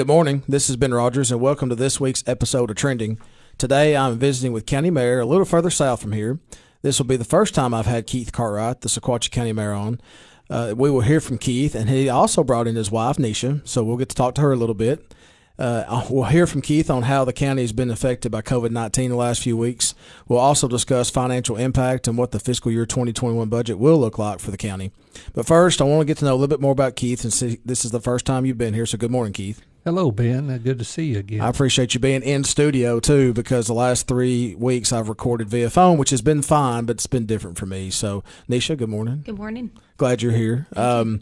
Good 0.00 0.06
morning. 0.06 0.44
This 0.48 0.70
is 0.70 0.78
Ben 0.78 0.94
Rodgers, 0.94 1.30
and 1.30 1.42
welcome 1.42 1.68
to 1.68 1.74
this 1.74 2.00
week's 2.00 2.24
episode 2.26 2.70
of 2.70 2.76
Trending. 2.76 3.18
Today, 3.58 3.94
I'm 3.94 4.18
visiting 4.18 4.50
with 4.50 4.64
County 4.64 4.88
Mayor 4.88 5.20
a 5.20 5.26
little 5.26 5.44
further 5.44 5.68
south 5.68 6.00
from 6.00 6.12
here. 6.12 6.40
This 6.80 6.98
will 6.98 7.04
be 7.04 7.18
the 7.18 7.24
first 7.24 7.54
time 7.54 7.74
I've 7.74 7.84
had 7.84 8.06
Keith 8.06 8.32
Cartwright, 8.32 8.80
the 8.80 8.88
Sequatchie 8.88 9.30
County 9.30 9.52
Mayor, 9.52 9.74
on. 9.74 10.00
Uh, 10.48 10.72
we 10.74 10.90
will 10.90 11.02
hear 11.02 11.20
from 11.20 11.36
Keith, 11.36 11.74
and 11.74 11.90
he 11.90 12.08
also 12.08 12.42
brought 12.42 12.66
in 12.66 12.76
his 12.76 12.90
wife, 12.90 13.18
Nisha, 13.18 13.60
so 13.68 13.84
we'll 13.84 13.98
get 13.98 14.08
to 14.08 14.16
talk 14.16 14.34
to 14.36 14.40
her 14.40 14.52
a 14.52 14.56
little 14.56 14.74
bit. 14.74 15.14
Uh, 15.58 16.06
we'll 16.08 16.24
hear 16.24 16.46
from 16.46 16.62
Keith 16.62 16.88
on 16.88 17.02
how 17.02 17.26
the 17.26 17.34
county 17.34 17.60
has 17.60 17.72
been 17.72 17.90
affected 17.90 18.32
by 18.32 18.40
COVID 18.40 18.70
19 18.70 19.10
the 19.10 19.16
last 19.16 19.42
few 19.42 19.58
weeks. 19.58 19.94
We'll 20.28 20.38
also 20.38 20.66
discuss 20.66 21.10
financial 21.10 21.58
impact 21.58 22.08
and 22.08 22.16
what 22.16 22.30
the 22.30 22.40
fiscal 22.40 22.72
year 22.72 22.86
2021 22.86 23.50
budget 23.50 23.78
will 23.78 23.98
look 23.98 24.18
like 24.18 24.40
for 24.40 24.50
the 24.50 24.56
county. 24.56 24.92
But 25.34 25.44
first, 25.44 25.82
I 25.82 25.84
want 25.84 26.00
to 26.00 26.06
get 26.06 26.16
to 26.18 26.24
know 26.24 26.32
a 26.32 26.36
little 26.36 26.48
bit 26.48 26.62
more 26.62 26.72
about 26.72 26.96
Keith 26.96 27.22
and 27.22 27.34
see 27.34 27.58
this 27.66 27.84
is 27.84 27.90
the 27.90 28.00
first 28.00 28.24
time 28.24 28.46
you've 28.46 28.56
been 28.56 28.72
here, 28.72 28.86
so 28.86 28.96
good 28.96 29.10
morning, 29.10 29.34
Keith. 29.34 29.62
Hello, 29.84 30.10
Ben. 30.10 30.50
Uh, 30.50 30.58
good 30.58 30.78
to 30.78 30.84
see 30.84 31.06
you 31.06 31.18
again. 31.18 31.40
I 31.40 31.48
appreciate 31.48 31.94
you 31.94 32.00
being 32.00 32.22
in 32.22 32.44
studio 32.44 33.00
too, 33.00 33.32
because 33.32 33.66
the 33.66 33.72
last 33.74 34.06
three 34.06 34.54
weeks 34.56 34.92
I've 34.92 35.08
recorded 35.08 35.48
via 35.48 35.70
phone, 35.70 35.96
which 35.96 36.10
has 36.10 36.20
been 36.20 36.42
fine, 36.42 36.84
but 36.84 36.96
it's 36.96 37.06
been 37.06 37.26
different 37.26 37.58
for 37.58 37.66
me. 37.66 37.90
So, 37.90 38.22
Nisha, 38.48 38.76
good 38.76 38.90
morning. 38.90 39.22
Good 39.24 39.38
morning. 39.38 39.70
Glad 39.96 40.20
you're 40.20 40.32
here. 40.32 40.66
Um, 40.76 41.20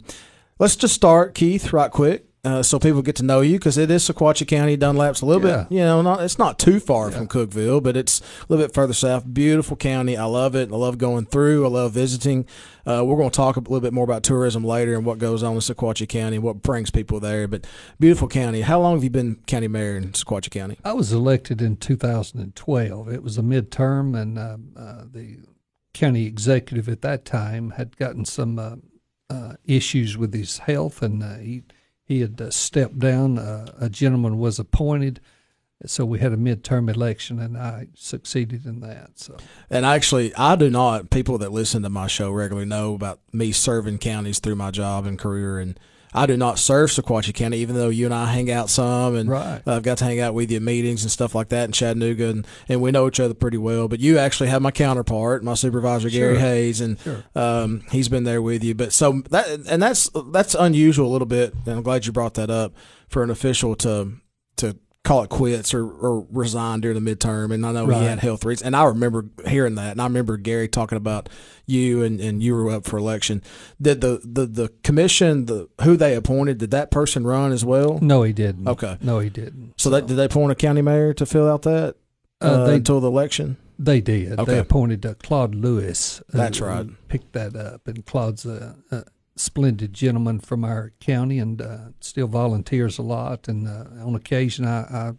let's 0.59 0.75
just 0.75 0.93
start, 0.93 1.35
Keith, 1.35 1.71
right 1.71 1.89
quick 1.89 2.28
uh, 2.45 2.63
so 2.63 2.79
people 2.79 3.01
get 3.01 3.15
to 3.17 3.23
know 3.23 3.41
you 3.41 3.57
because 3.57 3.77
it 3.77 3.91
is 3.91 4.07
Sequatchie 4.07 4.47
County. 4.47 4.77
Dunlap's 4.77 5.21
a 5.21 5.25
little 5.25 5.45
Yeah. 5.47 5.63
bit, 5.69 5.71
you 5.75 5.79
know, 5.81 6.01
not 6.01 6.21
it's 6.23 6.39
not 6.39 6.57
too 6.57 6.79
far 6.79 7.11
from 7.11 7.27
Cookeville, 7.27 7.83
but 7.83 7.97
it's 7.97 8.19
a 8.21 8.23
little 8.47 8.65
bit 8.65 8.73
further 8.73 8.93
south. 8.93 9.25
Beautiful 9.33 9.75
county. 9.75 10.15
I 10.15 10.25
love 10.25 10.55
it. 10.55 10.71
I 10.71 10.75
love 10.75 10.97
going 10.97 11.25
through. 11.25 11.65
I 11.65 11.69
love 11.69 11.91
visiting. 11.93 12.45
Uh, 12.85 13.03
we're 13.05 13.17
going 13.17 13.29
to 13.29 13.35
talk 13.35 13.55
a 13.55 13.59
little 13.59 13.81
bit 13.81 13.93
more 13.93 14.03
about 14.05 14.23
tourism 14.23 14.63
later 14.63 14.95
and 14.95 15.05
what 15.05 15.19
goes 15.19 15.43
on 15.43 15.53
in 15.53 15.59
Sequatchie 15.59 16.07
County 16.09 16.37
and 16.37 16.43
what 16.45 16.61
brings 16.63 16.89
people 16.89 17.19
there. 17.19 17.47
But 17.47 17.67
beautiful 17.99 18.27
county. 18.27 18.61
How 18.61 18.79
long 18.79 18.95
have 18.95 19.03
you 19.03 19.09
been 19.11 19.35
county 19.45 19.67
mayor 19.67 19.97
in 19.97 20.11
Sequatchie 20.13 20.49
County? 20.49 20.77
I 20.83 20.93
was 20.93 21.11
elected 21.11 21.61
in 21.61 21.75
2012. 21.77 23.09
It 23.11 23.21
was 23.23 23.37
a 23.37 23.41
midterm, 23.41 24.19
and 24.19 24.39
uh, 24.39 24.57
uh, 24.79 25.03
the 25.11 25.37
county 25.93 26.25
executive 26.25 26.87
at 26.89 27.01
that 27.01 27.25
time 27.25 27.71
had 27.71 27.97
gotten 27.97 28.25
some 28.25 28.57
uh, 28.57 28.75
uh, 29.29 29.53
issues 29.65 30.17
with 30.17 30.33
his 30.33 30.59
health, 30.59 31.01
and 31.01 31.21
uh, 31.21 31.35
he 31.37 31.63
he 32.09 32.21
had 32.21 32.41
uh, 32.41 32.49
stepped 32.49 32.97
down. 32.97 33.37
Uh, 33.37 33.71
a 33.79 33.87
gentleman 33.87 34.39
was 34.39 34.57
appointed, 34.57 35.21
so 35.85 36.03
we 36.05 36.17
had 36.17 36.33
a 36.33 36.37
midterm 36.37 36.91
election, 36.91 37.39
and 37.39 37.55
I 37.55 37.89
succeeded 37.93 38.65
in 38.65 38.79
that. 38.79 39.19
So 39.19 39.37
And 39.69 39.85
actually, 39.85 40.33
I 40.35 40.55
do 40.55 40.71
not. 40.71 41.11
People 41.11 41.37
that 41.37 41.51
listen 41.51 41.83
to 41.83 41.89
my 41.89 42.07
show 42.07 42.31
regularly 42.31 42.67
know 42.67 42.95
about 42.95 43.19
me 43.31 43.51
serving 43.51 43.99
counties 43.99 44.39
through 44.39 44.55
my 44.55 44.71
job 44.71 45.05
and 45.05 45.19
career, 45.19 45.59
and 45.59 45.79
I 46.13 46.25
do 46.25 46.35
not 46.37 46.57
serve 46.57 46.89
Sequatchie 46.89 47.33
County, 47.35 47.57
even 47.57 47.75
though 47.75 47.89
you 47.89 48.05
and 48.05 48.13
I 48.13 48.25
hang 48.25 48.49
out 48.51 48.69
some, 48.69 49.15
and 49.15 49.29
Right. 49.29 49.61
I've 49.67 49.83
got 49.83 49.99
to 49.99 50.05
hang 50.05 50.19
out 50.19 50.33
with 50.33 50.49
you 50.49 50.57
at 50.57 50.63
meetings 50.63 51.03
and 51.03 51.11
stuff 51.11 51.35
like 51.35 51.49
that 51.49 51.65
in 51.65 51.71
Chattanooga, 51.71 52.29
and, 52.29 52.47
and 52.67 52.81
we 52.81 52.89
know 52.91 53.07
each 53.07 53.19
other 53.19 53.33
pretty 53.35 53.57
well. 53.57 53.87
But 53.87 53.99
you 53.99 54.17
actually 54.17 54.49
have 54.49 54.61
my 54.61 54.71
counterpart, 54.71 55.43
my 55.43 55.53
supervisor 55.53 56.09
Gary 56.09 56.33
Sure. 56.35 56.39
Hayes, 56.41 56.81
and 56.81 56.99
Sure. 56.99 57.23
um, 57.35 57.83
he's 57.91 58.09
been 58.09 58.23
there 58.23 58.41
with 58.41 58.63
you. 58.63 58.73
But 58.73 58.91
so 58.93 59.21
that 59.29 59.47
and 59.69 59.81
that's 59.81 60.09
that's 60.31 60.55
unusual 60.55 61.07
a 61.07 61.13
little 61.13 61.27
bit, 61.27 61.53
and 61.65 61.75
I'm 61.77 61.83
glad 61.83 62.05
you 62.07 62.11
brought 62.11 62.33
that 62.35 62.49
up 62.49 62.73
for 63.07 63.21
an 63.23 63.29
official 63.29 63.75
to 63.75 64.13
to 64.57 64.77
call 65.05 65.23
it 65.23 65.29
quits 65.29 65.73
or, 65.73 65.89
or 65.89 66.27
resign 66.29 66.81
during 66.81 67.01
the 67.03 67.15
midterm. 67.15 67.53
And 67.53 67.65
I 67.65 67.71
know 67.71 67.87
he 67.87 68.03
had 68.03 68.19
health 68.19 68.43
reasons, 68.45 68.65
and 68.65 68.75
I 68.75 68.83
remember 68.83 69.25
hearing 69.47 69.75
that, 69.75 69.91
and 69.91 70.01
I 70.01 70.05
remember 70.05 70.37
Gary 70.37 70.67
talking 70.67 70.97
about 70.97 71.29
you 71.65 72.03
and, 72.03 72.19
and 72.19 72.43
you 72.43 72.53
were 72.53 72.69
up 72.71 72.85
for 72.85 72.97
election. 72.97 73.41
Did 73.81 74.01
the, 74.01 74.19
the 74.23 74.45
the 74.45 74.69
commission 74.83 75.45
the 75.45 75.69
who 75.81 75.95
they 75.97 76.15
appointed 76.15 76.57
did 76.57 76.71
that 76.71 76.91
person 76.91 77.25
run 77.25 77.51
as 77.51 77.63
well? 77.63 77.99
no, 78.01 78.23
he 78.23 78.33
didn't. 78.33 78.67
Okay. 78.67 78.97
no, 79.01 79.19
he 79.19 79.29
didn't. 79.29 79.73
So 79.79 79.89
that 79.91 80.07
did 80.07 80.17
they 80.17 80.25
appoint 80.25 80.51
a 80.51 80.55
county 80.55 80.81
mayor 80.81 81.13
to 81.13 81.25
fill 81.25 81.49
out 81.49 81.61
that 81.63 81.95
uh, 82.41 82.45
Uh, 82.45 82.67
they 82.67 82.75
until 82.75 82.99
the 82.99 83.07
election? 83.09 83.57
They 83.81 84.01
did. 84.01 84.37
Okay. 84.37 84.51
They 84.53 84.59
appointed 84.59 85.05
uh, 85.05 85.13
Claude 85.23 85.55
Lewis. 85.55 86.19
uh, 86.21 86.23
That's 86.37 86.59
right. 86.59 86.85
Picked 87.07 87.31
that 87.33 87.55
up, 87.55 87.87
and 87.87 88.05
Claude's 88.05 88.45
a 88.45 88.75
splendid 89.39 89.93
gentleman 89.93 90.39
from 90.39 90.65
our 90.65 90.91
county, 90.99 91.39
and 91.39 91.61
uh, 91.61 91.77
still 91.99 92.27
volunteers 92.27 92.97
a 92.97 93.03
lot. 93.03 93.47
And 93.47 93.67
uh, 93.67 94.05
on 94.05 94.15
occasion, 94.15 94.65
I, 94.65 94.81
I 94.81 95.11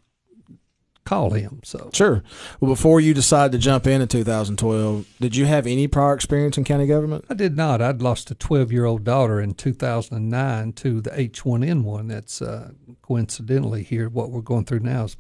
call 1.05 1.31
him. 1.31 1.61
So 1.65 1.91
Sure. 1.93 2.23
Well, 2.61 2.71
before 2.71 3.01
you 3.01 3.15
decided 3.15 3.53
to 3.53 3.59
jump 3.59 3.87
in 3.87 4.01
in 4.01 4.09
2012, 4.09 5.07
did 5.21 5.37
you 5.37 5.47
have 5.47 5.67
any 5.67 5.89
prior 5.89 6.15
experience 6.15 6.59
in 6.59 6.65
county 6.65 6.87
government? 6.87 7.25
I 7.29 7.35
did 7.35 7.57
not. 7.57 7.81
I'd 7.81 8.03
lost 8.03 8.31
a 8.31 8.35
12 8.35 8.71
year 8.71 8.85
old 8.85 9.05
daughter 9.05 9.41
in 9.41 9.55
2009 9.55 10.73
to 10.75 11.01
the 11.01 11.11
H1N1. 11.11 12.09
That's 12.09 12.43
uh, 12.43 12.73
coincidentally 13.03 13.83
here. 13.83 14.09
What 14.09 14.31
we're 14.31 14.41
going 14.41 14.67
through 14.67 14.81
now 14.81 15.05
is 15.05 15.17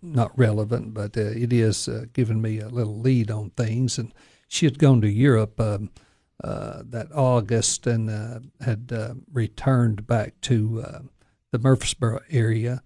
not 0.00 0.36
relevant, 0.38 0.94
but 0.94 1.16
uh, 1.16 1.20
it 1.20 1.52
is 1.52 1.88
uh, 1.88 2.06
giving 2.12 2.40
me 2.40 2.60
a 2.60 2.68
little 2.68 2.98
lead 2.98 3.30
on 3.30 3.50
things. 3.50 3.98
And 3.98 4.14
she 4.48 4.66
had 4.66 4.78
gone 4.78 5.00
to 5.00 5.08
Europe 5.08 5.60
um, 5.60 5.90
uh, 6.42 6.82
that 6.84 7.08
August 7.14 7.86
and 7.86 8.10
uh, 8.10 8.40
had 8.64 8.92
uh, 8.92 9.14
returned 9.32 10.06
back 10.06 10.40
to 10.42 10.84
uh, 10.86 10.98
the 11.50 11.58
Murfreesboro 11.58 12.20
area. 12.30 12.82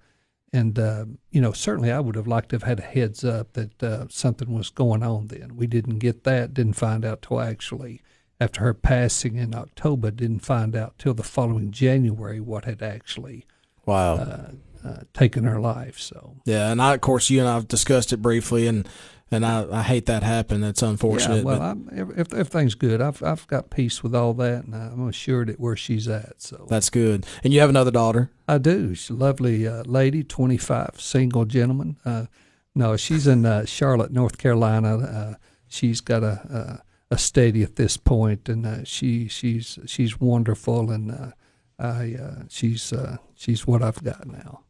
And, 0.53 0.79
uh, 0.79 1.05
you 1.31 1.41
know, 1.41 1.53
certainly 1.53 1.93
I 1.93 2.01
would 2.01 2.17
have 2.17 2.27
liked 2.27 2.49
to 2.51 2.57
have 2.57 2.65
had 2.65 2.81
a 2.81 2.83
heads 2.83 3.25
up 3.25 3.53
that 3.53 3.83
uh, 3.83 4.07
something 4.09 4.53
was 4.53 4.71
going 4.71 5.03
on 5.03 5.29
then. 5.29 5.57
We 5.57 5.67
didn't 5.67 5.99
get 5.99 6.25
that, 6.25 6.55
didn't 6.55 6.75
find 6.75 7.05
out 7.05 7.23
till 7.23 7.41
actually 7.41 8.03
after 8.41 8.63
her 8.63 8.75
passing 8.75 9.37
in 9.37 9.55
October, 9.55 10.11
didn't 10.11 10.41
find 10.41 10.75
out 10.75 10.99
till 10.99 11.15
the 11.15 11.23
following 11.23 11.71
January 11.71 12.41
what 12.41 12.65
had 12.65 12.83
actually 12.83 13.45
Wow. 13.87 14.15
uh, 14.15 14.51
uh, 14.83 15.01
taken 15.13 15.45
her 15.45 15.61
life. 15.61 15.99
So, 15.99 16.37
yeah, 16.47 16.71
and 16.71 16.81
I, 16.81 16.95
of 16.95 17.01
course, 17.01 17.29
you 17.29 17.41
and 17.41 17.49
I've 17.49 17.69
discussed 17.69 18.13
it 18.13 18.23
briefly, 18.23 18.67
and 18.67 18.89
and 19.31 19.47
I, 19.47 19.67
I 19.71 19.83
hate 19.83 20.07
that 20.07 20.23
happen. 20.23 20.61
That's 20.61 20.83
unfortunate. 20.83 21.39
yeah, 21.39 21.43
well, 21.43 21.79
if, 21.93 22.09
if 22.19 22.35
everything's 22.35 22.75
good, 22.75 23.01
I've, 23.01 23.23
I've 23.23 23.47
got 23.47 23.71
peace 23.71 24.03
with 24.03 24.15
all 24.15 24.35
that, 24.35 24.65
and 24.65 24.75
I'm 24.75 25.09
assured 25.09 25.49
at 25.51 25.61
where 25.61 25.77
she's 25.77 26.09
at. 26.09 26.43
So, 26.43 26.67
that's 26.69 26.91
good. 26.91 27.27
And 27.45 27.53
you 27.53 27.61
have 27.61 27.71
another 27.71 27.91
daughter. 27.93 28.31
I 28.49 28.59
do. 28.59 28.95
She's 28.95 29.11
a 29.11 29.15
lovely 29.15 29.67
uh, 29.69 29.85
lady, 29.85 30.25
25, 30.25 31.01
single 31.01 31.45
gentleman. 31.45 31.97
Uh, 32.05 32.27
no, 32.75 32.97
she's 32.97 33.27
in 33.27 33.47
uh, 33.47 33.65
Charlotte, 33.67 34.13
North 34.13 34.39
Carolina. 34.39 34.97
Uh, 34.99 35.35
she's 35.69 36.01
got 36.01 36.23
a, 36.23 36.81
a 36.81 36.83
a 37.13 37.19
steady 37.19 37.65
at 37.65 37.75
this 37.75 37.97
point, 37.97 38.49
and 38.49 38.65
uh, 38.65 38.85
she 38.85 39.27
she's 39.27 39.81
she's 39.87 40.21
wonderful, 40.21 40.93
and 40.93 41.11
uh, 41.11 41.31
I 41.79 42.15
uh, 42.15 42.43
she's 42.49 42.93
uh, 42.93 43.17
she's 43.35 43.67
what 43.67 43.83
I've 43.83 44.03
got 44.05 44.27
now. 44.29 44.61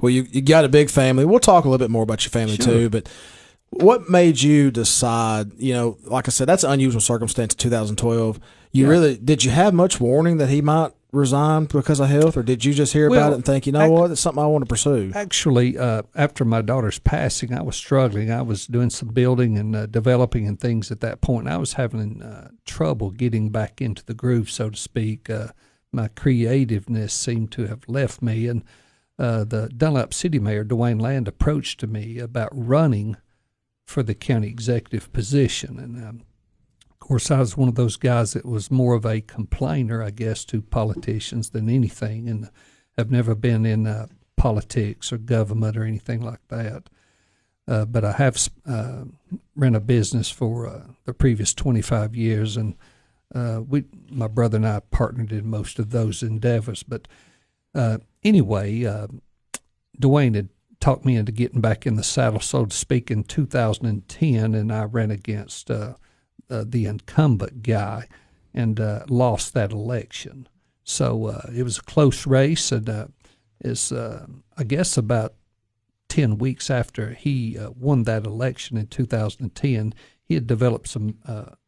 Well, 0.00 0.10
you 0.10 0.26
you 0.30 0.42
got 0.42 0.64
a 0.64 0.68
big 0.68 0.90
family. 0.90 1.24
We'll 1.24 1.38
talk 1.38 1.64
a 1.64 1.68
little 1.68 1.84
bit 1.84 1.90
more 1.92 2.02
about 2.02 2.24
your 2.24 2.30
family 2.30 2.56
Sure. 2.56 2.66
too, 2.66 2.90
but. 2.90 3.08
What 3.70 4.08
made 4.08 4.40
you 4.40 4.70
decide? 4.70 5.52
You 5.58 5.74
know, 5.74 5.98
like 6.04 6.28
I 6.28 6.30
said, 6.30 6.48
that's 6.48 6.64
an 6.64 6.72
unusual 6.72 7.00
circumstance. 7.00 7.54
in 7.54 7.58
2012. 7.58 8.40
You 8.72 8.84
Yeah. 8.84 8.90
really 8.90 9.16
did 9.16 9.44
you 9.44 9.50
have 9.50 9.74
much 9.74 10.00
warning 10.00 10.38
that 10.38 10.48
he 10.48 10.60
might 10.62 10.92
resign 11.10 11.64
because 11.64 12.00
of 12.00 12.08
health, 12.08 12.36
or 12.36 12.42
did 12.42 12.64
you 12.66 12.74
just 12.74 12.92
hear 12.92 13.06
about 13.08 13.32
it 13.32 13.36
and 13.36 13.44
think, 13.44 13.66
you 13.66 13.72
know 13.72 13.80
I- 13.80 13.88
what, 13.88 14.10
it's 14.10 14.20
something 14.20 14.42
I 14.42 14.46
want 14.46 14.62
to 14.62 14.68
pursue? 14.68 15.10
Actually, 15.14 15.78
uh, 15.78 16.02
after 16.14 16.44
my 16.44 16.60
daughter's 16.60 16.98
passing, 16.98 17.54
I 17.54 17.62
was 17.62 17.76
struggling. 17.76 18.30
I 18.30 18.42
was 18.42 18.66
doing 18.66 18.90
some 18.90 19.08
building 19.08 19.56
and 19.56 19.74
uh, 19.74 19.86
developing 19.86 20.46
and 20.46 20.60
things 20.60 20.90
at 20.90 21.00
that 21.00 21.22
point. 21.22 21.48
I 21.48 21.56
was 21.56 21.74
having 21.74 22.20
uh, 22.22 22.50
trouble 22.66 23.10
getting 23.10 23.48
back 23.48 23.80
into 23.80 24.04
the 24.04 24.12
groove, 24.14 24.50
so 24.50 24.68
to 24.70 24.76
speak. 24.76 25.30
Uh, 25.30 25.48
my 25.92 26.08
creativeness 26.08 27.14
seemed 27.14 27.52
to 27.52 27.66
have 27.68 27.80
left 27.88 28.20
me, 28.20 28.46
and 28.46 28.62
uh, 29.18 29.44
the 29.44 29.70
Dunlap 29.74 30.12
City 30.12 30.38
Mayor 30.38 30.64
Dwayne 30.64 31.00
Land 31.00 31.26
approached 31.26 31.80
to 31.80 31.86
me 31.86 32.18
about 32.18 32.50
running 32.52 33.16
for 33.88 34.02
the 34.02 34.14
county 34.14 34.48
executive 34.48 35.10
position, 35.14 35.78
and 35.78 35.96
um, 36.04 36.22
of 36.90 36.98
course, 36.98 37.30
I 37.30 37.38
was 37.38 37.56
one 37.56 37.70
of 37.70 37.74
those 37.74 37.96
guys 37.96 38.34
that 38.34 38.44
was 38.44 38.70
more 38.70 38.94
of 38.94 39.06
a 39.06 39.22
complainer, 39.22 40.02
I 40.02 40.10
guess, 40.10 40.44
to 40.46 40.60
politicians 40.60 41.48
than 41.48 41.70
anything, 41.70 42.28
and 42.28 42.50
have 42.98 43.10
never 43.10 43.34
been 43.34 43.64
in 43.64 43.86
uh, 43.86 44.08
politics 44.36 45.10
or 45.10 45.16
government 45.16 45.74
or 45.74 45.84
anything 45.84 46.20
like 46.20 46.46
that. 46.48 46.90
Uh, 47.66 47.86
but 47.86 48.04
I 48.04 48.12
have 48.12 48.36
uh, 48.66 49.04
a 49.58 49.80
business 49.80 50.28
for 50.28 50.66
uh, 50.66 50.82
the 51.06 51.14
previous 51.14 51.54
25 51.54 52.14
years, 52.14 52.58
and 52.58 52.74
uh, 53.34 53.62
we, 53.66 53.84
my 54.10 54.26
brother 54.26 54.56
and 54.56 54.68
I, 54.68 54.80
partnered 54.90 55.32
in 55.32 55.48
most 55.48 55.78
of 55.78 55.88
those 55.88 56.22
endeavors. 56.22 56.82
But 56.82 57.08
uh, 57.74 57.98
anyway, 58.22 58.82
Dwayne 59.98 60.34
had 60.34 60.50
talked 60.80 61.04
me 61.04 61.16
into 61.16 61.32
getting 61.32 61.60
back 61.60 61.86
in 61.86 61.96
the 61.96 62.02
saddle, 62.02 62.40
so 62.40 62.64
to 62.64 62.76
speak, 62.76 63.10
in 63.10 63.24
2010, 63.24 64.54
and 64.54 64.72
I 64.72 64.84
ran 64.84 65.10
against 65.10 65.70
uh, 65.70 65.94
uh, 66.50 66.64
the 66.66 66.86
incumbent 66.86 67.62
guy 67.62 68.08
and 68.54 68.80
uh, 68.80 69.04
lost 69.08 69.54
that 69.54 69.72
election. 69.72 70.48
So 70.84 71.26
uh, 71.26 71.50
it 71.54 71.62
was 71.62 71.78
a 71.78 71.82
close 71.82 72.26
race, 72.26 72.72
and 72.72 72.88
uh, 72.88 73.06
is 73.60 73.92
uh, 73.92 74.26
I 74.56 74.64
guess 74.64 74.96
about 74.96 75.34
ten 76.08 76.38
weeks 76.38 76.70
after 76.70 77.12
he 77.12 77.58
won 77.76 78.04
that 78.04 78.24
election 78.24 78.76
in 78.78 78.86
2010, 78.86 79.92
he 80.24 80.34
had 80.34 80.46
developed 80.46 80.88
some 80.88 81.18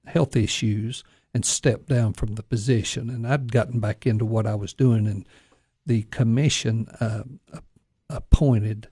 health 0.06 0.36
issues 0.36 1.04
and 1.34 1.44
stepped 1.44 1.88
down 1.88 2.14
from 2.14 2.34
the 2.34 2.42
position. 2.42 3.10
And 3.10 3.26
I'd 3.26 3.52
gotten 3.52 3.80
back 3.80 4.06
into 4.06 4.24
what 4.24 4.46
I 4.46 4.54
was 4.54 4.72
doing, 4.72 5.06
and 5.06 5.28
the 5.84 6.04
commission 6.04 6.88
appointed 8.08 8.88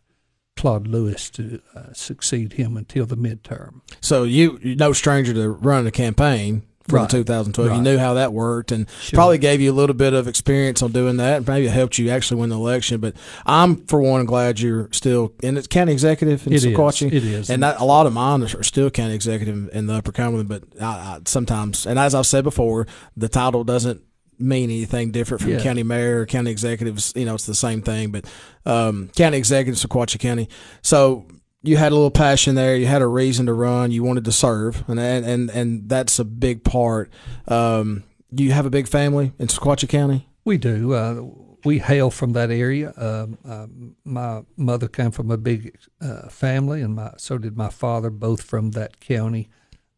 Claude 0.59 0.87
Lewis 0.87 1.31
to 1.31 1.61
uh, 1.75 1.93
succeed 1.93 2.55
him 2.55 2.77
until 2.77 3.07
the 3.07 3.17
midterm. 3.17 3.81
So 4.01 4.25
you 4.25 4.59
you're 4.63 4.77
no 4.77 4.93
stranger 4.93 5.33
to 5.35 5.49
running 5.51 5.87
a 5.87 5.91
campaign 5.93 6.63
for 6.89 6.97
Right. 6.97 7.09
the 7.11 7.19
2012. 7.19 7.77
You 7.77 7.83
knew 7.83 7.99
how 7.99 8.15
that 8.15 8.33
worked, 8.33 8.73
and 8.73 8.87
Sure. 9.03 9.17
probably 9.19 9.37
gave 9.37 9.61
you 9.61 9.71
a 9.71 9.75
little 9.77 9.95
bit 9.95 10.15
of 10.15 10.27
experience 10.27 10.81
on 10.83 10.91
doing 10.91 11.19
that. 11.19 11.47
Maybe 11.47 11.67
it 11.67 11.71
helped 11.73 11.99
you 11.99 12.09
actually 12.09 12.41
win 12.41 12.49
the 12.49 12.57
election. 12.57 12.99
But 12.99 13.15
I'm 13.45 13.85
for 13.89 14.01
one 14.01 14.25
glad 14.25 14.59
you're 14.59 14.89
still 14.93 15.33
and 15.43 15.59
it's 15.59 15.67
county 15.67 15.93
executive 15.93 16.47
in 16.47 16.55
It 16.55 16.57
is. 16.57 16.67
Sequatchie. 16.67 17.13
It 17.13 17.25
is. 17.25 17.51
And 17.51 17.63
that, 17.63 17.79
a 17.79 17.85
lot 17.85 18.07
of 18.07 18.15
mine 18.15 18.43
are 18.43 18.63
still 18.63 18.89
county 18.91 19.15
executive 19.15 19.69
in 19.75 19.87
the 19.87 19.95
Upper 19.95 20.13
Cumberland, 20.13 20.49
but 20.49 20.63
I, 20.81 20.85
I, 20.87 21.19
sometimes, 21.27 21.87
and 21.87 21.99
as 21.99 22.15
I've 22.15 22.27
said 22.27 22.43
before, 22.43 22.87
the 23.17 23.29
title 23.29 23.65
doesn't 23.65 24.01
mean 24.39 24.71
anything 24.71 25.11
different 25.11 25.43
from 25.43 25.53
Yeah. 25.53 25.63
county 25.63 25.83
mayor 25.83 26.21
or 26.21 26.27
county 26.27 26.51
executives. 26.51 27.13
You 27.17 27.25
know, 27.25 27.35
it's 27.35 27.47
the 27.47 27.55
same 27.55 27.83
thing, 27.83 28.11
but 28.11 28.25
um, 28.65 29.11
county 29.17 29.39
executive, 29.39 29.79
Sequatchie 29.81 30.19
County. 30.19 30.49
So 30.83 31.27
you 31.63 31.77
had 31.77 31.93
a 31.93 31.95
little 31.95 32.11
passion 32.11 32.55
there. 32.55 32.77
You 32.77 32.87
had 32.87 33.03
a 33.03 33.07
reason 33.07 33.47
to 33.47 33.53
run. 33.53 33.91
You 33.91 34.03
wanted 34.05 34.25
to 34.27 34.33
serve, 34.33 34.85
and 34.89 34.99
and 35.01 35.51
and, 35.51 35.89
that's 35.89 36.19
a 36.19 36.25
big 36.25 36.65
part. 36.65 37.11
Um, 37.49 38.05
you 38.31 38.53
have 38.53 38.67
a 38.67 38.71
big 38.71 38.89
family 38.89 39.33
in 39.39 39.49
Sequatchie 39.49 39.89
County. 39.89 40.29
We 40.45 40.59
do. 40.59 40.93
Uh, 40.93 41.23
we 41.65 41.79
hail 41.79 42.11
from 42.11 42.33
that 42.35 42.51
area. 42.51 42.93
Um, 42.97 43.39
um, 43.45 43.97
my 44.05 44.43
mother 44.57 44.87
came 44.89 45.11
from 45.11 45.31
a 45.31 45.37
big 45.37 45.77
uh, 46.01 46.29
family, 46.29 46.81
and 46.83 46.95
my 46.95 47.13
so 47.17 47.39
did 47.39 47.57
my 47.57 47.71
father, 47.71 48.11
both 48.11 48.43
from 48.43 48.71
that 48.73 49.01
county. 49.01 49.51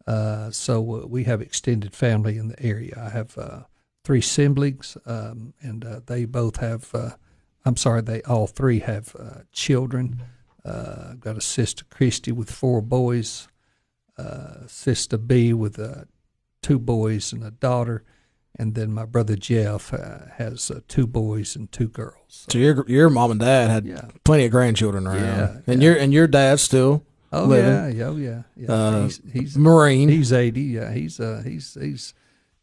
Uh, 0.07 0.51
so 0.51 1.03
uh, 1.03 1.07
we 1.07 1.25
have 1.25 1.43
extended 1.43 1.95
family 1.95 2.39
in 2.39 2.49
the 2.49 2.61
area. 2.63 2.95
I 3.01 3.11
have 3.11 3.37
uh, 3.37 3.61
three 4.11 4.21
siblings, 4.21 4.97
um, 5.07 5.55
and 5.61 5.85
uh, 5.85 6.01
they 6.07 6.25
both 6.25 6.57
have. 6.57 6.93
Uh, 6.93 7.11
I'm 7.65 7.77
sorry, 7.77 8.03
they 8.03 8.23
all 8.23 8.49
three 8.49 8.81
have 8.81 9.15
uh, 9.17 9.43
children. 9.53 10.21
Uh, 10.65 11.11
I've 11.13 11.21
got 11.21 11.37
a 11.37 11.41
sister 11.41 11.85
Christy 11.91 12.33
with 12.33 12.51
four 12.51 12.83
boys, 12.83 13.47
uh, 14.19 14.67
sister 14.67 15.17
B 15.17 15.53
with 15.53 15.79
uh, 15.79 16.07
two 16.61 16.81
boys 16.81 17.33
and 17.33 17.45
a 17.45 17.53
daughter 17.53 18.03
and 18.59 18.75
then 18.75 18.93
my 18.93 19.05
brother 19.05 19.37
Jeff 19.37 19.95
uh, 19.95 20.27
has 20.39 20.73
uh, 20.73 20.81
two 20.89 21.07
boys 21.07 21.55
and 21.55 21.71
two 21.71 21.89
girls. 21.89 22.47
So 22.51 22.59
your 22.59 22.85
your 22.89 23.09
mom 23.09 23.31
and 23.31 23.39
dad 23.41 23.71
had 23.71 23.87
yeah. 23.87 24.09
plenty 24.25 24.45
of 24.47 24.51
grandchildren 24.51 25.07
around, 25.07 25.21
Yeah, 25.23 25.57
and 25.69 25.81
yeah. 25.81 25.89
your 25.91 25.99
and 25.99 26.13
your 26.13 26.27
dad's 26.27 26.63
still 26.63 27.05
Oh 27.33 27.45
living. 27.45 27.71
yeah, 27.71 27.87
yeah, 27.89 28.07
oh, 28.07 28.17
yeah, 28.17 28.43
yeah. 28.57 28.73
Uh, 28.73 29.03
he's 29.05 29.21
he's 29.33 29.57
Marine. 29.57 30.09
he's 30.09 30.33
eighty. 30.33 30.63
Yeah, 30.63 30.93
he's 30.93 31.21
uh 31.21 31.43
he's 31.45 31.79
he's 31.81 32.13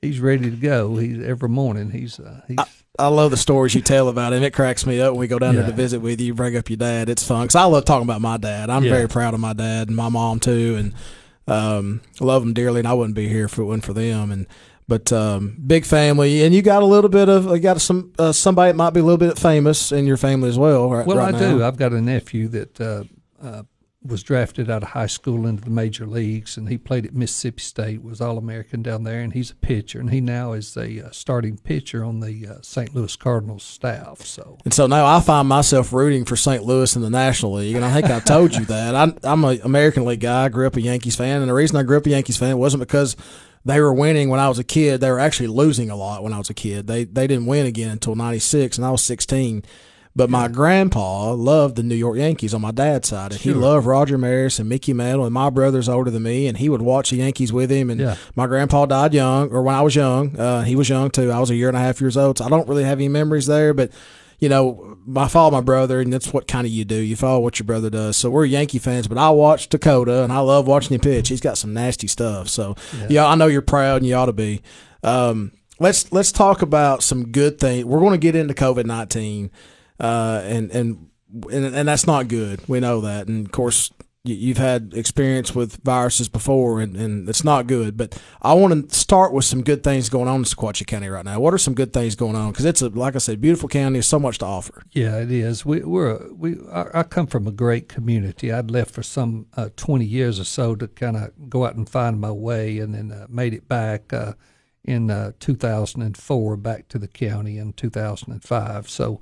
he's 0.02 0.20
ready 0.20 0.50
to 0.50 0.56
go. 0.56 0.96
He's 0.98 1.24
every 1.24 1.50
morning. 1.50 1.92
He's 1.92 2.20
uh 2.20 2.42
he's 2.48 2.58
I 3.00 3.08
love 3.10 3.30
the 3.30 3.38
stories 3.38 3.76
you 3.76 3.82
tell 3.82 4.08
about 4.10 4.34
him. 4.34 4.42
It 4.42 4.54
cracks 4.54 4.86
me 4.86 5.00
up 5.00 5.14
when 5.14 5.20
we 5.20 5.28
go 5.28 5.38
down 5.38 5.54
there 5.56 5.64
to 5.66 5.70
Yeah. 5.70 5.76
visit 5.76 6.00
with 6.02 6.20
you. 6.20 6.28
You 6.28 6.34
bring 6.34 6.58
up 6.58 6.68
your 6.70 6.78
dad. 6.78 7.10
It's 7.10 7.24
fun 7.24 7.44
because 7.44 7.56
I 7.56 7.66
love 7.66 7.86
talking 7.86 8.08
about 8.08 8.22
my 8.22 8.38
dad. 8.38 8.70
I'm 8.72 8.84
Yeah. 8.84 8.90
very 8.92 9.08
proud 9.08 9.34
of 9.36 9.40
my 9.40 9.54
dad 9.54 9.88
and 9.88 9.96
my 9.96 10.10
mom 10.10 10.40
too, 10.40 10.76
and 10.78 10.94
um, 11.48 12.02
love 12.20 12.42
them 12.42 12.54
dearly. 12.54 12.80
And 12.80 12.88
I 12.88 12.94
wouldn't 12.94 13.16
be 13.16 13.28
here 13.30 13.46
if 13.46 13.58
it 13.58 13.64
wasn't 13.64 13.86
for 13.86 13.94
them. 13.94 14.32
And 14.32 14.48
but 14.88 15.12
um, 15.14 15.58
big 15.68 15.86
family, 15.86 16.44
and 16.44 16.56
you 16.56 16.62
got 16.62 16.82
a 16.82 16.86
little 16.86 17.10
bit 17.10 17.30
of 17.30 17.46
you 17.46 17.60
got 17.60 17.82
some 17.82 18.14
uh, 18.18 18.32
somebody 18.32 18.72
that 18.72 18.78
might 18.78 18.92
be 18.94 19.00
a 19.02 19.04
little 19.04 19.18
bit 19.18 19.38
famous 19.38 19.92
in 19.92 20.08
your 20.08 20.18
family 20.18 20.50
as 20.50 20.58
well. 20.58 20.90
Right, 20.90 21.06
well, 21.06 21.18
right 21.18 21.36
I 21.36 21.40
now. 21.40 21.58
do. 21.58 21.64
I've 21.64 21.78
got 21.78 21.94
a 21.94 22.02
nephew 22.02 22.48
that 22.50 22.82
uh, 22.82 23.04
uh, 23.44 23.64
was 24.08 24.24
drafted 24.24 24.70
out 24.70 24.84
of 24.84 24.90
high 24.90 25.08
school 25.08 25.46
into 25.46 25.64
the 25.64 25.70
major 25.70 26.06
leagues, 26.06 26.58
and 26.58 26.70
he 26.70 26.78
played 26.78 27.06
at 27.06 27.14
Mississippi 27.14 27.62
State. 27.62 28.04
Was 28.04 28.22
All 28.22 28.38
American 28.38 28.82
down 28.82 29.04
there, 29.04 29.22
and 29.22 29.34
he's 29.34 29.52
a 29.52 29.56
pitcher, 29.56 30.00
and 30.00 30.12
he 30.12 30.22
now 30.22 30.54
is 30.54 30.76
a 30.78 31.06
uh, 31.06 31.12
starting 31.12 31.58
pitcher 31.58 32.04
on 32.04 32.20
the 32.20 32.48
uh, 32.48 32.62
St. 32.62 32.96
Louis 32.96 33.16
Cardinals 33.16 33.64
staff. 33.64 34.22
So 34.22 34.58
And 34.66 34.74
so 34.74 34.88
now 34.88 35.06
I 35.06 35.20
find 35.20 35.48
myself 35.48 35.94
rooting 35.94 36.26
for 36.26 36.36
St. 36.36 36.64
Louis 36.64 36.96
in 36.96 37.02
the 37.02 37.10
National 37.10 37.54
League, 37.54 37.76
and 37.76 37.86
I 37.86 37.94
think 37.94 38.12
I 38.12 38.20
told 38.20 38.56
you 38.56 38.66
that. 38.66 38.96
I, 38.96 39.14
I'm 39.24 39.44
an 39.44 39.62
American 39.64 40.06
League 40.06 40.22
guy. 40.22 40.46
I 40.46 40.50
grew 40.50 40.68
up 40.68 40.76
a 40.76 40.82
Yankees 40.82 41.16
fan, 41.16 41.42
and 41.42 41.50
the 41.50 41.54
reason 41.54 41.78
I 41.78 41.84
grew 41.84 41.98
up 41.98 42.06
a 42.06 42.10
Yankees 42.10 42.38
fan 42.38 42.58
wasn't 42.58 42.82
because 42.82 43.16
they 43.66 43.82
were 43.82 43.94
winning 43.94 44.30
when 44.30 44.40
I 44.40 44.48
was 44.48 44.60
a 44.60 44.64
kid. 44.64 45.02
They 45.02 45.12
were 45.12 45.20
actually 45.20 45.48
losing 45.48 45.90
a 45.90 45.96
lot 45.96 46.24
when 46.24 46.34
I 46.34 46.38
was 46.38 46.50
a 46.50 46.54
kid. 46.54 46.88
They 46.88 47.04
they 47.04 47.28
didn't 47.28 47.48
win 47.48 47.66
again 47.66 47.92
until 47.92 48.16
'96, 48.16 48.78
and 48.78 48.86
I 48.86 48.92
was 48.92 49.04
16. 49.04 49.64
But 50.18 50.32
my 50.32 50.48
grandpa 50.48 51.32
loved 51.34 51.76
the 51.76 51.84
New 51.84 51.94
York 51.96 52.18
Yankees 52.18 52.54
on 52.56 52.62
my 52.62 52.72
dad's 52.72 53.08
side, 53.08 53.32
and 53.34 53.40
he 53.40 53.54
loved 53.54 53.86
Roger 53.86 54.18
Maris 54.18 54.58
and 54.58 54.68
Mickey 54.68 54.92
Mantle. 54.92 55.26
And 55.26 55.34
my 55.34 55.52
brother's 55.52 55.88
older 55.88 56.10
than 56.10 56.24
me, 56.24 56.48
and 56.48 56.58
he 56.58 56.70
would 56.70 56.82
watch 56.82 57.12
the 57.12 57.18
Yankees 57.18 57.54
with 57.54 57.70
him. 57.70 57.92
And 57.92 58.02
Yeah. 58.02 58.16
my 58.36 58.48
grandpa 58.48 58.88
died 58.88 59.14
young, 59.14 59.52
or 59.52 59.62
when 59.62 59.76
I 59.76 59.82
was 59.82 59.96
young. 59.96 60.36
Uh, 60.36 60.64
he 60.64 60.76
was 60.76 60.90
young 60.90 61.12
too. 61.12 61.32
I 61.32 61.40
was 61.40 61.52
a 61.52 61.56
year 61.56 61.68
and 61.68 61.78
a 61.78 61.80
half 61.80 62.02
years 62.02 62.18
old, 62.18 62.40
so 62.40 62.46
I 62.46 62.50
don't 62.50 62.68
really 62.68 62.84
have 62.84 62.98
any 62.98 63.10
memories 63.10 63.46
there. 63.46 63.74
But 63.76 63.92
you 64.40 64.50
know, 64.50 64.98
I 65.16 65.28
follow 65.28 65.52
my 65.52 65.62
brother, 65.62 66.00
and 66.02 66.12
that's 66.12 66.34
what 66.34 66.48
kind 66.48 66.66
of 66.68 66.74
you 66.74 66.84
do. 66.84 66.96
You 66.96 67.16
follow 67.16 67.40
what 67.40 67.60
your 67.60 67.66
brother 67.66 67.90
does. 67.92 68.18
So 68.18 68.30
we're 68.32 68.46
Yankee 68.46 68.80
fans, 68.80 69.08
but 69.08 69.18
I 69.20 69.30
watch 69.30 69.68
Dakota, 69.70 70.24
and 70.24 70.34
I 70.34 70.40
love 70.40 70.68
watching 70.68 70.96
him 70.96 71.02
pitch. 71.02 71.30
He's 71.30 71.42
got 71.42 71.58
some 71.60 71.74
nasty 71.74 72.08
stuff. 72.08 72.48
So 72.50 72.76
yeah, 73.08 73.26
I 73.28 73.36
know 73.36 73.48
you're 73.48 73.62
proud, 73.62 73.98
and 73.98 74.06
you 74.08 74.16
ought 74.16 74.28
to 74.28 74.34
be. 74.34 74.62
Um, 75.04 75.52
let's 75.80 76.12
let's 76.12 76.32
talk 76.32 76.64
about 76.64 77.04
some 77.04 77.28
good 77.32 77.60
things. 77.60 77.86
We're 77.86 78.00
going 78.00 78.14
to 78.14 78.18
get 78.18 78.36
into 78.36 78.54
COVID 78.56 78.86
nineteen, 78.86 79.50
uh, 80.00 80.42
and 80.46 80.72
and 80.72 81.08
and 81.52 81.88
that's 81.88 82.08
not 82.08 82.28
good. 82.28 82.62
We 82.68 82.80
know 82.80 83.02
that, 83.02 83.28
and 83.28 83.46
of 83.46 83.52
course. 83.52 83.90
you- 83.90 83.98
You've 84.30 84.58
had 84.58 84.92
experience 84.94 85.56
with 85.56 85.78
viruses 85.86 86.28
before, 86.28 86.82
and, 86.82 86.98
and 86.98 87.30
it's 87.30 87.46
not 87.46 87.66
good. 87.66 87.96
But 87.96 88.22
I 88.42 88.54
want 88.56 88.90
to 88.90 88.94
start 88.94 89.32
with 89.32 89.46
some 89.46 89.64
good 89.64 89.86
things 89.86 90.10
going 90.10 90.28
on 90.28 90.40
in 90.42 90.44
Sequatchie 90.44 90.86
County 90.86 91.08
right 91.08 91.24
now. 91.24 91.40
What 91.40 91.54
are 91.54 91.58
some 91.58 91.74
good 91.74 91.94
things 91.94 92.14
going 92.16 92.36
on? 92.36 92.52
Because 92.52 92.66
it's 92.66 92.82
a, 92.82 92.90
like 92.90 93.16
I 93.16 93.20
said, 93.20 93.40
beautiful 93.40 93.70
county. 93.70 93.94
There's 93.94 94.06
so 94.08 94.20
much 94.20 94.40
to 94.40 94.46
offer. 94.46 94.84
Yeah, 94.92 95.18
it 95.20 95.32
is. 95.32 95.66
We, 95.66 95.80
we're 95.80 96.10
a- 96.18 96.34
we. 96.34 96.58
I, 96.70 97.00
I 97.00 97.04
come 97.04 97.28
from 97.28 97.48
a 97.48 97.54
great 97.54 97.88
community. 97.88 98.52
I'd 98.52 98.70
left 98.70 98.92
for 98.92 99.02
some 99.04 99.46
uh, 99.56 99.70
twenty 99.78 100.04
years 100.06 100.42
or 100.42 100.46
so 100.46 100.76
to 100.76 100.90
kind 100.90 101.16
of 101.16 101.50
go 101.50 101.66
out 101.66 101.76
and 101.76 101.88
find 101.88 102.20
my 102.20 102.32
way, 102.32 102.80
and 102.80 102.94
then 102.94 103.14
uh, 103.14 103.28
made 103.30 103.54
it 103.54 103.70
back 103.70 104.12
uh, 104.12 104.34
in 104.84 105.10
uh, 105.10 105.32
2004 105.40 106.58
back 106.58 106.90
to 106.90 106.98
the 107.00 107.08
county 107.08 107.58
in 107.58 107.72
2005. 107.72 108.90
So 108.90 109.22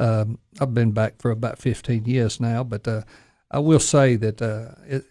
um, 0.00 0.38
I've 0.60 0.74
been 0.74 0.92
back 0.92 1.20
for 1.20 1.30
about 1.30 1.58
15 1.58 2.04
years 2.06 2.40
now. 2.40 2.64
But 2.64 2.88
uh, 2.88 3.02
I 3.50 3.58
will 3.58 3.78
say 3.78 4.16
that 4.16 4.40
uh, 4.42 4.74
it, 4.86 5.04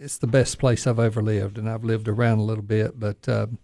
it's 0.00 0.18
the 0.18 0.26
best 0.26 0.58
place 0.58 0.86
I've 0.86 0.98
ever 0.98 1.22
lived, 1.22 1.58
and 1.58 1.68
I've 1.68 1.84
lived 1.84 2.08
around 2.08 2.38
a 2.38 2.44
little 2.44 2.64
bit. 2.64 3.00
But 3.00 3.28
um, 3.28 3.58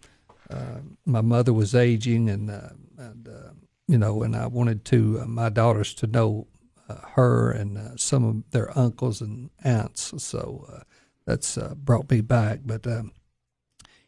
uh, 0.50 0.79
my 1.05 1.21
mother 1.21 1.53
was 1.53 1.75
aging, 1.75 2.29
and 2.29 2.50
uh, 2.50 2.71
and 2.99 3.29
uh, 3.29 3.53
you 3.87 3.99
know, 3.99 4.23
and 4.23 4.35
I 4.35 4.47
wanted 4.47 4.85
to 4.87 5.21
uh, 5.23 5.27
my 5.27 5.49
daughters 5.49 5.94
to 5.94 6.06
know 6.06 6.47
uh, 6.88 7.06
her 7.15 7.50
and 7.50 7.79
uh, 7.79 7.97
some 7.97 8.25
of 8.25 8.50
their 8.50 8.76
uncles 8.76 9.21
and 9.21 9.50
aunts. 9.62 10.12
So 10.23 10.66
uh, 10.73 10.81
that's 11.26 11.57
uh, 11.59 11.75
brought 11.76 12.11
me 12.11 12.21
back. 12.21 12.61
But 12.64 12.87
um, 12.87 13.12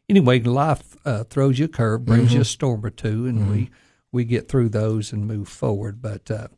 anyway, 0.09 0.41
life 0.41 0.97
uh, 1.05 1.25
throws 1.25 1.59
you 1.59 1.67
a 1.67 1.69
curve, 1.69 2.05
brings 2.05 2.33
you 2.35 2.41
a 2.41 2.45
storm 2.45 2.85
or 2.85 2.91
two, 2.91 3.27
and 3.27 3.51
we 3.51 3.71
we 4.13 4.25
get 4.25 4.49
through 4.49 4.69
those 4.69 5.13
and 5.13 5.27
move 5.27 5.49
forward. 5.49 6.01
But 6.01 6.31
uh, 6.31 6.49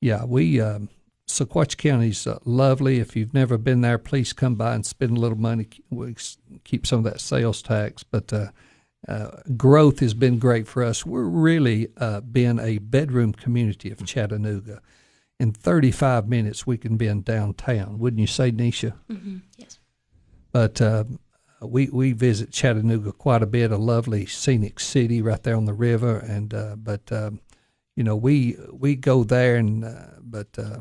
yeah, 0.00 0.24
we. 0.24 0.60
Um, 0.60 0.88
Sequatchie 1.26 1.78
County's 1.78 2.26
uh, 2.26 2.38
lovely. 2.44 3.00
If 3.00 3.16
you've 3.16 3.32
never 3.32 3.56
been 3.56 3.80
there, 3.80 3.96
please 3.96 4.34
come 4.34 4.56
by 4.56 4.74
and 4.74 4.84
spend 4.84 5.16
a 5.16 5.20
little 5.20 5.38
money. 5.38 5.68
We 5.90 6.14
keep 6.64 6.86
some 6.86 6.98
of 6.98 7.04
that 7.04 7.20
sales 7.20 7.62
tax, 7.62 8.02
but 8.02 8.30
uh, 8.30 8.48
uh, 9.08 9.30
growth 9.56 10.00
has 10.00 10.14
been 10.14 10.38
great 10.38 10.66
for 10.66 10.82
us. 10.82 11.04
We're 11.06 11.24
really 11.24 11.88
uh, 11.96 12.20
been 12.20 12.60
a 12.60 12.78
bedroom 12.78 13.32
community 13.32 13.90
of 13.90 14.04
Chattanooga. 14.04 14.80
In 15.40 15.52
35 15.52 16.28
minutes, 16.28 16.66
we 16.66 16.76
can 16.78 16.96
be 16.96 17.06
in 17.06 17.22
downtown. 17.22 17.98
Wouldn't 17.98 18.20
you 18.20 18.26
say, 18.26 18.52
Nisha? 18.52 18.94
Mm-hmm. 19.10 19.38
Yes. 19.56 19.78
But 20.52 20.80
uh, 20.80 21.04
we 21.66 21.88
we 21.88 22.12
visit 22.12 22.50
Chattanooga 22.52 23.12
quite 23.12 23.42
a 23.42 23.46
bit. 23.46 23.70
A 23.70 23.76
lovely 23.76 24.26
scenic 24.26 24.80
city 24.80 25.20
right 25.22 25.42
there 25.42 25.56
on 25.56 25.64
the 25.64 25.74
river, 25.74 26.18
and 26.18 26.52
uh, 26.54 26.76
but 26.76 27.10
um, 27.12 27.40
you 27.96 28.04
know 28.04 28.16
we 28.16 28.56
we 28.72 28.96
go 28.96 29.24
there 29.24 29.56
and 29.56 29.84
uh, 29.84 30.06
but 30.20 30.48
uh, 30.58 30.80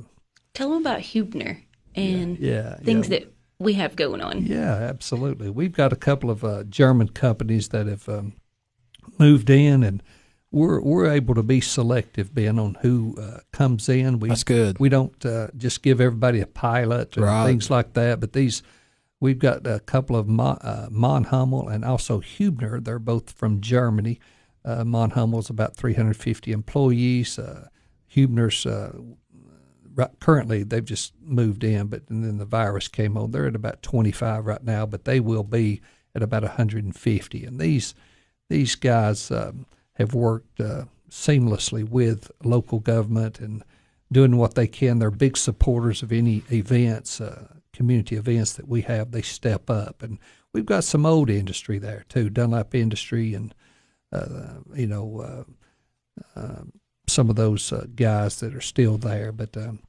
Tell 0.53 0.69
them 0.69 0.81
about 0.81 0.99
Hubner 0.99 1.61
and 1.95 2.37
yeah 2.39 2.75
things 2.77 3.09
yeah. 3.09 3.19
that 3.19 3.33
we 3.59 3.73
have 3.73 3.95
going 3.95 4.21
on. 4.21 4.45
Yeah, 4.45 4.73
absolutely. 4.73 5.49
We've 5.49 5.71
got 5.73 5.93
a 5.93 5.95
couple 5.95 6.29
of 6.29 6.43
uh, 6.43 6.63
German 6.63 7.09
companies 7.09 7.69
that 7.69 7.87
have 7.87 8.07
um, 8.09 8.33
moved 9.19 9.49
in, 9.49 9.83
and 9.83 10.03
we're 10.51 10.81
we're 10.81 11.09
able 11.09 11.33
to 11.35 11.43
be 11.43 11.61
selective, 11.61 12.33
Ben, 12.35 12.59
on 12.59 12.75
who 12.81 13.15
uh, 13.19 13.39
comes 13.51 13.89
in. 13.89 14.19
We 14.19 14.29
That's 14.29 14.43
good. 14.43 14.79
we 14.79 14.89
don't 14.89 15.25
uh, 15.25 15.47
just 15.57 15.81
give 15.81 15.99
everybody 16.01 16.39
a 16.41 16.47
pilot 16.47 17.17
or 17.17 17.21
Right. 17.23 17.45
things 17.47 17.69
like 17.69 17.93
that. 17.93 18.19
But 18.19 18.33
these, 18.33 18.61
we've 19.23 19.39
got 19.39 19.65
a 19.65 19.79
couple 19.79 20.17
of 20.17 20.27
Mon, 20.27 20.57
uh, 20.61 20.89
and 20.91 21.85
also 21.85 22.19
Hubner. 22.19 22.83
They're 22.83 22.99
both 22.99 23.31
from 23.31 23.61
Germany. 23.61 24.19
Uh, 24.65 24.83
Mann+Hummel's 24.83 25.49
about 25.49 25.77
350 25.77 26.51
employees. 26.51 27.39
Uh, 27.39 27.69
Hubner's 28.13 28.65
uh, 28.65 28.91
right, 29.95 30.09
currently 30.19 30.63
they've 30.63 30.83
just 30.83 31.13
moved 31.21 31.63
in, 31.63 31.87
but 31.87 32.03
then 32.07 32.37
the 32.37 32.45
virus 32.45 32.89
came 32.89 33.17
on. 33.17 33.31
They're 33.31 33.47
at 33.47 33.55
about 33.55 33.81
25 33.81 34.45
right 34.45 34.63
now, 34.63 34.85
but 34.85 35.05
they 35.05 35.21
will 35.21 35.43
be 35.43 35.81
at 36.13 36.21
about 36.21 36.43
150. 36.43 37.45
And 37.45 37.59
these 37.59 37.95
these 38.49 38.75
guys 38.75 39.31
um, 39.31 39.65
have 39.93 40.13
worked 40.13 40.59
uh, 40.59 40.83
seamlessly 41.09 41.87
with 41.87 42.29
local 42.43 42.79
government 42.79 43.39
and 43.39 43.63
doing 44.11 44.35
what 44.35 44.55
they 44.55 44.67
can. 44.67 44.99
They're 44.99 45.11
big 45.11 45.37
supporters 45.37 46.03
of 46.03 46.11
any 46.11 46.43
events, 46.51 47.21
uh, 47.21 47.47
community 47.73 48.15
events 48.15 48.53
that 48.53 48.67
we 48.67 48.81
have. 48.81 49.11
They 49.11 49.21
step 49.21 49.69
up, 49.69 50.01
and 50.01 50.19
we've 50.53 50.65
got 50.65 50.83
some 50.83 51.05
old 51.05 51.29
industry 51.29 51.79
there 51.79 52.05
too, 52.09 52.29
Dunlap 52.29 52.73
Industry, 52.75 53.33
and 53.33 53.53
uh, 54.11 54.59
you 54.73 54.87
know 54.87 55.45
uh, 56.35 56.39
uh, 56.39 56.63
some 57.07 57.29
of 57.29 57.35
those 57.35 57.71
uh, 57.73 57.85
guys 57.95 58.39
that 58.39 58.55
are 58.55 58.61
still 58.61 58.97
there. 58.97 59.31
But 59.31 59.57
um, 59.57 59.79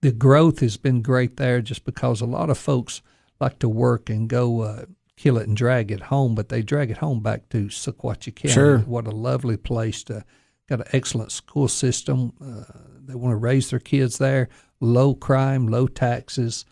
the 0.00 0.12
growth 0.12 0.60
has 0.60 0.76
been 0.76 1.02
great 1.02 1.36
there, 1.36 1.60
just 1.60 1.84
because 1.84 2.20
a 2.20 2.26
lot 2.26 2.50
of 2.50 2.58
folks 2.58 3.02
like 3.40 3.58
to 3.58 3.68
work 3.68 4.08
and 4.08 4.28
go 4.28 4.62
uh, 4.62 4.84
kill 5.16 5.38
it 5.38 5.48
and 5.48 5.56
drag 5.56 5.90
it 5.90 6.02
home, 6.02 6.34
but 6.34 6.48
they 6.48 6.62
drag 6.62 6.90
it 6.90 6.98
home 6.98 7.20
back 7.20 7.48
to 7.50 7.66
Sequatchie 7.66 8.34
County. 8.34 8.52
Sure. 8.52 8.78
What 8.80 9.06
a 9.06 9.10
lovely 9.10 9.56
place 9.56 10.02
to 10.04 10.24
got 10.68 10.80
an 10.80 10.86
excellent 10.92 11.32
school 11.32 11.68
system. 11.68 12.32
Uh, 12.40 12.64
they 13.04 13.14
want 13.14 13.32
to 13.32 13.36
raise 13.36 13.70
their 13.70 13.80
kids 13.80 14.18
there. 14.18 14.48
Low 14.80 15.14
crime, 15.14 15.68
low 15.68 15.86
taxes, 15.86 16.64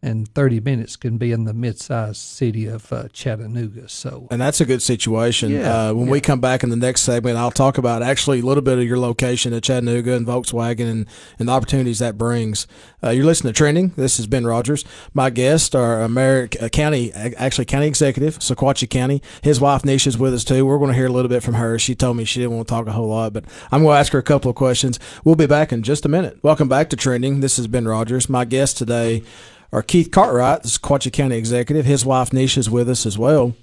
and 0.00 0.28
30 0.34 0.60
minutes 0.60 0.96
can 0.96 1.18
be 1.18 1.32
in 1.32 1.44
the 1.44 1.52
mid-sized 1.52 2.16
city 2.16 2.66
of 2.66 2.92
uh, 2.92 3.08
Chattanooga. 3.12 3.88
So 3.88 4.28
And 4.30 4.40
that's 4.40 4.60
a 4.60 4.64
good 4.64 4.80
situation. 4.80 5.50
Yeah, 5.50 5.88
uh, 5.88 5.94
when 5.94 6.08
we 6.08 6.20
come 6.20 6.40
back 6.40 6.62
in 6.62 6.70
the 6.70 6.76
next 6.76 7.00
segment, 7.02 7.36
I'll 7.36 7.50
talk 7.50 7.78
about 7.78 8.02
actually 8.02 8.40
a 8.40 8.42
little 8.42 8.62
bit 8.62 8.78
of 8.78 8.84
your 8.84 8.98
location 8.98 9.52
at 9.52 9.64
Chattanooga 9.64 10.14
and 10.14 10.26
Volkswagen 10.26 10.88
and, 10.90 11.06
and 11.38 11.48
the 11.48 11.52
opportunities 11.52 11.98
that 11.98 12.16
brings. 12.16 12.66
Uh, 13.02 13.10
you're 13.10 13.24
listening 13.24 13.52
to 13.52 13.56
Trending. 13.56 13.88
This 13.96 14.20
is 14.20 14.26
Ben 14.28 14.46
Rodgers. 14.46 14.84
My 15.14 15.30
guests 15.30 15.74
are 15.74 16.02
American 16.02 16.64
uh, 16.64 16.68
County, 16.68 17.12
actually 17.12 17.64
County 17.64 17.88
Executive, 17.88 18.38
Sequatchie 18.38 18.88
County. 18.88 19.20
His 19.42 19.60
wife 19.60 19.82
Nisha 19.82 20.06
is 20.08 20.18
with 20.18 20.32
us 20.32 20.44
too. 20.44 20.64
We're 20.64 20.78
going 20.78 20.90
to 20.90 20.96
hear 20.96 21.06
a 21.06 21.12
little 21.12 21.28
bit 21.28 21.42
from 21.42 21.54
her. 21.54 21.78
She 21.78 21.96
told 21.96 22.16
me 22.16 22.24
she 22.24 22.40
didn't 22.40 22.54
want 22.54 22.68
to 22.68 22.74
talk 22.74 22.86
a 22.86 22.92
whole 22.92 23.08
lot, 23.08 23.32
but 23.32 23.44
I'm 23.72 23.82
going 23.82 23.94
to 23.94 23.98
ask 23.98 24.12
her 24.12 24.18
a 24.18 24.22
couple 24.22 24.48
of 24.48 24.56
questions. 24.56 25.00
We'll 25.24 25.34
be 25.34 25.46
back 25.46 25.72
in 25.72 25.82
just 25.82 26.04
a 26.04 26.08
minute. 26.08 26.38
Welcome 26.42 26.68
back 26.68 26.88
to 26.90 26.96
Trending. 26.96 27.40
This 27.40 27.58
is 27.58 27.66
Ben 27.66 27.88
Rodgers. 27.88 28.28
My 28.28 28.44
guest 28.44 28.78
today 28.78 29.24
are 29.72 29.82
Keith 29.82 30.10
Cartwright, 30.10 30.62
the 30.62 30.68
Sequatchie 30.68 31.12
County 31.12 31.36
Executive. 31.36 31.84
His 31.84 32.04
wife 32.04 32.30
Nisha 32.30 32.58
is 32.58 32.70
with 32.70 32.88
us 32.88 33.06
as 33.06 33.18
well. 33.18 33.54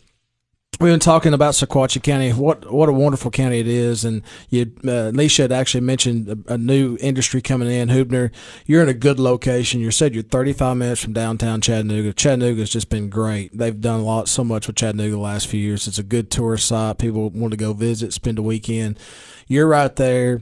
We've 0.80 0.92
been 0.92 1.00
talking 1.00 1.34
about 1.34 1.54
Sequatchie 1.54 2.04
County. 2.04 2.32
What 2.32 2.70
what 2.70 2.90
a 2.90 2.94
wonderful 2.94 3.32
county 3.32 3.60
it 3.60 3.68
is, 3.68 4.04
and 4.04 4.24
you, 4.50 4.64
uh, 4.84 5.12
Nisha 5.16 5.44
had 5.44 5.54
actually 5.54 5.82
mentioned 5.82 6.28
a, 6.28 6.54
a 6.56 6.58
new 6.58 6.98
industry 7.00 7.42
coming 7.42 7.72
in. 7.72 7.88
Hubner, 7.88 8.32
you're 8.66 8.84
in 8.84 8.90
a 8.90 8.94
good 8.94 9.18
location. 9.18 9.80
You 9.80 9.90
said 9.90 10.14
you're 10.14 10.24
35 10.24 10.76
minutes 10.76 11.02
from 11.02 11.14
downtown 11.14 11.62
Chattanooga. 11.62 12.12
Chattanooga's 12.12 12.70
just 12.70 12.90
been 12.90 13.10
great. 13.10 13.58
They've 13.58 13.80
done 13.80 14.02
a 14.02 14.04
lot, 14.04 14.28
so 14.28 14.44
much 14.44 14.68
with 14.68 14.76
Chattanooga 14.76 15.12
the 15.12 15.18
last 15.18 15.48
few 15.48 15.62
years. 15.62 15.88
It's 15.88 16.00
a 16.00 16.04
good 16.04 16.30
tourist 16.30 16.68
site. 16.68 16.98
People 16.98 17.30
want 17.30 17.52
to 17.52 17.58
go 17.58 17.72
visit, 17.72 18.12
spend 18.12 18.38
a 18.38 18.42
weekend. 18.42 19.00
You're 19.48 19.68
right 19.68 19.96
there 19.96 20.42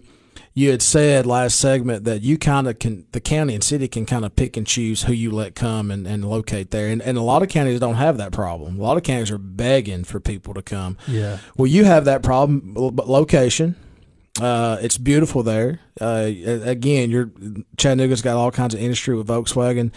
you 0.54 0.70
had 0.70 0.82
said 0.82 1.26
last 1.26 1.60
segment 1.60 2.04
that 2.04 2.22
you 2.22 2.38
kind 2.38 2.68
of 2.68 2.78
can 2.80 3.06
the 3.12 3.20
county 3.20 3.56
and 3.56 3.64
city 3.64 3.88
can 3.88 4.06
kind 4.06 4.24
of 4.24 4.36
pick 4.36 4.56
and 4.56 4.68
choose 4.68 5.04
who 5.04 5.14
you 5.14 5.32
let 5.32 5.56
come 5.56 5.90
and, 5.90 6.06
and 6.06 6.24
locate 6.26 6.72
there. 6.72 6.88
And, 6.88 7.02
and 7.02 7.18
a 7.18 7.22
lot 7.22 7.42
of 7.42 7.50
counties 7.50 7.80
don't 7.80 7.96
have 7.96 8.18
that 8.18 8.32
problem. 8.32 8.80
A 8.80 8.84
lot 8.84 8.98
of 8.98 9.04
counties 9.04 9.32
are 9.32 9.38
begging 9.38 10.04
for 10.04 10.20
people 10.20 10.54
to 10.54 10.62
come. 10.62 10.98
Yeah, 11.08 11.40
well 11.58 11.68
you 11.68 11.86
have 11.86 12.06
that 12.06 12.24
problem 12.24 12.74
but 12.94 13.10
location. 13.10 13.76
Uh, 14.42 14.78
it's 14.82 14.98
beautiful 14.98 15.44
there. 15.44 15.80
Uh, 16.00 16.30
again 16.64 17.10
you're 17.10 17.32
chattanooga's 17.78 18.22
got 18.22 18.36
all 18.36 18.52
kinds 18.52 18.74
of 18.74 18.80
industry 18.80 19.16
with 19.16 19.28
volkswagen 19.28 19.92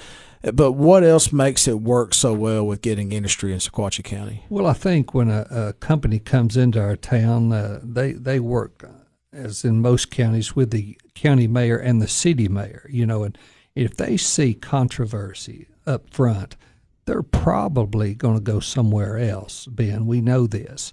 but 0.55 0.73
what 0.73 1.03
else 1.03 1.33
makes 1.33 1.67
it 1.67 1.81
work 1.81 2.15
so 2.15 2.33
well 2.33 2.67
with 2.67 2.81
getting 2.81 3.13
industry 3.13 3.53
in 3.53 3.59
Sequatchie 3.59 4.05
County? 4.05 4.45
Well, 4.49 4.67
I 4.67 4.75
think 4.75 5.13
when 5.13 5.29
a, 5.29 5.47
a 5.51 5.73
company 5.75 6.19
comes 6.19 6.57
into 6.57 6.81
our 6.81 6.95
town, 6.95 7.53
uh, 7.53 7.81
they 7.83 8.13
they 8.13 8.39
work 8.39 8.89
as 9.37 9.65
in 9.65 9.81
most 9.81 10.11
counties 10.11 10.57
with 10.57 10.71
the 10.71 10.99
county 11.15 11.47
mayor 11.47 11.77
and 11.77 12.01
the 12.01 12.09
city 12.09 12.49
mayor. 12.49 12.89
You 12.91 13.07
know, 13.07 13.25
and 13.25 13.37
if 13.75 13.97
they 13.97 14.17
see 14.17 14.55
controversy 14.55 15.69
up 15.87 16.13
front, 16.13 16.57
they're 17.05 17.23
probably 17.23 18.15
going 18.15 18.35
to 18.35 18.41
go 18.41 18.61
somewhere 18.61 19.19
else. 19.19 19.67
Ben, 19.67 20.07
we 20.07 20.21
know 20.21 20.47
this. 20.47 20.93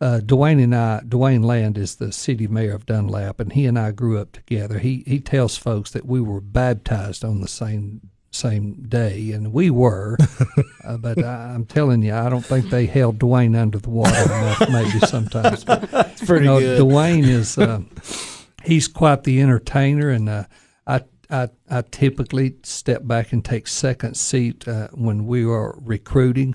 Uh, 0.00 0.18
Dwayne 0.18 0.62
and 0.62 0.74
I, 0.74 1.00
Dwayne 1.06 1.44
Land 1.44 1.78
is 1.78 1.96
the 1.96 2.10
city 2.10 2.48
mayor 2.48 2.74
of 2.74 2.86
Dunlap, 2.86 3.38
and 3.38 3.52
he 3.52 3.66
and 3.66 3.78
I 3.78 3.92
grew 3.92 4.18
up 4.18 4.32
together. 4.32 4.80
He 4.80 5.04
he 5.06 5.20
tells 5.20 5.56
folks 5.56 5.92
that 5.92 6.04
we 6.04 6.20
were 6.20 6.40
baptized 6.40 7.24
on 7.24 7.40
the 7.40 7.46
same 7.46 8.10
same 8.32 8.82
day, 8.88 9.32
and 9.32 9.52
we 9.52 9.70
were. 9.70 10.16
uh, 10.84 10.96
but 10.96 11.22
I, 11.22 11.52
I'm 11.54 11.66
telling 11.66 12.02
you, 12.02 12.14
I 12.14 12.28
don't 12.28 12.44
think 12.44 12.70
they 12.70 12.86
held 12.86 13.18
Dwayne 13.18 13.56
under 13.56 13.78
the 13.78 13.90
water 13.90 14.22
enough. 14.24 14.68
Maybe 14.70 14.98
sometimes. 15.00 15.64
But, 15.64 15.88
It's 15.92 16.24
pretty 16.24 16.46
you 16.46 16.50
know, 16.50 16.60
good. 16.60 16.80
Dwayne 16.80 17.26
is 17.26 17.58
uh, 17.58 17.82
he's 18.64 18.88
quite 18.88 19.24
the 19.24 19.40
entertainer, 19.40 20.08
and 20.08 20.28
uh, 20.28 20.44
I, 20.86 21.02
I 21.30 21.50
I 21.70 21.82
typically 21.82 22.56
step 22.62 23.06
back 23.06 23.32
and 23.32 23.44
take 23.44 23.68
second 23.68 24.16
seat 24.16 24.66
uh, 24.66 24.88
when 24.92 25.26
we 25.26 25.44
are 25.44 25.78
recruiting. 25.80 26.54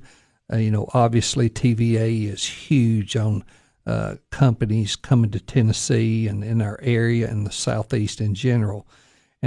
Uh, 0.51 0.57
you 0.57 0.71
know, 0.71 0.89
obviously 0.93 1.49
TVA 1.49 2.31
is 2.31 2.43
huge 2.45 3.15
on. 3.15 3.43
Uh, 3.85 4.17
companies 4.31 4.97
coming 4.97 5.31
to 5.31 5.39
Tennessee 5.39 6.27
and 6.27 6.43
in 6.43 6.61
our 6.61 6.77
area 6.81 7.25
and 7.25 7.47
the 7.47 7.51
southeast 7.53 8.19
in 8.19 8.35
general, 8.35 8.85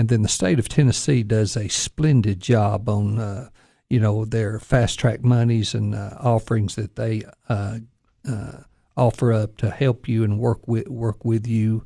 and 0.01 0.09
then 0.09 0.23
the 0.23 0.29
state 0.29 0.59
of 0.59 0.67
Tennessee 0.67 1.23
does 1.23 1.59
a 1.59 1.69
splendid 1.69 2.41
job 2.41 2.89
on 2.89 3.19
uh, 3.19 3.51
you 3.91 4.01
know 4.01 4.25
their 4.25 4.59
fast 4.59 4.99
track 4.99 5.23
monies 5.23 5.75
and 5.75 5.95
uh, 5.95 6.17
offerings 6.19 6.75
that 6.77 6.97
they 6.97 7.23
uh, 7.51 7.81
uh, 8.27 8.63
offer 8.97 9.31
up 9.31 9.59
to 9.59 9.69
help 9.69 10.09
you 10.09 10.25
and 10.25 10.39
work 10.39 10.67
with 10.67 10.89
work 10.89 11.23
with 11.23 11.47
you, 11.47 11.85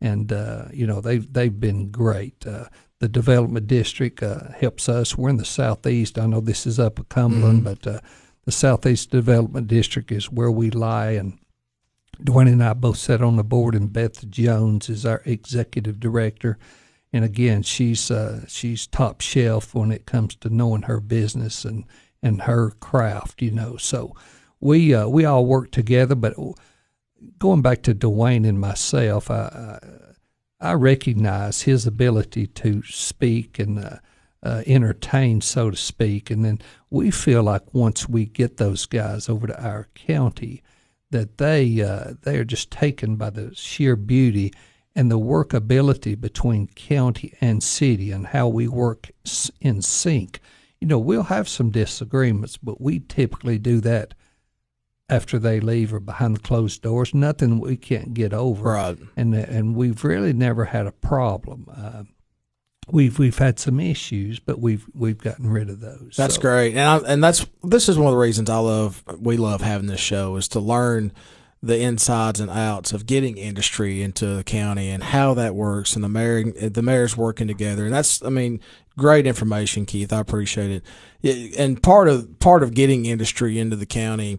and 0.00 0.32
uh, 0.32 0.66
you 0.72 0.86
know 0.86 1.00
they've 1.00 1.32
they've 1.32 1.58
been 1.58 1.90
great. 1.90 2.46
Uh, 2.46 2.66
the 3.00 3.08
development 3.08 3.66
district 3.66 4.22
uh, 4.22 4.52
helps 4.52 4.88
us. 4.88 5.18
We're 5.18 5.30
in 5.30 5.36
the 5.36 5.44
southeast. 5.44 6.20
I 6.20 6.26
know 6.26 6.40
this 6.40 6.68
is 6.68 6.78
up 6.78 7.00
Cumberland, 7.08 7.64
but 7.64 7.84
uh, 7.84 8.00
the 8.44 8.52
southeast 8.52 9.10
development 9.10 9.66
district 9.66 10.12
is 10.12 10.30
where 10.30 10.52
we 10.52 10.70
lie, 10.70 11.10
and 11.10 11.36
Dwayne 12.22 12.46
and 12.46 12.62
I 12.62 12.74
both 12.74 12.98
sat 12.98 13.22
on 13.22 13.34
the 13.34 13.42
board, 13.42 13.74
and 13.74 13.92
Beth 13.92 14.30
Jones 14.30 14.88
is 14.88 15.04
our 15.04 15.20
executive 15.24 15.98
director. 15.98 16.58
And 17.16 17.24
again, 17.24 17.62
she's 17.62 18.10
uh, 18.10 18.44
she's 18.46 18.86
top 18.86 19.22
shelf 19.22 19.74
when 19.74 19.90
it 19.90 20.04
comes 20.04 20.36
to 20.36 20.50
knowing 20.50 20.82
her 20.82 21.00
business 21.00 21.64
and, 21.64 21.84
and 22.22 22.42
her 22.42 22.72
craft, 22.72 23.40
you 23.40 23.50
know. 23.50 23.78
So 23.78 24.14
we 24.60 24.94
uh, 24.94 25.08
we 25.08 25.24
all 25.24 25.46
work 25.46 25.70
together. 25.70 26.14
But 26.14 26.34
going 27.38 27.62
back 27.62 27.80
to 27.84 27.94
Dwayne 27.94 28.46
and 28.46 28.60
myself, 28.60 29.30
I 29.30 29.78
I, 30.60 30.70
I 30.72 30.72
recognize 30.74 31.62
his 31.62 31.86
ability 31.86 32.48
to 32.48 32.82
speak 32.82 33.58
and 33.58 33.82
uh, 33.82 33.96
uh, 34.42 34.62
entertain, 34.66 35.40
so 35.40 35.70
to 35.70 35.76
speak. 35.76 36.30
And 36.30 36.44
then 36.44 36.60
we 36.90 37.10
feel 37.10 37.44
like 37.44 37.72
once 37.72 38.06
we 38.06 38.26
get 38.26 38.58
those 38.58 38.84
guys 38.84 39.30
over 39.30 39.46
to 39.46 39.64
our 39.66 39.88
county, 39.94 40.62
that 41.12 41.38
they 41.38 41.80
uh, 41.80 42.12
they 42.24 42.36
are 42.36 42.44
just 42.44 42.70
taken 42.70 43.16
by 43.16 43.30
the 43.30 43.54
sheer 43.54 43.96
beauty 43.96 44.52
and 44.96 45.10
the 45.10 45.18
workability 45.18 46.18
between 46.20 46.66
county 46.68 47.34
and 47.40 47.62
city 47.62 48.10
and 48.10 48.26
how 48.28 48.48
we 48.48 48.66
work 48.66 49.10
in 49.60 49.82
sync. 49.82 50.40
You 50.80 50.88
know, 50.88 50.98
we'll 50.98 51.24
have 51.24 51.48
some 51.48 51.70
disagreements, 51.70 52.56
but 52.56 52.80
we 52.80 52.98
typically 53.00 53.58
do 53.58 53.80
that 53.82 54.14
after 55.08 55.38
they 55.38 55.60
leave 55.60 55.92
or 55.94 56.00
behind 56.00 56.34
the 56.36 56.40
closed 56.40 56.82
doors. 56.82 57.14
Nothing 57.14 57.60
we 57.60 57.76
can't 57.76 58.12
get 58.14 58.32
over, 58.32 58.70
Right. 58.72 58.98
and 59.16 59.34
and 59.34 59.76
we've 59.76 60.02
really 60.02 60.32
never 60.32 60.64
had 60.64 60.86
a 60.86 60.92
problem. 60.92 61.66
Uh, 61.74 62.02
we've 62.90 63.18
we've 63.18 63.38
had 63.38 63.58
some 63.58 63.78
issues, 63.80 64.40
but 64.40 64.58
we've 64.58 64.84
we've 64.94 65.18
gotten 65.18 65.48
rid 65.50 65.70
of 65.70 65.80
those. 65.80 66.14
That's 66.16 66.34
So, 66.36 66.40
great, 66.40 66.74
and 66.76 66.80
I, 67.06 67.12
and 67.12 67.22
that's 67.22 67.46
this 67.62 67.88
is 67.88 67.96
one 67.98 68.06
of 68.08 68.12
the 68.12 68.18
reasons 68.18 68.50
I 68.50 68.58
love 68.58 69.04
we 69.20 69.36
love 69.36 69.60
having 69.60 69.86
this 69.86 70.00
show 70.00 70.36
is 70.36 70.48
to 70.48 70.60
learn 70.60 71.12
the 71.66 71.78
insides 71.78 72.40
and 72.40 72.50
outs 72.50 72.92
of 72.92 73.06
getting 73.06 73.36
industry 73.36 74.02
into 74.02 74.26
the 74.36 74.44
county 74.44 74.88
and 74.88 75.02
how 75.02 75.34
that 75.34 75.54
works, 75.54 75.94
and 75.94 76.04
the 76.04 76.08
mayor 76.08 76.44
the 76.52 76.82
mayor's 76.82 77.16
working 77.16 77.46
together, 77.48 77.84
and 77.84 77.92
that's 77.94 78.22
I 78.22 78.28
mean 78.30 78.60
great 78.96 79.26
information, 79.26 79.84
Keith. 79.86 80.12
I 80.12 80.20
appreciate 80.20 80.82
it. 81.22 81.56
And 81.58 81.82
part 81.82 82.08
of 82.08 82.38
part 82.38 82.62
of 82.62 82.74
getting 82.74 83.06
industry 83.06 83.58
into 83.58 83.76
the 83.76 83.86
county. 83.86 84.38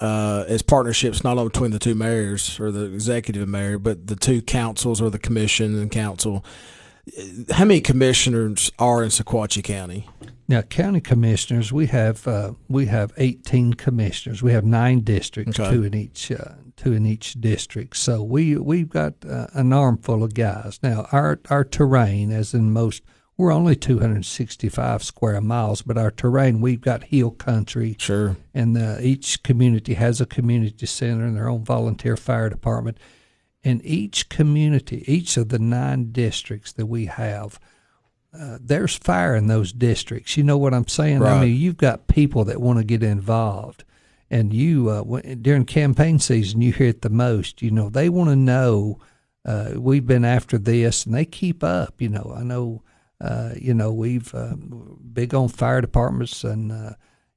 Uh, 0.00 0.44
is 0.46 0.62
partnerships 0.62 1.24
not 1.24 1.38
only 1.38 1.48
between 1.48 1.72
the 1.72 1.78
two 1.80 1.92
mayors 1.92 2.60
or 2.60 2.70
the 2.70 2.84
executive 2.84 3.48
mayor, 3.48 3.80
but 3.80 4.06
the 4.06 4.14
two 4.14 4.40
councils 4.40 5.00
or 5.02 5.10
the 5.10 5.18
commission 5.18 5.76
and 5.76 5.90
council. 5.90 6.44
How 7.50 7.64
many 7.64 7.80
commissioners 7.80 8.70
are 8.78 9.02
in 9.02 9.08
Sequatchie 9.08 9.64
County? 9.64 10.08
Now, 10.46 10.62
county 10.62 11.00
commissioners, 11.00 11.72
we 11.72 11.86
have 11.86 12.28
uh, 12.28 12.52
we 12.68 12.86
have 12.86 13.12
eighteen 13.16 13.74
commissioners. 13.74 14.40
We 14.40 14.52
have 14.52 14.64
nine 14.64 15.00
districts, 15.00 15.58
Okay. 15.58 15.68
two 15.68 15.82
in 15.82 15.94
each 15.94 16.30
uh, 16.30 16.52
two 16.78 16.92
in 16.94 17.04
each 17.04 17.34
district. 17.34 17.96
So 17.96 18.22
we 18.22 18.56
we've 18.56 18.88
got 18.88 19.14
uh, 19.28 19.48
an 19.52 19.72
armful 19.72 20.22
of 20.24 20.32
guys. 20.32 20.78
Now, 20.82 21.06
our 21.12 21.38
our 21.50 21.64
terrain, 21.64 22.32
as 22.32 22.54
in 22.54 22.72
most, 22.72 23.02
we're 23.36 23.52
only 23.52 23.76
two 23.76 23.98
hundred 23.98 24.24
sixty 24.24 24.68
five 24.68 25.02
square 25.02 25.40
miles, 25.40 25.82
but 25.82 25.98
our 25.98 26.10
terrain, 26.10 26.60
we've 26.60 26.80
got 26.80 27.04
hill 27.04 27.30
country, 27.30 27.96
Sure. 27.98 28.36
and 28.54 28.76
uh, 28.76 28.96
each 29.00 29.42
community 29.42 29.94
has 29.94 30.20
a 30.20 30.26
community 30.26 30.86
center 30.86 31.24
and 31.26 31.36
their 31.36 31.48
own 31.48 31.64
volunteer 31.64 32.16
fire 32.16 32.48
department. 32.48 32.96
And 33.64 33.84
each 33.84 34.28
community, 34.28 35.04
each 35.06 35.36
of 35.36 35.48
the 35.48 35.58
nine 35.58 36.12
districts 36.12 36.72
that 36.74 36.86
we 36.86 37.06
have, 37.06 37.58
uh, 38.32 38.58
there's 38.60 38.96
fire 38.96 39.34
in 39.34 39.48
those 39.48 39.72
districts. 39.72 40.36
You 40.36 40.44
know 40.44 40.56
what 40.56 40.72
I'm 40.72 40.86
saying? 40.86 41.20
Right. 41.20 41.32
I 41.32 41.40
mean, 41.44 41.56
you've 41.56 41.76
got 41.76 42.06
people 42.06 42.44
that 42.44 42.60
want 42.60 42.78
to 42.78 42.84
get 42.84 43.02
involved, 43.02 43.84
and 44.30 44.52
you 44.52 44.90
uh, 44.90 45.20
during 45.40 45.64
campaign 45.64 46.18
season, 46.18 46.60
you 46.60 46.72
hear 46.72 46.88
it 46.88 47.02
the 47.02 47.10
most. 47.10 47.62
You 47.62 47.70
know, 47.70 47.88
they 47.88 48.08
want 48.08 48.30
to 48.30 48.36
know. 48.36 48.98
Uh, 49.44 49.72
we've 49.76 50.06
been 50.06 50.24
after 50.24 50.58
this, 50.58 51.06
and 51.06 51.14
they 51.14 51.24
keep 51.24 51.64
up. 51.64 52.00
You 52.00 52.10
know, 52.10 52.34
I 52.36 52.42
know. 52.42 52.82
Uh, 53.20 53.54
you 53.56 53.74
know, 53.74 53.92
we've 53.92 54.32
uh, 54.34 54.54
big 55.12 55.34
on 55.34 55.48
fire 55.48 55.80
departments, 55.80 56.44
and 56.44 56.70
uh, 56.70 56.92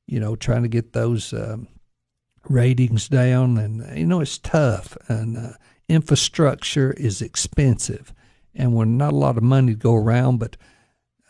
you 0.05 0.19
know, 0.19 0.35
trying 0.35 0.63
to 0.63 0.69
get 0.69 0.93
those 0.93 1.33
um, 1.33 1.67
ratings 2.49 3.07
down, 3.07 3.57
and 3.57 3.97
you 3.97 4.05
know, 4.05 4.19
it's 4.19 4.37
tough, 4.37 4.97
and 5.07 5.37
uh, 5.37 5.53
infrastructure 5.87 6.91
is 6.93 7.21
expensive, 7.21 8.13
and 8.53 8.73
we're 8.75 8.85
not 8.85 9.13
a 9.13 9.17
lot 9.17 9.37
of 9.37 9.43
money 9.43 9.71
to 9.73 9.79
go 9.79 9.95
around, 9.95 10.37
but 10.37 10.57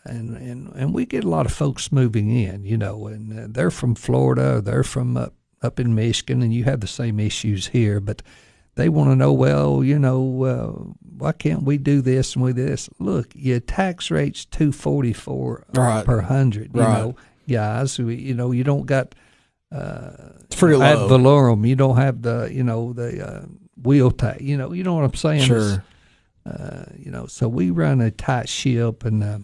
and 0.04 0.36
and 0.36 0.72
and 0.74 0.92
we 0.92 1.06
get 1.06 1.24
a 1.24 1.28
lot 1.28 1.46
of 1.46 1.52
folks 1.52 1.92
moving 1.92 2.30
in, 2.30 2.64
you 2.64 2.76
know, 2.76 3.06
and 3.06 3.38
uh, 3.38 3.46
they're 3.48 3.70
from 3.70 3.94
Florida, 3.94 4.60
they're 4.60 4.84
from 4.84 5.16
up 5.16 5.32
up 5.62 5.78
in 5.80 5.94
Michigan, 5.94 6.42
and 6.42 6.52
you 6.52 6.64
have 6.64 6.80
the 6.80 6.86
same 6.86 7.18
issues 7.20 7.68
here, 7.68 8.00
but 8.00 8.22
they 8.74 8.88
want 8.88 9.10
to 9.10 9.16
know, 9.16 9.32
well, 9.32 9.84
you 9.84 9.98
know, 9.98 10.44
uh, 10.44 10.92
why 11.18 11.32
can't 11.32 11.62
we 11.64 11.76
do 11.78 12.00
this 12.00 12.34
and 12.34 12.44
we 12.44 12.52
this? 12.52 12.88
Look, 12.98 13.30
your 13.34 13.60
tax 13.60 14.10
rate's 14.10 14.44
two 14.44 14.72
forty 14.72 15.12
four 15.12 15.64
Right. 15.74 16.04
per 16.04 16.22
hundred, 16.22 16.74
you 16.74 16.80
Right. 16.80 16.98
know, 17.00 17.16
guys. 17.48 17.98
We, 17.98 18.16
you 18.16 18.34
know, 18.34 18.50
you 18.52 18.64
don't 18.64 18.86
got 18.86 19.14
Uh, 19.70 20.34
It's 20.44 20.56
pretty 20.56 20.78
ad 20.82 20.98
low. 20.98 21.08
valorem, 21.08 21.64
you 21.66 21.74
don't 21.74 21.96
have 21.96 22.20
the, 22.20 22.50
you 22.52 22.62
know, 22.62 22.92
the 22.92 23.26
uh, 23.26 23.46
wheel 23.82 24.10
tax, 24.10 24.42
you 24.42 24.54
know, 24.58 24.74
you 24.74 24.82
know 24.84 24.92
what 24.92 25.04
I'm 25.04 25.14
saying? 25.14 25.44
Sure. 25.46 25.82
uh, 26.44 26.84
you 26.98 27.10
know, 27.10 27.24
so 27.24 27.48
we 27.48 27.70
run 27.70 28.02
a 28.02 28.10
tight 28.10 28.50
ship 28.50 29.02
and 29.02 29.24
uh, 29.24 29.38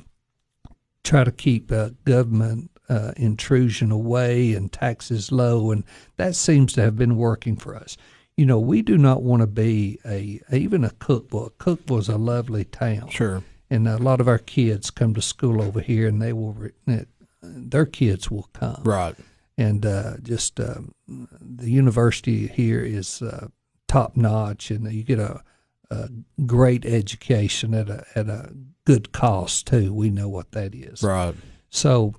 try 1.02 1.24
to 1.24 1.32
keep 1.32 1.72
uh, 1.72 1.90
government 2.04 2.70
uh, 2.88 3.12
intrusion 3.16 3.90
away 3.90 4.54
and 4.54 4.72
taxes 4.72 5.30
low, 5.32 5.70
and 5.70 5.84
that 6.16 6.34
seems 6.34 6.72
to 6.74 6.82
have 6.82 6.96
been 6.96 7.16
working 7.16 7.56
for 7.56 7.74
us. 7.76 7.96
You 8.36 8.46
know, 8.46 8.58
we 8.60 8.82
do 8.82 8.96
not 8.96 9.22
want 9.22 9.40
to 9.42 9.46
be 9.46 9.98
a 10.04 10.40
even 10.52 10.84
a 10.84 10.90
Cookeville. 10.90 11.98
Is 11.98 12.08
a 12.08 12.16
lovely 12.16 12.64
town, 12.64 13.08
Sure. 13.08 13.42
and 13.68 13.88
a 13.88 13.98
lot 13.98 14.20
of 14.20 14.28
our 14.28 14.38
kids 14.38 14.90
come 14.90 15.12
to 15.14 15.22
school 15.22 15.60
over 15.60 15.80
here, 15.80 16.06
and 16.08 16.22
they 16.22 16.32
will 16.32 16.52
re- 16.52 17.06
their 17.42 17.86
kids 17.86 18.30
will 18.30 18.48
come 18.52 18.80
Right. 18.84 19.14
and 19.56 19.84
uh, 19.84 20.18
just 20.22 20.58
um, 20.60 20.92
the 21.06 21.70
university 21.70 22.46
here 22.46 22.80
is 22.80 23.22
uh, 23.22 23.48
top 23.86 24.16
notch, 24.16 24.70
and 24.70 24.90
you 24.92 25.02
get 25.02 25.18
a, 25.18 25.42
a 25.90 26.08
great 26.46 26.84
education 26.86 27.74
at 27.74 27.88
a 27.90 28.04
at 28.14 28.28
a 28.28 28.52
good 28.84 29.12
cost 29.12 29.66
too. 29.66 29.92
We 29.92 30.10
know 30.10 30.28
what 30.28 30.52
that 30.52 30.74
is. 30.74 31.02
Right. 31.02 31.34
So, 31.70 32.14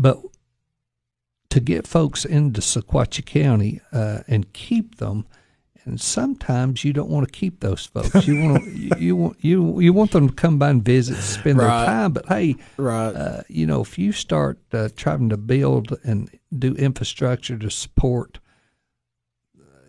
but 0.00 0.18
to 1.50 1.60
get 1.60 1.86
folks 1.86 2.24
into 2.24 2.60
Sequatchie 2.60 3.24
County 3.26 3.80
uh, 3.92 4.20
and 4.28 4.52
keep 4.52 4.96
them. 4.96 5.26
And 5.84 6.00
sometimes 6.00 6.84
you 6.84 6.92
don't 6.92 7.08
want 7.08 7.26
to 7.26 7.32
keep 7.32 7.60
those 7.60 7.86
folks. 7.86 8.26
You 8.28 8.40
want 8.40 8.62
to, 8.64 8.70
you, 8.78 8.90
you 8.98 9.16
want 9.16 9.36
you 9.44 9.80
you 9.80 9.92
want 9.94 10.10
them 10.12 10.28
to 10.28 10.34
come 10.34 10.58
by 10.58 10.70
and 10.70 10.84
visit, 10.84 11.16
spend 11.16 11.58
Right. 11.58 11.66
their 11.78 11.86
time. 11.86 12.12
But 12.12 12.26
hey, 12.26 12.56
Right. 12.76 13.12
uh, 13.16 13.42
you 13.48 13.66
know, 13.66 13.80
if 13.80 13.98
you 13.98 14.12
start 14.12 14.58
uh, 14.72 14.90
trying 14.94 15.30
to 15.30 15.36
build 15.38 15.98
and 16.04 16.30
do 16.56 16.74
infrastructure 16.74 17.56
to 17.58 17.70
support 17.70 18.38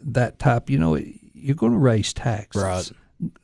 that 0.03 0.39
type, 0.39 0.69
you 0.69 0.79
know, 0.79 0.95
you're 1.33 1.55
going 1.55 1.73
to 1.73 1.77
raise 1.77 2.13
taxes. 2.13 2.63
Right. 2.63 2.91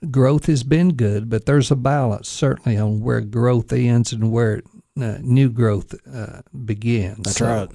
Growth 0.10 0.48
has 0.48 0.64
been 0.64 0.94
good, 0.94 1.30
but 1.30 1.46
there's 1.46 1.70
a 1.70 1.76
balance 1.76 2.28
certainly 2.30 2.78
on 2.78 3.02
where 3.02 3.22
growth 3.22 3.72
ends 3.74 4.12
and 4.12 4.32
where 4.32 4.62
uh, 5.04 5.18
new 5.22 5.50
growth 5.50 5.94
uh, 6.14 6.42
begins. 6.66 7.24
That's 7.24 7.38
So, 7.38 7.46
right. 7.46 7.70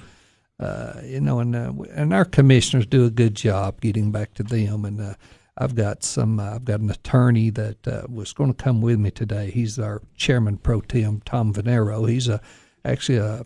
uh, 0.60 1.00
you 1.04 1.20
know, 1.20 1.40
and 1.40 1.54
uh, 1.56 1.72
and 1.94 2.12
our 2.12 2.24
commissioners 2.24 2.86
do 2.86 3.04
a 3.04 3.10
good 3.10 3.34
job 3.34 3.80
getting 3.80 4.12
back 4.12 4.34
to 4.34 4.42
them. 4.42 4.84
And 4.84 5.00
uh, 5.00 5.14
I've 5.56 5.74
got 5.74 6.02
some, 6.02 6.40
uh, 6.40 6.54
I've 6.54 6.64
got 6.64 6.80
an 6.80 6.90
attorney 6.90 7.50
that 7.50 7.86
uh, 7.86 8.06
was 8.08 8.32
going 8.32 8.54
to 8.54 8.64
come 8.64 8.80
with 8.80 8.98
me 8.98 9.10
today. 9.10 9.50
He's 9.50 9.78
our 9.78 10.02
chairman 10.16 10.56
pro 10.58 10.80
tem, 10.80 11.20
Tom 11.24 11.52
Venero. 11.52 12.08
He's 12.08 12.28
a 12.28 12.40
actually 12.84 13.18
a 13.18 13.44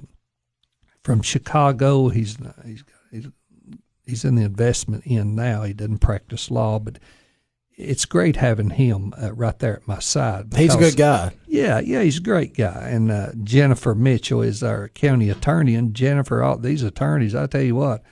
from 1.03 1.23
Chicago. 1.23 2.09
He's 2.09 2.37
he's 2.65 2.85
he's, 3.11 3.27
he's 4.05 4.25
in 4.25 4.35
the 4.37 4.45
investment 4.45 5.05
end 5.07 5.37
now. 5.37 5.63
He 5.63 5.73
doesn't 5.73 5.99
practice 5.99 6.51
law, 6.51 6.79
but 6.79 6.99
it's 7.77 8.05
great 8.07 8.37
having 8.37 8.71
him 8.71 9.13
uh, 9.23 9.33
right 9.35 9.59
there 9.59 9.77
at 9.77 9.87
my 9.87 9.99
side. 9.99 10.55
He's 10.57 10.75
a 10.75 10.79
good 10.79 10.97
guy. 10.97 11.33
yeah, 11.47 11.79
yeah, 11.81 12.03
he's 12.03 12.19
a 12.19 12.23
great 12.23 12.57
guy. 12.57 12.89
And 12.89 13.11
uh, 13.11 13.33
Jennifer 13.45 13.95
Mitchell 13.95 14.43
is 14.43 14.63
our 14.63 14.89
county 14.89 15.29
attorney. 15.31 15.75
And 15.75 15.95
Jennifer, 15.95 16.43
all 16.43 16.57
these 16.59 16.83
attorneys, 16.83 17.35
I 17.35 17.47
tell 17.47 17.61
you 17.63 17.75
what, 17.75 18.03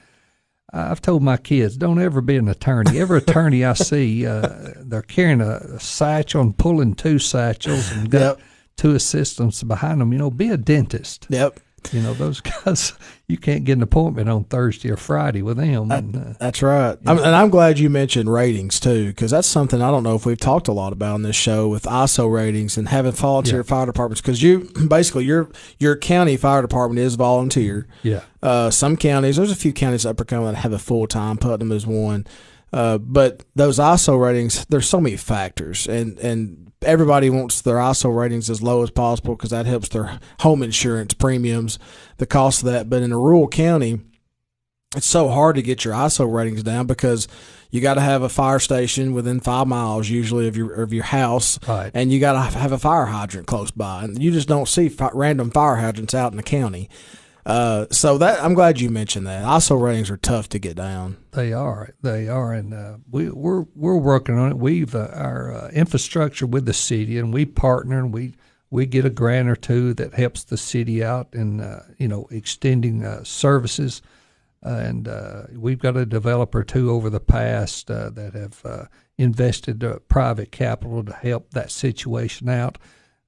I've 0.72 1.00
told 1.00 1.22
my 1.22 1.36
kids, 1.36 1.76
don't 1.76 2.00
ever 2.00 2.20
be 2.20 2.36
an 2.36 2.48
attorney. 2.48 2.98
Every 2.98 3.18
attorney 3.26 3.64
I 3.64 3.72
see, 3.74 4.26
uh, 4.26 4.72
they're 4.80 5.02
carrying 5.02 5.40
a, 5.40 5.56
a 5.74 5.80
satchel 5.80 6.42
and 6.42 6.56
pulling 6.58 6.94
two 6.94 7.18
satchels 7.18 7.90
and 7.92 8.10
got 8.10 8.38
Yep. 8.38 8.40
two 8.76 8.94
assistants 8.94 9.62
behind 9.62 10.00
them. 10.00 10.12
You 10.12 10.18
know, 10.18 10.30
be 10.30 10.50
a 10.50 10.56
dentist. 10.56 11.26
Yep. 11.30 11.60
You 11.92 12.00
know, 12.02 12.14
those 12.14 12.40
guys, 12.64 12.92
you 13.28 13.36
can't 13.38 13.64
get 13.64 13.74
an 13.76 13.82
appointment 13.82 14.28
on 14.28 14.44
Thursday 14.44 14.90
or 14.90 14.96
Friday 14.96 15.42
with 15.42 15.56
them. 15.58 15.90
And, 15.90 16.16
uh, 16.16 16.34
That's 16.40 16.62
right. 16.62 16.96
I'm, 17.06 17.18
and 17.18 17.26
I'm 17.36 17.50
glad 17.50 17.78
you 17.78 17.90
mentioned 17.90 18.32
ratings 18.32 18.80
too, 18.80 19.08
because 19.08 19.30
that's 19.30 19.46
something 19.48 19.80
I 19.82 19.90
don't 19.90 20.02
know 20.02 20.14
if 20.14 20.24
we've 20.26 20.38
talked 20.40 20.68
a 20.68 20.72
lot 20.72 20.92
about 20.92 21.14
on 21.14 21.22
this 21.22 21.36
show 21.36 21.68
with 21.68 21.84
ISO 21.84 22.32
ratings 22.32 22.76
and 22.78 22.88
having 22.88 23.12
volunteer 23.12 23.58
Yeah. 23.58 23.62
fire 23.64 23.86
departments. 23.86 24.20
Because 24.20 24.42
you 24.42 24.70
basically 24.88 25.24
your 25.24 25.48
your 25.78 25.96
county 25.96 26.36
fire 26.36 26.62
department 26.62 27.00
is 27.00 27.14
volunteer. 27.14 27.86
yeah. 28.02 28.20
Uh, 28.42 28.68
some 28.70 28.96
counties, 28.98 29.36
there's 29.36 29.50
a 29.50 29.56
few 29.56 29.72
counties 29.72 30.04
up 30.04 30.20
Upper 30.20 30.38
that 30.44 30.56
have 30.56 30.72
a 30.74 30.78
full 30.78 31.06
time. 31.06 31.38
Putnam 31.38 31.72
is 31.72 31.86
one. 31.86 32.26
Uh, 32.74 32.98
but 32.98 33.44
those 33.54 33.78
ISO 33.78 34.20
ratings, 34.20 34.66
there's 34.68 34.88
so 34.88 35.00
many 35.00 35.16
factors, 35.16 35.86
and 35.86 36.18
and 36.18 36.72
everybody 36.82 37.30
wants 37.30 37.60
their 37.62 37.76
ISO 37.76 38.14
ratings 38.14 38.50
as 38.50 38.60
low 38.62 38.82
as 38.82 38.90
possible 38.90 39.36
because 39.36 39.50
that 39.50 39.64
helps 39.64 39.88
their 39.90 40.18
home 40.40 40.60
insurance 40.62 41.14
premiums, 41.14 41.78
the 42.16 42.26
cost 42.26 42.64
of 42.64 42.72
that. 42.72 42.90
But 42.90 43.02
in 43.02 43.12
a 43.12 43.18
rural 43.18 43.46
county, 43.46 44.00
it's 44.96 45.06
so 45.06 45.28
hard 45.28 45.54
to 45.56 45.62
get 45.62 45.84
your 45.84 45.94
ISO 45.94 46.30
ratings 46.30 46.64
down 46.64 46.86
because 46.88 47.28
you 47.70 47.80
got 47.80 47.94
to 47.94 48.00
have 48.00 48.22
a 48.22 48.28
fire 48.28 48.58
station 48.58 49.14
within 49.14 49.38
five 49.40 49.66
miles 49.68 50.08
usually 50.08 50.48
of 50.48 50.56
your 50.56 50.72
of 50.74 50.92
your 50.92 51.04
house, 51.04 51.60
Right. 51.68 51.92
and 51.94 52.12
you 52.12 52.18
got 52.18 52.32
to 52.32 52.58
have 52.58 52.72
a 52.72 52.78
fire 52.78 53.06
hydrant 53.06 53.46
close 53.46 53.70
by, 53.70 54.02
and 54.02 54.20
you 54.20 54.32
just 54.32 54.48
don't 54.48 54.66
see 54.68 54.88
fi- 54.88 55.10
random 55.14 55.50
fire 55.52 55.76
hydrants 55.76 56.12
out 56.14 56.32
in 56.32 56.36
the 56.36 56.42
county. 56.42 56.88
Uh, 57.46 57.86
so 57.90 58.16
that 58.18 58.42
I'm 58.42 58.54
glad 58.54 58.80
you 58.80 58.88
mentioned 58.88 59.26
that. 59.26 59.44
ISO 59.44 59.80
ratings 59.80 60.10
are 60.10 60.16
tough 60.16 60.48
to 60.50 60.58
get 60.58 60.76
down. 60.76 61.18
They 61.32 61.52
are, 61.52 61.94
they 62.00 62.26
are, 62.26 62.54
and 62.54 62.72
uh, 62.72 62.96
we, 63.10 63.28
we're 63.28 63.66
we're 63.74 63.98
working 63.98 64.38
on 64.38 64.52
it. 64.52 64.56
We've 64.56 64.94
uh, 64.94 65.10
our 65.12 65.52
uh, 65.52 65.68
infrastructure 65.70 66.46
with 66.46 66.64
the 66.64 66.72
city, 66.72 67.18
and 67.18 67.34
we 67.34 67.44
partner, 67.44 67.98
and 67.98 68.14
we 68.14 68.34
we 68.70 68.86
get 68.86 69.04
a 69.04 69.10
grant 69.10 69.50
or 69.50 69.56
two 69.56 69.92
that 69.94 70.14
helps 70.14 70.44
the 70.44 70.56
city 70.56 71.04
out 71.04 71.28
in 71.34 71.60
uh, 71.60 71.84
you 71.98 72.08
know 72.08 72.26
extending 72.30 73.04
uh, 73.04 73.24
services, 73.24 74.00
and 74.62 75.06
we've 75.52 75.80
got 75.80 75.98
a 75.98 76.06
developer 76.06 76.64
too 76.64 76.90
over 76.90 77.10
the 77.10 77.20
past 77.20 77.88
that 77.88 78.32
have 78.34 78.88
invested 79.18 79.84
private 80.08 80.50
capital 80.50 81.04
to 81.04 81.12
help 81.12 81.50
that 81.50 81.70
situation 81.70 82.48
out. 82.48 82.78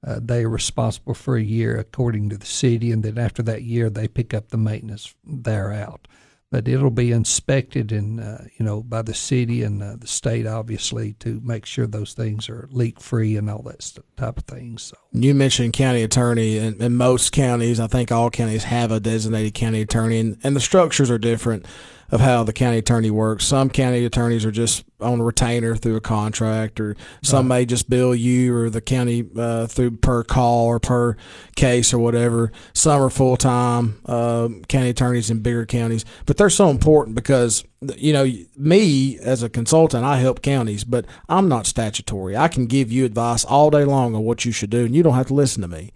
Uh, 0.05 0.19
they 0.21 0.43
are 0.43 0.49
responsible 0.49 1.13
for 1.13 1.37
a 1.37 1.43
year 1.43 1.77
according 1.77 2.29
to 2.29 2.37
the 2.37 2.45
city, 2.45 2.91
and 2.91 3.03
then 3.03 3.17
after 3.17 3.41
that 3.43 3.63
year, 3.63 3.89
they 3.89 4.07
pick 4.07 4.33
up 4.33 4.49
the 4.49 4.57
maintenance 4.57 5.15
there 5.25 5.71
out 5.71 6.07
but 6.49 6.67
it'll 6.67 6.89
be 6.89 7.11
inspected 7.11 7.91
and 7.91 8.19
uh, 8.19 8.37
you 8.57 8.65
know 8.65 8.81
by 8.81 9.01
the 9.01 9.13
city 9.13 9.63
and 9.63 9.83
uh, 9.83 9.95
the 9.97 10.07
state 10.07 10.47
obviously 10.47 11.13
to 11.13 11.41
make 11.43 11.65
sure 11.65 11.85
those 11.85 12.13
things 12.13 12.49
are 12.49 12.69
leak 12.71 12.99
free 13.01 13.35
and 13.35 13.49
all 13.49 13.61
that 13.61 13.81
st- 13.81 14.05
type 14.15 14.37
of 14.37 14.45
things. 14.45 14.83
So 14.83 14.97
You 15.11 15.33
mentioned 15.35 15.73
county 15.73 16.03
attorney, 16.03 16.57
and, 16.57 16.81
and 16.81 16.97
most 16.97 17.31
counties, 17.31 17.79
I 17.79 17.87
think 17.87 18.11
all 18.11 18.29
counties 18.29 18.63
have 18.63 18.91
a 18.91 18.99
designated 18.99 19.53
county 19.53 19.81
attorney, 19.81 20.19
and, 20.19 20.37
and 20.43 20.55
the 20.55 20.61
structures 20.61 21.11
are 21.11 21.17
different 21.17 21.65
of 22.09 22.21
how 22.21 22.43
the 22.43 22.53
county 22.53 22.77
attorney 22.77 23.11
works. 23.11 23.45
Some 23.45 23.69
county 23.69 24.05
attorneys 24.05 24.45
are 24.45 24.51
just 24.51 24.85
on 24.99 25.19
a 25.19 25.23
retainer 25.23 25.75
through 25.75 25.95
a 25.97 26.01
contract, 26.01 26.79
or 26.79 26.95
some 27.21 27.47
may 27.47 27.65
just 27.65 27.89
bill 27.89 28.15
you 28.15 28.55
or 28.55 28.69
the 28.69 28.81
county 28.81 29.25
uh, 29.37 29.67
through 29.67 29.91
per 29.97 30.23
call 30.23 30.65
or 30.65 30.79
per 30.79 31.17
case 31.55 31.93
or 31.93 31.99
whatever. 31.99 32.51
Some 32.73 33.01
are 33.01 33.09
full 33.09 33.37
time 33.37 33.99
um 34.05 34.63
county 34.65 34.89
attorneys 34.89 35.29
in 35.29 35.41
bigger 35.41 35.65
counties, 35.65 36.05
but 36.25 36.37
they're 36.37 36.49
so 36.49 36.69
important 36.69 37.15
because 37.15 37.63
you 37.95 38.13
know 38.13 38.25
me 38.55 39.19
as 39.19 39.43
a 39.43 39.49
consultant, 39.49 40.03
I 40.03 40.17
help 40.17 40.41
counties, 40.41 40.83
but 40.83 41.05
I'm 41.29 41.47
not 41.47 41.67
statutory. 41.67 42.35
I 42.35 42.47
can 42.47 42.65
give 42.65 42.91
you 42.91 43.05
advice 43.05 43.45
all 43.45 43.69
day 43.69 43.83
long 43.83 44.15
on 44.15 44.23
what 44.23 44.45
you 44.45 44.51
should 44.51 44.69
do, 44.69 44.85
and 44.85 44.95
you 44.95 45.03
don't 45.03 45.15
have 45.15 45.27
to 45.27 45.33
listen 45.33 45.61
to 45.61 45.67
me. 45.67 45.91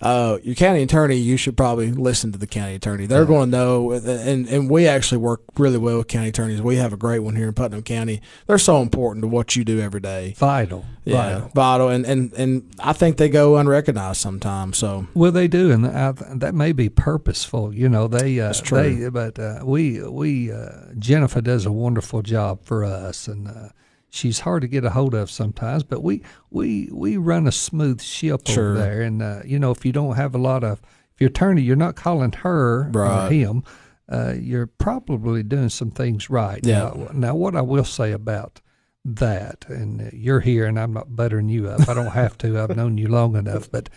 Uh, 0.00 0.38
your 0.42 0.54
county 0.54 0.82
attorney, 0.82 1.16
you 1.16 1.36
should 1.36 1.56
probably 1.56 1.90
listen 1.90 2.30
to 2.32 2.38
the 2.38 2.46
county 2.46 2.74
attorney. 2.76 3.06
They're 3.06 3.24
going 3.24 3.50
to 3.50 3.56
know, 3.56 3.92
and 3.92 4.48
and 4.48 4.70
we 4.70 4.86
actually 4.86 5.18
work 5.18 5.42
really 5.56 5.78
well 5.78 5.98
with 5.98 6.08
county 6.08 6.28
attorneys. 6.28 6.62
We 6.62 6.76
have 6.76 6.92
a 6.92 6.96
great 6.96 7.18
one 7.20 7.34
here 7.34 7.48
in 7.48 7.54
Putnam 7.54 7.82
County. 7.82 8.20
They're 8.46 8.58
so 8.58 8.80
important 8.80 9.22
to 9.24 9.28
what 9.28 9.56
you 9.56 9.64
do 9.64 9.80
every 9.80 10.00
day. 10.00 10.34
Vital, 10.36 10.84
Yeah, 11.04 11.16
vital. 11.40 11.50
vital, 11.54 11.88
and 11.88 12.06
and 12.06 12.32
and 12.34 12.70
I 12.78 12.92
think 12.92 13.16
they 13.16 13.28
go 13.28 13.56
unrecognized 13.56 14.20
sometimes. 14.20 14.78
So 14.78 15.06
Well, 15.14 15.32
they 15.32 15.48
do, 15.48 15.72
and 15.72 15.86
I, 15.86 16.12
that 16.12 16.54
may 16.54 16.72
be 16.72 16.88
purposeful. 16.88 17.74
You 17.74 17.88
know, 17.88 18.06
they 18.06 18.38
uh, 18.38 18.46
That's 18.46 18.60
true. 18.60 18.94
They, 18.94 19.08
but 19.08 19.38
uh, 19.38 19.60
we 19.64 20.00
we 20.08 20.52
uh, 20.52 20.92
Jennifer 20.98 21.40
does 21.40 21.66
a 21.66 21.72
wonderful 21.72 22.22
job 22.22 22.60
for 22.62 22.84
us, 22.84 23.26
and 23.26 23.48
uh, 23.48 23.68
she's 24.10 24.40
hard 24.40 24.62
to 24.62 24.68
get 24.68 24.84
a 24.84 24.90
hold 24.90 25.14
of 25.14 25.30
sometimes. 25.30 25.82
But 25.84 26.02
we 26.02 26.22
we 26.50 26.88
we 26.92 27.16
run 27.16 27.46
a 27.46 27.52
smooth 27.52 28.00
ship 28.00 28.46
Sure. 28.46 28.70
over 28.70 28.78
there, 28.78 29.02
and 29.02 29.22
uh, 29.22 29.40
you 29.44 29.58
know, 29.58 29.70
if 29.70 29.84
you 29.84 29.92
don't 29.92 30.16
have 30.16 30.34
a 30.34 30.38
lot 30.38 30.64
of 30.64 30.80
if 31.14 31.20
your 31.20 31.28
attorney, 31.28 31.62
you're 31.62 31.76
not 31.76 31.96
calling 31.96 32.32
her 32.32 32.90
or 32.94 33.28
him. 33.30 33.62
Uh, 34.10 34.34
you're 34.40 34.66
probably 34.66 35.42
doing 35.42 35.68
some 35.68 35.90
things 35.90 36.30
right. 36.30 36.60
Yeah. 36.64 36.92
Now, 36.94 37.08
now, 37.12 37.34
what 37.34 37.54
I 37.54 37.60
will 37.60 37.84
say 37.84 38.12
about 38.12 38.62
that, 39.04 39.66
and 39.68 40.00
uh, 40.00 40.04
you're 40.14 40.40
here, 40.40 40.64
and 40.64 40.80
I'm 40.80 40.94
not 40.94 41.14
buttering 41.14 41.50
you 41.50 41.68
up. 41.68 41.86
I 41.88 41.94
don't 41.94 42.12
have 42.12 42.38
to. 42.38 42.58
I've 42.58 42.74
known 42.74 42.96
you 42.96 43.08
long 43.08 43.36
enough, 43.36 43.70
but 43.70 43.90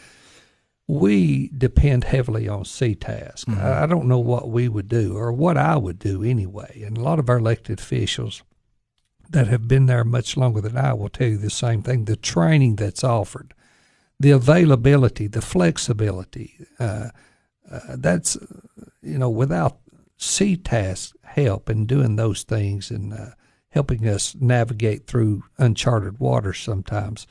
we 0.88 1.50
depend 1.58 2.04
heavily 2.04 2.50
on 2.50 2.63
CTAS. 2.63 3.45
Mm-hmm. 3.45 3.62
I, 3.62 3.84
I 3.84 3.86
don't 3.86 4.08
know 4.08 4.19
what 4.19 4.50
we 4.50 4.67
would 4.67 4.89
do 4.89 5.15
or 5.15 5.32
what 5.32 5.56
I 5.58 5.78
would 5.78 6.00
do 6.00 6.24
anyway. 6.24 6.84
And 6.86 6.97
a 6.97 7.02
lot 7.02 7.17
of 7.19 7.30
our 7.30 7.38
elected 7.38 7.80
officials 7.80 8.43
that 9.31 9.47
have 9.47 9.67
been 9.67 9.85
there 9.85 10.03
much 10.03 10.37
longer 10.37 10.61
than 10.61 10.77
I 10.77 10.93
will 10.93 11.09
tell 11.09 11.27
you 11.27 11.37
the 11.37 11.49
same 11.49 11.81
thing. 11.81 12.05
The 12.05 12.15
training 12.15 12.75
that's 12.75 13.03
offered, 13.03 13.53
the 14.19 14.31
availability, 14.31 15.27
the 15.27 15.41
flexibility, 15.41 16.57
uh, 16.79 17.09
uh, 17.69 17.79
that's, 17.97 18.37
you 19.01 19.17
know, 19.17 19.29
without 19.29 19.77
CTAS 20.19 21.13
help 21.23 21.69
in 21.69 21.85
doing 21.85 22.15
those 22.15 22.43
things 22.43 22.91
and 22.91 23.13
uh, 23.13 23.31
helping 23.69 24.07
us 24.07 24.35
navigate 24.39 25.07
through 25.07 25.43
uncharted 25.57 26.19
waters 26.19 26.59
sometimes 26.59 27.25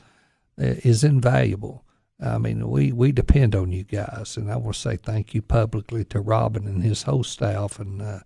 uh, 0.59 0.75
is 0.83 1.03
invaluable. 1.03 1.85
I 2.19 2.37
mean, 2.37 2.69
we, 2.69 2.91
we 2.91 3.11
depend 3.11 3.55
on 3.55 3.71
you 3.71 3.83
guys, 3.83 4.37
and 4.37 4.51
I 4.51 4.55
want 4.55 4.75
to 4.75 4.81
say 4.81 4.95
thank 4.95 5.33
you 5.33 5.41
publicly 5.41 6.03
to 6.05 6.19
Robin 6.19 6.67
and 6.67 6.83
his 6.83 7.03
whole 7.03 7.23
staff, 7.23 7.79
and 7.79 8.01
uh, 8.01 8.19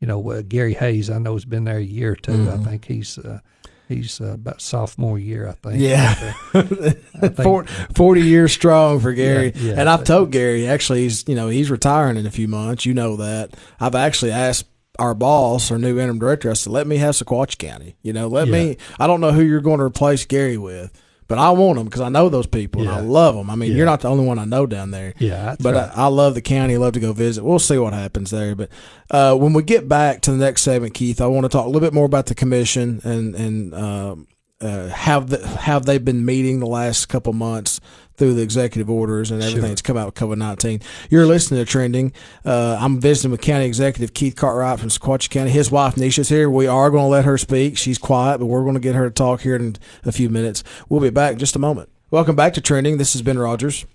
you 0.00 0.06
know 0.06 0.30
uh, 0.30 0.42
Gary 0.46 0.74
Hayes. 0.74 1.10
I 1.10 1.18
know 1.18 1.34
has 1.34 1.44
been 1.44 1.64
there 1.64 1.78
a 1.78 1.82
year 1.82 2.12
or 2.12 2.16
2 2.16 2.50
I 2.50 2.56
think 2.58 2.84
he's 2.84 3.18
uh, 3.18 3.40
he's 3.88 4.20
uh, 4.20 4.32
about 4.34 4.60
sophomore 4.60 5.18
year. 5.18 5.48
I 5.48 5.52
think. 5.52 5.80
Yeah. 5.80 6.34
I 6.54 6.62
think- 6.62 7.36
Four- 7.42 7.64
40 7.94 8.20
years 8.20 8.52
strong 8.52 9.00
for 9.00 9.12
Gary. 9.12 9.52
Yeah, 9.54 9.72
yeah. 9.72 9.80
and 9.80 9.88
I've 9.88 10.04
told 10.04 10.30
Gary, 10.30 10.68
actually, 10.68 11.02
he's, 11.02 11.26
you 11.26 11.34
know, 11.34 11.48
he's 11.48 11.70
retiring 11.70 12.16
in 12.16 12.26
a 12.26 12.30
few 12.30 12.48
months. 12.48 12.84
You 12.86 12.94
know 12.94 13.16
that. 13.16 13.54
I've 13.80 13.94
actually 13.94 14.30
asked 14.32 14.66
our 14.98 15.14
boss, 15.14 15.70
our 15.70 15.78
new 15.78 15.98
interim 15.98 16.18
director, 16.18 16.50
I 16.50 16.54
said, 16.54 16.72
let 16.72 16.86
me 16.86 16.96
have 16.98 17.14
Sequatchie 17.14 17.56
County. 17.58 17.96
You 18.02 18.12
know, 18.12 18.26
let 18.28 18.48
Yeah. 18.48 18.52
me, 18.52 18.76
I 18.98 19.06
don't 19.06 19.20
know 19.20 19.30
who 19.32 19.42
you're 19.42 19.60
going 19.60 19.78
to 19.78 19.84
replace 19.84 20.26
Gary 20.26 20.58
with, 20.58 20.92
but 21.28 21.38
I 21.38 21.50
want 21.50 21.76
them 21.76 21.84
because 21.84 22.00
I 22.00 22.08
know 22.08 22.28
those 22.28 22.46
people 22.46 22.82
and 22.82 22.90
I 22.90 23.00
love 23.00 23.34
them. 23.36 23.50
I 23.50 23.54
mean, 23.54 23.70
Yeah. 23.70 23.76
you're 23.76 23.86
not 23.86 24.00
the 24.00 24.08
only 24.08 24.24
one 24.24 24.38
I 24.38 24.44
know 24.46 24.66
down 24.66 24.90
there. 24.90 25.14
yeah, 25.18 25.54
But 25.60 25.74
right. 25.74 25.90
I, 25.96 26.04
I 26.04 26.06
love 26.06 26.34
the 26.34 26.40
county. 26.42 26.76
Love 26.78 26.94
to 26.94 27.00
go 27.00 27.12
visit. 27.12 27.44
We'll 27.44 27.58
see 27.58 27.78
what 27.78 27.92
happens 27.92 28.30
there. 28.30 28.54
But 28.56 28.70
uh, 29.10 29.36
when 29.36 29.52
we 29.52 29.62
get 29.62 29.88
back 29.88 30.22
to 30.22 30.32
the 30.32 30.38
next 30.38 30.62
segment, 30.62 30.94
Keith, 30.94 31.20
I 31.20 31.26
want 31.26 31.44
to 31.44 31.48
talk 31.48 31.64
a 31.64 31.68
little 31.68 31.80
bit 31.86 31.92
more 31.94 32.06
about 32.06 32.26
the 32.26 32.34
commission 32.34 33.00
and 33.04 33.34
and 33.34 33.74
um, 33.74 34.26
uh, 34.60 34.88
how 34.88 35.20
the, 35.20 35.46
how 35.46 35.78
they've 35.78 36.04
been 36.04 36.24
meeting 36.24 36.58
the 36.60 36.66
last 36.66 37.06
couple 37.08 37.32
months 37.32 37.80
through 38.18 38.34
the 38.34 38.42
executive 38.42 38.90
orders 38.90 39.30
and 39.30 39.40
everything 39.40 39.62
Sure. 39.62 39.68
that's 39.70 39.82
come 39.82 39.96
out 39.96 40.06
with 40.06 40.14
COVID 40.16 40.36
nineteen. 40.38 40.80
You're 41.08 41.24
listening 41.26 41.64
to 41.64 41.70
Trending. 41.70 42.12
Uh, 42.44 42.76
I'm 42.80 43.00
visiting 43.00 43.30
with 43.30 43.40
County 43.40 43.64
Executive 43.64 44.12
Keith 44.12 44.36
Cartwright 44.36 44.78
from 44.80 44.88
Sequatchie 44.90 45.30
County. 45.30 45.50
His 45.50 45.70
wife 45.70 45.94
Nisha's 45.94 46.28
here. 46.28 46.50
We 46.50 46.66
are 46.66 46.90
going 46.90 47.04
to 47.04 47.08
let 47.08 47.24
her 47.24 47.38
speak. 47.38 47.78
She's 47.78 47.96
quiet, 47.98 48.38
but 48.38 48.46
we're 48.46 48.62
going 48.62 48.74
to 48.74 48.80
get 48.80 48.94
her 48.94 49.08
to 49.08 49.14
talk 49.14 49.40
here 49.42 49.56
in 49.56 49.76
a 50.04 50.12
few 50.12 50.28
minutes. 50.28 50.62
We'll 50.88 51.00
be 51.00 51.10
back 51.10 51.32
in 51.34 51.38
just 51.38 51.56
a 51.56 51.60
moment. 51.60 51.88
Welcome 52.10 52.36
back 52.36 52.54
to 52.54 52.60
Trending. 52.60 52.98
This 52.98 53.12
has 53.12 53.22
been 53.22 53.38
Rodgers. 53.38 53.86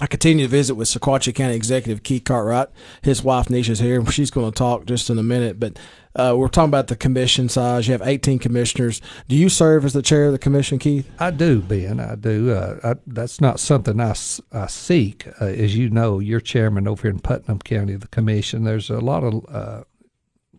I 0.00 0.06
continue 0.06 0.46
to 0.46 0.50
visit 0.50 0.76
with 0.76 0.88
Sequatchie 0.88 1.34
County 1.34 1.54
Executive 1.54 2.02
Keith 2.02 2.24
Cartwright. 2.24 2.68
His 3.02 3.22
wife 3.22 3.48
Nisha's 3.48 3.80
here. 3.80 4.04
She's 4.06 4.30
going 4.30 4.50
to 4.50 4.56
talk 4.56 4.86
just 4.86 5.10
in 5.10 5.18
a 5.18 5.22
minute, 5.22 5.60
but 5.60 5.78
uh, 6.16 6.34
we're 6.38 6.48
talking 6.48 6.70
about 6.70 6.86
the 6.86 6.96
commission 6.96 7.50
size. 7.50 7.86
You 7.86 7.92
have 7.92 8.02
18 8.02 8.38
commissioners. 8.38 9.02
Do 9.28 9.36
you 9.36 9.50
serve 9.50 9.84
as 9.84 9.92
the 9.92 10.00
chair 10.00 10.26
of 10.26 10.32
the 10.32 10.38
commission, 10.38 10.78
Keith? 10.78 11.10
I 11.18 11.30
do, 11.30 11.60
Ben. 11.60 12.00
I 12.00 12.14
do. 12.14 12.50
Uh, 12.50 12.80
I, 12.82 12.94
that's 13.06 13.42
not 13.42 13.60
something 13.60 14.00
I, 14.00 14.14
I 14.52 14.66
seek. 14.68 15.26
Uh, 15.38 15.44
as 15.44 15.76
you 15.76 15.90
know, 15.90 16.18
you're 16.18 16.40
chairman 16.40 16.88
over 16.88 17.02
here 17.02 17.10
in 17.10 17.20
Putnam 17.20 17.58
County 17.58 17.92
of 17.92 18.00
the 18.00 18.08
commission. 18.08 18.64
There's 18.64 18.88
a 18.88 19.00
lot 19.00 19.22
of 19.22 19.44
uh, 19.54 19.84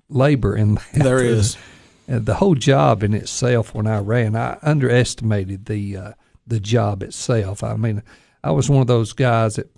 labor 0.07 0.55
in 0.55 0.75
that. 0.75 1.03
There 1.03 1.23
is. 1.23 1.57
The 2.07 2.33
whole 2.33 2.55
job 2.55 3.03
in 3.03 3.13
itself, 3.13 3.73
when 3.73 3.87
I 3.87 3.99
ran, 3.99 4.35
I 4.35 4.57
underestimated 4.63 5.67
the 5.67 5.95
uh, 5.95 6.11
the 6.45 6.59
job 6.59 7.03
itself. 7.03 7.63
I 7.63 7.77
mean, 7.77 8.03
I 8.43 8.51
was 8.51 8.69
one 8.69 8.81
of 8.81 8.87
those 8.87 9.13
guys 9.13 9.55
that 9.55 9.71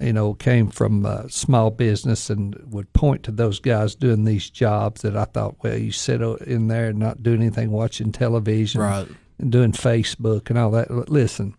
you 0.00 0.12
know 0.12 0.34
came 0.34 0.68
from 0.68 1.06
uh, 1.06 1.28
small 1.28 1.70
business 1.70 2.28
and 2.30 2.54
would 2.66 2.92
point 2.92 3.22
to 3.24 3.30
those 3.32 3.60
guys 3.60 3.94
doing 3.94 4.24
these 4.24 4.50
jobs 4.50 5.02
that 5.02 5.16
I 5.16 5.24
thought, 5.24 5.56
well, 5.62 5.76
you 5.78 5.92
sit 5.92 6.20
in 6.20 6.68
there 6.68 6.88
and 6.88 6.98
not 6.98 7.22
doing 7.22 7.40
anything, 7.40 7.70
watching 7.70 8.12
television, 8.12 8.80
Right. 8.80 9.08
and 9.38 9.50
doing 9.52 9.72
Facebook 9.72 10.50
and 10.50 10.58
all 10.58 10.70
that. 10.72 11.08
Listen, 11.08 11.54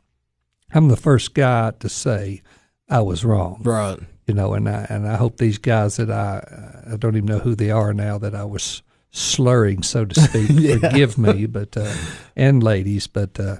I'm 0.73 0.89
the 0.89 0.97
first 0.97 1.33
guy 1.33 1.71
to 1.79 1.89
say 1.89 2.41
I 2.89 2.99
was 3.01 3.25
wrong 3.25 3.61
Right. 3.63 3.99
you 4.27 4.33
know, 4.33 4.53
and 4.53 4.67
I 4.69 4.85
and 4.89 5.07
I 5.07 5.15
hope 5.15 5.37
these 5.37 5.57
guys 5.57 5.95
that 5.97 6.11
I 6.11 6.83
I 6.93 6.97
don't 6.97 7.15
even 7.15 7.25
know 7.27 7.39
who 7.39 7.55
they 7.55 7.71
are 7.71 7.93
now 7.93 8.17
that 8.19 8.35
I 8.35 8.43
was 8.43 8.83
slurring, 9.11 9.81
so 9.83 10.05
to 10.05 10.19
speak, 10.21 10.49
Yeah. 10.53 10.77
forgive 10.77 11.17
me, 11.17 11.45
but 11.47 11.75
uh, 11.75 11.91
and 12.35 12.61
ladies, 12.61 13.07
but 13.07 13.39
uh, 13.39 13.57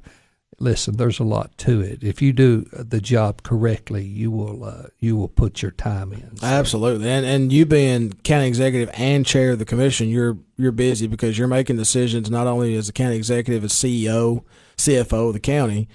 listen, 0.59 0.97
there's 0.97 1.19
a 1.19 1.23
lot 1.23 1.57
to 1.59 1.81
it. 1.81 2.03
If 2.03 2.21
you 2.21 2.33
do 2.33 2.67
the 2.71 3.01
job 3.01 3.43
correctly, 3.43 4.03
you 4.03 4.31
will 4.31 4.63
uh, 4.63 4.87
you 4.99 5.15
will 5.15 5.27
put 5.27 5.61
your 5.61 5.71
time 5.71 6.13
in. 6.13 6.37
So, 6.37 6.47
Absolutely. 6.47 7.09
And 7.09 7.25
and 7.25 7.53
you 7.53 7.65
being 7.65 8.13
county 8.23 8.47
executive 8.47 8.89
and 8.93 9.25
chair 9.25 9.51
of 9.51 9.59
the 9.59 9.65
commission, 9.65 10.09
you're 10.09 10.37
you're 10.57 10.71
busy 10.71 11.07
because 11.07 11.37
you're 11.37 11.47
making 11.47 11.77
decisions 11.77 12.29
not 12.29 12.47
only 12.47 12.75
as 12.75 12.87
the 12.87 12.93
county 12.93 13.15
executive, 13.15 13.63
as 13.63 13.73
CEO, 13.73 14.43
CFO 14.77 15.27
of 15.27 15.33
the 15.33 15.39
county, 15.39 15.87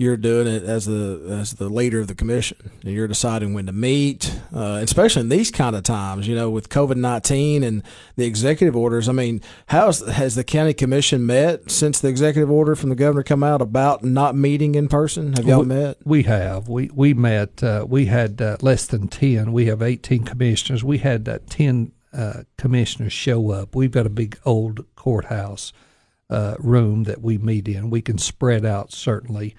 you're 0.00 0.16
doing 0.16 0.46
it 0.46 0.62
as 0.62 0.86
the 0.86 1.20
as 1.28 1.52
the 1.52 1.68
leader 1.68 2.00
of 2.00 2.06
the 2.06 2.14
commission. 2.14 2.56
And 2.82 2.94
you're 2.94 3.06
deciding 3.06 3.52
when 3.52 3.66
to 3.66 3.72
meet, 3.72 4.34
uh, 4.50 4.80
especially 4.82 5.20
in 5.20 5.28
these 5.28 5.50
kind 5.50 5.76
of 5.76 5.82
times. 5.82 6.26
You 6.26 6.34
know, 6.34 6.48
with 6.48 6.70
COVID 6.70 6.96
nineteen 6.96 7.62
and 7.62 7.82
the 8.16 8.24
executive 8.24 8.74
orders. 8.74 9.10
I 9.10 9.12
mean, 9.12 9.42
how 9.66 9.92
has 9.92 10.34
the 10.36 10.42
county 10.44 10.72
commission 10.72 11.26
met 11.26 11.70
since 11.70 12.00
the 12.00 12.08
executive 12.08 12.50
order 12.50 12.74
from 12.74 12.88
the 12.88 12.94
governor 12.94 13.22
come 13.22 13.42
out 13.42 13.60
about 13.60 14.02
not 14.02 14.34
meeting 14.34 14.74
in 14.74 14.88
person? 14.88 15.34
Have 15.34 15.46
y'all 15.46 15.60
We- 15.60 15.66
met? 15.66 15.98
We 16.04 16.22
have. 16.22 16.66
We 16.68 16.88
we 16.94 17.12
met. 17.12 17.62
Uh, 17.62 17.84
we 17.86 18.06
had 18.06 18.40
uh, 18.40 18.56
less 18.62 18.86
than 18.86 19.06
ten. 19.08 19.52
We 19.52 19.66
have 19.66 19.82
eighteen 19.82 20.24
commissioners. 20.24 20.82
We 20.82 20.96
had 20.98 21.28
uh, 21.28 21.40
ten 21.50 21.92
uh, 22.14 22.44
commissioners 22.56 23.12
show 23.12 23.50
up. 23.50 23.76
We've 23.76 23.90
got 23.92 24.06
a 24.06 24.10
big 24.10 24.38
old 24.46 24.86
courthouse 24.96 25.74
uh, 26.30 26.54
room 26.58 27.04
that 27.04 27.20
we 27.20 27.36
meet 27.36 27.68
in. 27.68 27.90
We 27.90 28.00
can 28.00 28.16
spread 28.16 28.64
out 28.64 28.92
certainly. 28.92 29.54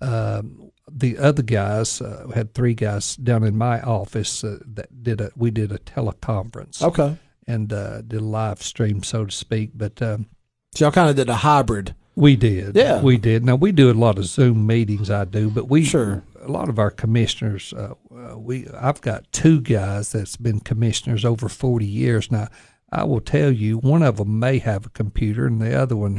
Um, 0.00 0.70
the 0.90 1.18
other 1.18 1.42
guys 1.42 2.00
uh, 2.00 2.28
had 2.34 2.54
three 2.54 2.74
guys 2.74 3.16
down 3.16 3.44
in 3.44 3.56
my 3.56 3.80
office 3.82 4.42
uh, 4.44 4.58
that 4.74 5.02
did 5.02 5.20
a. 5.20 5.30
We 5.36 5.50
did 5.50 5.70
a 5.72 5.78
teleconference 5.78 6.82
Okay. 6.82 7.16
and 7.46 7.72
uh, 7.72 8.02
did 8.02 8.20
a 8.20 8.24
live 8.24 8.62
stream, 8.62 9.02
so 9.02 9.24
to 9.26 9.30
speak. 9.32 9.72
But 9.74 10.00
um, 10.00 10.26
So 10.74 10.84
y'all 10.86 10.92
kind 10.92 11.10
of 11.10 11.16
did 11.16 11.28
a 11.28 11.36
hybrid. 11.36 11.94
we 12.14 12.36
did. 12.36 12.74
Yeah. 12.76 13.02
We 13.02 13.16
did. 13.18 13.44
Now, 13.44 13.56
we 13.56 13.70
do 13.72 13.90
a 13.90 13.94
lot 13.94 14.18
of 14.18 14.24
Zoom 14.24 14.66
meetings, 14.66 15.10
I 15.10 15.24
do, 15.24 15.50
but 15.50 15.68
we, 15.68 15.84
Sure. 15.84 16.22
a 16.40 16.50
lot 16.50 16.68
of 16.68 16.78
our 16.78 16.90
commissioners, 16.90 17.72
uh, 17.74 17.94
we, 18.36 18.66
I've 18.68 19.00
got 19.00 19.30
two 19.32 19.60
guys 19.60 20.12
that's 20.12 20.36
been 20.36 20.58
commissioners 20.60 21.24
over 21.24 21.48
40 21.48 21.86
years 21.86 22.30
now. 22.32 22.48
I 22.90 23.04
will 23.04 23.20
tell 23.20 23.52
you, 23.52 23.78
one 23.78 24.02
of 24.02 24.16
them 24.16 24.38
may 24.40 24.58
have 24.58 24.86
a 24.86 24.90
computer, 24.90 25.46
and 25.46 25.60
the 25.60 25.78
other 25.80 25.94
one, 25.96 26.18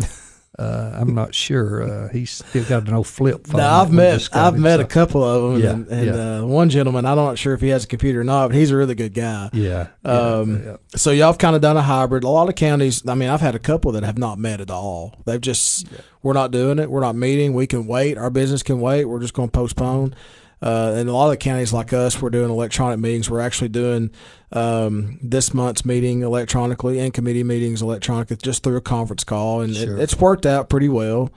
uh, 0.60 0.98
I'm 1.00 1.15
not 1.15 1.34
sure. 1.34 1.84
Uh, 1.84 2.10
he's 2.10 2.32
still 2.32 2.63
got 2.65 2.88
an 2.88 2.93
old 2.93 3.08
flip 3.08 3.48
phone. 3.48 3.62
Now, 3.62 3.82
I've 3.82 3.91
met 3.91 4.28
I've 4.34 4.56
him, 4.56 4.62
met 4.62 4.78
so- 4.80 4.86
a 4.86 4.88
couple 4.88 5.24
of 5.24 5.54
them, 5.54 5.62
Yeah, 5.63 5.69
and, 5.72 5.88
and 5.88 6.06
yeah. 6.06 6.39
Uh, 6.39 6.45
one 6.45 6.69
gentleman 6.69 7.06
I'm 7.06 7.15
not 7.15 7.38
sure 7.38 7.54
if 7.54 7.62
he 7.62 7.69
has 7.69 7.86
a 7.86 7.88
computer 7.88 8.22
or 8.22 8.24
not, 8.24 8.50
but 8.50 8.56
he's 8.58 8.72
a 8.72 8.76
really 8.78 8.95
good 8.95 9.13
guy. 9.13 9.50
Yeah. 9.54 9.88
yeah, 10.04 10.12
Um, 10.12 10.63
yeah. 10.65 10.76
So 10.95 11.12
y'all 11.12 11.28
have 11.28 11.38
kind 11.38 11.56
of 11.56 11.62
done 11.62 11.78
a 11.78 11.82
hybrid. 11.82 12.24
A 12.24 12.30
lot 12.30 12.50
of 12.50 12.56
counties. 12.56 13.08
I 13.08 13.15
mean, 13.15 13.30
I've 13.30 13.41
had 13.41 13.56
a 13.56 13.60
couple 13.60 13.91
that 13.93 14.04
have 14.04 14.17
not 14.17 14.38
met 14.38 14.60
at 14.62 14.69
all. 14.69 15.15
They've 15.26 15.39
just 15.41 15.88
we're 16.22 16.34
not 16.34 16.52
doing 16.52 16.80
it. 16.80 16.91
We're 16.91 17.00
not 17.02 17.15
meeting. 17.15 17.54
We 17.54 17.65
can 17.65 17.88
wait. 17.88 18.17
Our 18.17 18.30
business 18.30 18.62
can 18.63 18.82
wait. 18.82 19.06
We're 19.06 19.22
just 19.22 19.34
going 19.34 19.48
to 19.50 19.54
postpone. 19.54 20.13
Uh, 20.62 20.93
and 20.98 21.08
a 21.08 21.13
lot 21.13 21.26
of 21.26 21.32
the 21.32 21.38
counties 21.38 21.72
like 21.72 21.93
us, 21.93 22.22
we're 22.22 22.30
doing 22.30 22.50
electronic 22.50 23.00
meetings. 23.00 23.30
We're 23.30 23.39
actually 23.39 23.69
doing 23.69 24.12
um, 24.52 25.19
this 25.22 25.54
month's 25.54 25.86
meeting 25.86 26.22
electronically 26.22 27.00
and 27.00 27.13
committee 27.13 27.43
meetings 27.43 27.82
electronically 27.82 28.38
just 28.38 28.63
through 28.63 28.76
a 28.78 28.82
conference 28.82 29.24
call, 29.24 29.62
and 29.62 29.76
Sure. 29.76 29.98
it, 29.98 30.02
it's 30.04 30.17
worked 30.19 30.45
out 30.45 30.69
pretty 30.69 30.89
well. 30.89 31.30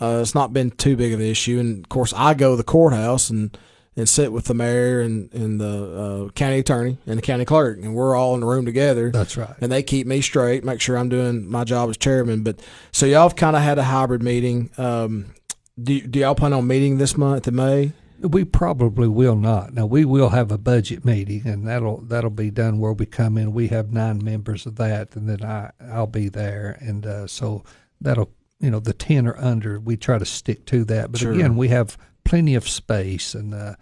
Uh, 0.00 0.18
it's 0.22 0.34
not 0.34 0.52
been 0.52 0.70
too 0.70 0.96
big 0.96 1.12
of 1.12 1.18
an 1.20 1.26
issue, 1.26 1.58
and 1.58 1.84
of 1.84 1.88
course, 1.88 2.12
I 2.16 2.34
go 2.34 2.50
to 2.52 2.56
the 2.56 2.62
courthouse 2.64 3.30
and 3.30 3.56
and 3.96 4.08
sit 4.08 4.30
with 4.32 4.44
the 4.44 4.54
mayor 4.54 5.00
and, 5.00 5.28
and 5.34 5.60
the 5.60 6.26
uh, 6.28 6.30
county 6.34 6.60
attorney 6.60 6.98
and 7.04 7.18
the 7.18 7.22
county 7.22 7.44
clerk, 7.44 7.78
and 7.82 7.96
we're 7.96 8.14
all 8.14 8.34
in 8.34 8.40
the 8.40 8.46
room 8.46 8.64
together. 8.64 9.10
That's 9.10 9.36
right. 9.36 9.56
And 9.60 9.72
they 9.72 9.82
keep 9.82 10.06
me 10.06 10.20
straight, 10.20 10.62
make 10.62 10.80
sure 10.80 10.96
I'm 10.96 11.08
doing 11.08 11.50
my 11.50 11.64
job 11.64 11.90
as 11.90 11.96
chairman. 11.96 12.44
But 12.44 12.60
so 12.92 13.06
y'all 13.06 13.22
have 13.24 13.34
kind 13.34 13.56
of 13.56 13.62
had 13.62 13.76
a 13.76 13.82
hybrid 13.82 14.22
meeting. 14.22 14.70
Um, 14.78 15.34
do, 15.82 16.00
do 16.00 16.20
y'all 16.20 16.36
plan 16.36 16.52
on 16.52 16.64
meeting 16.68 16.98
this 16.98 17.16
month 17.16 17.48
in 17.48 17.56
May? 17.56 17.90
We 18.20 18.44
probably 18.44 19.06
will 19.08 19.36
not. 19.36 19.74
Now 19.74 19.86
we 19.86 20.04
will 20.04 20.30
have 20.30 20.50
a 20.50 20.58
budget 20.58 21.04
meeting, 21.04 21.46
and 21.46 21.66
that'll 21.66 21.98
that'll 22.02 22.30
be 22.30 22.50
done 22.50 22.78
where 22.78 22.92
we 22.92 23.06
come 23.06 23.38
in. 23.38 23.52
We 23.52 23.68
have 23.68 23.92
nine 23.92 24.22
members 24.24 24.66
of 24.66 24.76
that, 24.76 25.14
and 25.14 25.28
then 25.28 25.44
I 25.44 25.70
I'll 25.90 26.06
be 26.08 26.28
there, 26.28 26.76
and 26.80 27.06
uh, 27.06 27.26
so 27.28 27.62
that'll 28.00 28.30
you 28.58 28.70
know 28.70 28.80
the 28.80 28.92
ten 28.92 29.26
or 29.26 29.36
under. 29.38 29.78
We 29.78 29.96
try 29.96 30.18
to 30.18 30.24
stick 30.24 30.66
to 30.66 30.84
that, 30.86 31.12
but 31.12 31.20
Sure. 31.20 31.32
again, 31.32 31.56
we 31.56 31.68
have 31.68 31.96
plenty 32.24 32.56
of 32.56 32.68
space, 32.68 33.34
and 33.34 33.54
uh, 33.54 33.74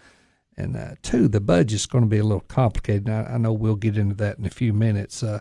and 0.56 0.76
uh, 0.76 0.94
two, 1.02 1.28
the 1.28 1.40
budget's 1.40 1.86
going 1.86 2.04
to 2.04 2.10
be 2.10 2.18
a 2.18 2.24
little 2.24 2.40
complicated. 2.40 3.08
I, 3.08 3.22
I 3.22 3.38
know 3.38 3.52
we'll 3.54 3.74
get 3.76 3.96
into 3.96 4.14
that 4.16 4.38
in 4.38 4.44
a 4.44 4.50
few 4.50 4.72
minutes. 4.74 5.22
Uh, 5.22 5.40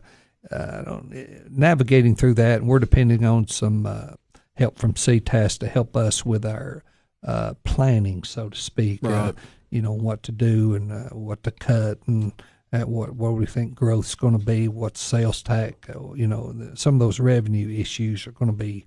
uh, 0.51 0.77
I 0.79 0.83
don't, 0.83 1.49
navigating 1.51 2.15
through 2.15 2.35
that, 2.35 2.59
and 2.61 2.69
we're 2.69 2.79
depending 2.79 3.25
on 3.25 3.47
some 3.47 3.85
uh, 3.85 4.13
help 4.53 4.77
from 4.77 4.93
CTAS 4.93 5.57
to 5.59 5.67
help 5.67 5.97
us 5.97 6.25
with 6.25 6.45
our 6.45 6.83
uh, 7.25 7.53
planning, 7.63 8.23
so 8.23 8.49
to 8.49 8.57
speak. 8.57 9.03
Uh, 9.03 9.33
you 9.71 9.81
know 9.81 9.91
what 9.93 10.23
to 10.23 10.31
do 10.31 10.75
and 10.75 10.91
uh, 10.91 11.09
what 11.09 11.43
to 11.43 11.51
cut 11.51 11.97
and 12.07 12.31
uh, 12.71 12.81
what 12.81 13.13
what 13.15 13.33
we 13.33 13.45
think 13.45 13.75
growth's 13.75 14.15
going 14.15 14.37
to 14.37 14.45
be, 14.45 14.67
what 14.67 14.95
sales 14.97 15.41
tax. 15.43 15.89
uh, 15.89 16.13
You 16.13 16.27
know, 16.27 16.53
the- 16.53 16.77
some 16.77 16.93
of 16.95 16.99
those 16.99 17.19
revenue 17.19 17.67
issues 17.69 18.25
are 18.27 18.31
going 18.31 18.51
to 18.51 18.57
be 18.57 18.85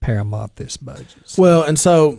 paramount 0.00 0.56
this 0.56 0.76
budget. 0.76 1.08
So- 1.24 1.40
Well, 1.42 1.62
and 1.62 1.78
so 1.78 2.18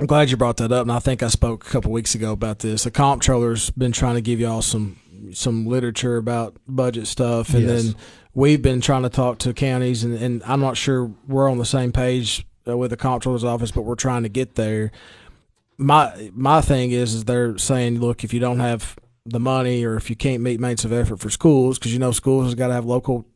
I'm 0.00 0.06
glad 0.06 0.30
you 0.30 0.36
brought 0.36 0.58
that 0.58 0.70
up, 0.70 0.82
and 0.82 0.92
I 0.92 1.00
think 1.00 1.22
I 1.24 1.28
spoke 1.28 1.66
a 1.66 1.70
couple 1.70 1.90
weeks 1.90 2.14
ago 2.14 2.30
about 2.32 2.60
this. 2.60 2.84
The 2.84 2.90
comptroller's 2.92 3.70
been 3.70 3.90
trying 3.92 4.14
to 4.14 4.20
give 4.20 4.38
y'all 4.38 4.62
some 4.62 4.98
some 5.32 5.66
literature 5.66 6.16
about 6.16 6.56
budget 6.68 7.06
stuff, 7.08 7.52
and 7.52 7.64
Yes. 7.66 7.82
then 7.84 7.94
we've 8.34 8.62
been 8.62 8.80
trying 8.80 9.02
to 9.02 9.08
talk 9.08 9.38
to 9.38 9.52
counties, 9.52 10.04
and, 10.04 10.14
and 10.14 10.42
I'm 10.46 10.60
not 10.60 10.76
sure 10.76 11.10
we're 11.26 11.50
on 11.50 11.58
the 11.58 11.64
same 11.64 11.90
page 11.90 12.46
uh, 12.46 12.47
with 12.76 12.90
the 12.90 12.96
comptroller's 12.96 13.44
office, 13.44 13.70
but 13.70 13.82
we're 13.82 13.94
trying 13.94 14.24
to 14.24 14.28
get 14.28 14.54
there. 14.56 14.90
My 15.76 16.30
my 16.34 16.60
thing 16.60 16.90
is, 16.90 17.14
is 17.14 17.24
they're 17.24 17.56
saying, 17.58 18.00
look, 18.00 18.24
if 18.24 18.34
you 18.34 18.40
don't 18.40 18.58
have 18.60 18.96
the 19.24 19.38
money, 19.40 19.84
or 19.84 19.96
if 19.96 20.10
you 20.10 20.16
can't 20.16 20.42
meet 20.42 20.58
maintenance 20.58 20.84
of 20.84 20.92
effort 20.92 21.18
for 21.20 21.30
schools, 21.30 21.78
because 21.78 21.92
you 21.92 21.98
know 21.98 22.10
schools 22.12 22.46
has 22.46 22.54
got 22.54 22.68
to 22.68 22.74
have 22.74 22.84
local 22.84 23.26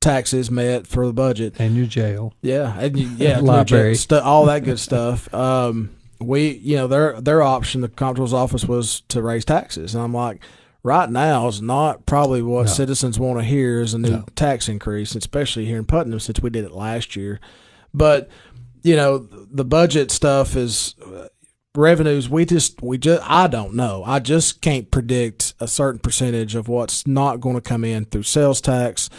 taxes 0.00 0.50
met 0.50 0.86
for 0.86 1.06
the 1.06 1.12
budget. 1.12 1.54
and 1.58 1.76
your 1.76 1.86
jail. 1.86 2.32
Yeah, 2.42 2.74
and 2.78 2.98
you, 2.98 3.08
yeah, 3.16 3.38
Library. 3.42 3.94
stu- 3.96 4.20
all 4.20 4.46
that 4.46 4.64
good 4.64 4.78
stuff. 4.78 5.32
Um, 5.34 5.90
we, 6.20 6.50
you 6.58 6.76
know, 6.76 6.86
their 6.86 7.20
their 7.20 7.42
option, 7.42 7.80
the 7.80 7.88
comptroller's 7.88 8.32
office, 8.32 8.64
was 8.66 9.00
to 9.08 9.20
raise 9.22 9.44
taxes, 9.44 9.94
and 9.94 10.04
I'm 10.04 10.14
like, 10.14 10.42
right 10.84 11.10
now 11.10 11.48
is 11.48 11.60
not 11.60 12.06
probably 12.06 12.40
what 12.42 12.66
No. 12.66 12.72
citizens 12.72 13.18
want 13.18 13.38
to 13.40 13.44
hear 13.44 13.80
is 13.80 13.94
a 13.94 13.98
new 13.98 14.10
No. 14.10 14.24
tax 14.36 14.68
increase, 14.68 15.14
especially 15.16 15.64
here 15.66 15.78
in 15.78 15.86
Putnam 15.86 16.20
since 16.20 16.40
we 16.40 16.50
did 16.50 16.64
it 16.64 16.72
last 16.72 17.16
year. 17.16 17.40
But 17.92 18.28
you 18.82 18.96
know, 18.96 19.18
the 19.18 19.64
budget 19.64 20.10
stuff 20.10 20.56
is 20.56 20.94
uh, 21.04 21.28
revenues. 21.74 22.28
We 22.28 22.44
just 22.44 22.82
we 22.82 22.98
just 22.98 23.22
I 23.28 23.46
don't 23.46 23.74
know. 23.74 24.02
I 24.04 24.18
just 24.18 24.60
can't 24.60 24.90
predict 24.90 25.54
a 25.60 25.68
certain 25.68 26.00
percentage 26.00 26.54
of 26.54 26.68
what's 26.68 27.06
not 27.06 27.40
going 27.40 27.56
to 27.56 27.60
come 27.60 27.84
in 27.84 28.04
through 28.06 28.24
sales 28.24 28.60
tax, 28.60 29.10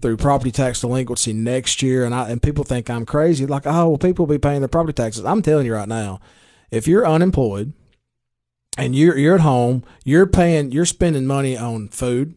through 0.00 0.16
property 0.16 0.50
tax 0.50 0.80
delinquency 0.80 1.32
next 1.32 1.82
year. 1.82 2.04
And 2.04 2.14
I 2.14 2.30
and 2.30 2.42
people 2.42 2.64
think 2.64 2.90
I'm 2.90 3.06
crazy. 3.06 3.46
Like, 3.46 3.66
oh 3.66 3.90
well, 3.90 3.98
people 3.98 4.26
will 4.26 4.34
be 4.34 4.38
paying 4.38 4.60
their 4.60 4.68
property 4.68 4.94
taxes. 4.94 5.24
I'm 5.24 5.42
telling 5.42 5.66
you 5.66 5.74
right 5.74 5.88
now, 5.88 6.20
if 6.70 6.88
you're 6.88 7.06
unemployed 7.06 7.72
and 8.78 8.94
you're 8.94 9.16
you're 9.16 9.36
at 9.36 9.40
home, 9.42 9.84
you're 10.04 10.26
paying, 10.26 10.72
you're 10.72 10.86
spending 10.86 11.26
money 11.26 11.56
on 11.56 11.88
food 11.88 12.34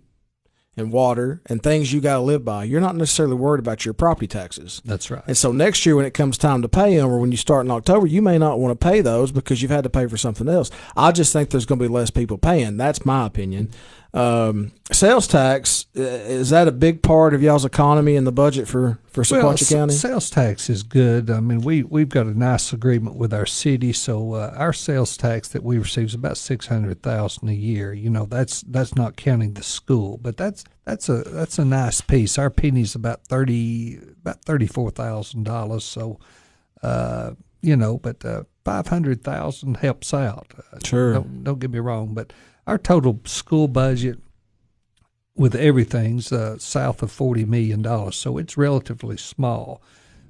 and 0.76 0.92
water 0.92 1.42
and 1.46 1.62
things 1.62 1.94
you 1.94 2.02
got 2.02 2.16
to 2.16 2.22
live 2.22 2.44
by. 2.44 2.64
You're 2.64 2.82
not 2.82 2.96
necessarily 2.96 3.36
worried 3.36 3.60
about 3.60 3.86
your 3.86 3.94
property 3.94 4.28
taxes. 4.28 4.82
That's 4.84 5.12
right. 5.12 5.24
And 5.28 5.38
so 5.38 5.52
next 5.52 5.86
year, 5.86 5.96
when 5.96 6.06
it 6.06 6.14
comes 6.14 6.38
time 6.38 6.62
to 6.62 6.70
pay 6.70 6.98
them, 6.98 7.10
or 7.10 7.20
when 7.20 7.32
you 7.32 7.38
start 7.38 7.66
in 7.66 7.72
October, 7.72 8.08
you 8.08 8.22
may 8.22 8.38
not 8.38 8.60
want 8.60 8.80
to 8.80 8.88
pay 8.88 9.02
those 9.02 9.32
because 9.32 9.62
you've 9.62 9.72
had 9.72 9.84
to 9.84 9.90
pay 9.90 10.08
for 10.08 10.18
something 10.18 10.48
else. 10.48 10.72
I 10.96 11.12
just 11.12 11.32
think 11.34 11.50
there's 11.50 11.66
going 11.66 11.80
to 11.80 11.86
be 11.86 11.94
less 11.94 12.10
people 12.10 12.38
paying. 12.38 12.78
That's 12.78 13.06
my 13.06 13.26
opinion. 13.26 13.72
Um, 14.16 14.72
sales 14.92 15.26
tax 15.28 15.88
uh, 15.98 16.02
is 16.02 16.52
that 16.52 16.68
a 16.68 16.72
big 16.72 17.02
part 17.02 17.34
of 17.34 17.42
y'all's 17.42 17.66
economy 17.66 18.16
and 18.16 18.28
the 18.28 18.32
budget 18.32 18.68
for 18.68 19.00
for 19.08 19.24
Sequatchie 19.24 19.64
s- 19.64 19.70
County? 19.72 19.94
sales 19.96 20.30
tax 20.30 20.70
is 20.70 20.84
good. 20.84 21.32
I 21.32 21.40
mean, 21.40 21.62
we 21.62 21.82
we've 21.82 22.10
got 22.10 22.28
a 22.28 22.38
nice 22.38 22.72
agreement 22.74 23.16
with 23.16 23.34
our 23.34 23.48
city, 23.48 23.92
so 23.92 24.34
uh, 24.34 24.54
our 24.56 24.72
sales 24.72 25.18
tax 25.18 25.48
that 25.50 25.64
we 25.64 25.80
receive 25.80 26.06
is 26.06 26.14
about 26.14 26.38
six 26.38 26.68
hundred 26.68 27.02
thousand 27.02 27.50
a 27.50 27.54
year. 27.54 27.92
You 27.92 28.12
know, 28.12 28.26
that's 28.26 28.62
that's 28.62 28.94
not 28.96 29.16
counting 29.16 29.56
the 29.56 29.64
school, 29.64 30.20
but 30.22 30.38
that's 30.38 30.64
that's 30.86 31.10
a 31.10 31.24
that's 31.24 31.58
a 31.58 31.66
nice 31.66 32.02
piece. 32.02 32.38
Our 32.38 32.52
penny's 32.52 32.94
about 32.94 33.26
thirty 33.26 33.98
about 34.22 34.44
thirty 34.46 34.68
four 34.68 34.92
thousand 34.92 35.44
dollars. 35.46 35.86
So, 35.86 36.20
uh, 36.84 37.32
you 37.64 37.76
know, 37.76 37.98
but 37.98 38.24
uh, 38.24 38.44
five 38.64 38.86
hundred 38.88 39.24
thousand 39.24 39.78
helps 39.78 40.14
out. 40.14 40.54
Uh, 40.72 40.78
Sure. 40.84 41.14
Don't, 41.14 41.44
don't 41.44 41.60
get 41.60 41.72
me 41.72 41.80
wrong, 41.80 42.14
but 42.14 42.32
our 42.66 42.78
total 42.78 43.20
school 43.26 43.68
budget 43.68 44.20
with 45.36 45.56
everything's 45.56 46.32
uh, 46.32 46.58
south 46.60 47.02
of 47.02 47.12
forty 47.12 47.46
million 47.46 47.82
dollars, 47.82 48.16
so 48.16 48.38
it's 48.38 48.58
relatively 48.58 49.18
small. 49.18 49.82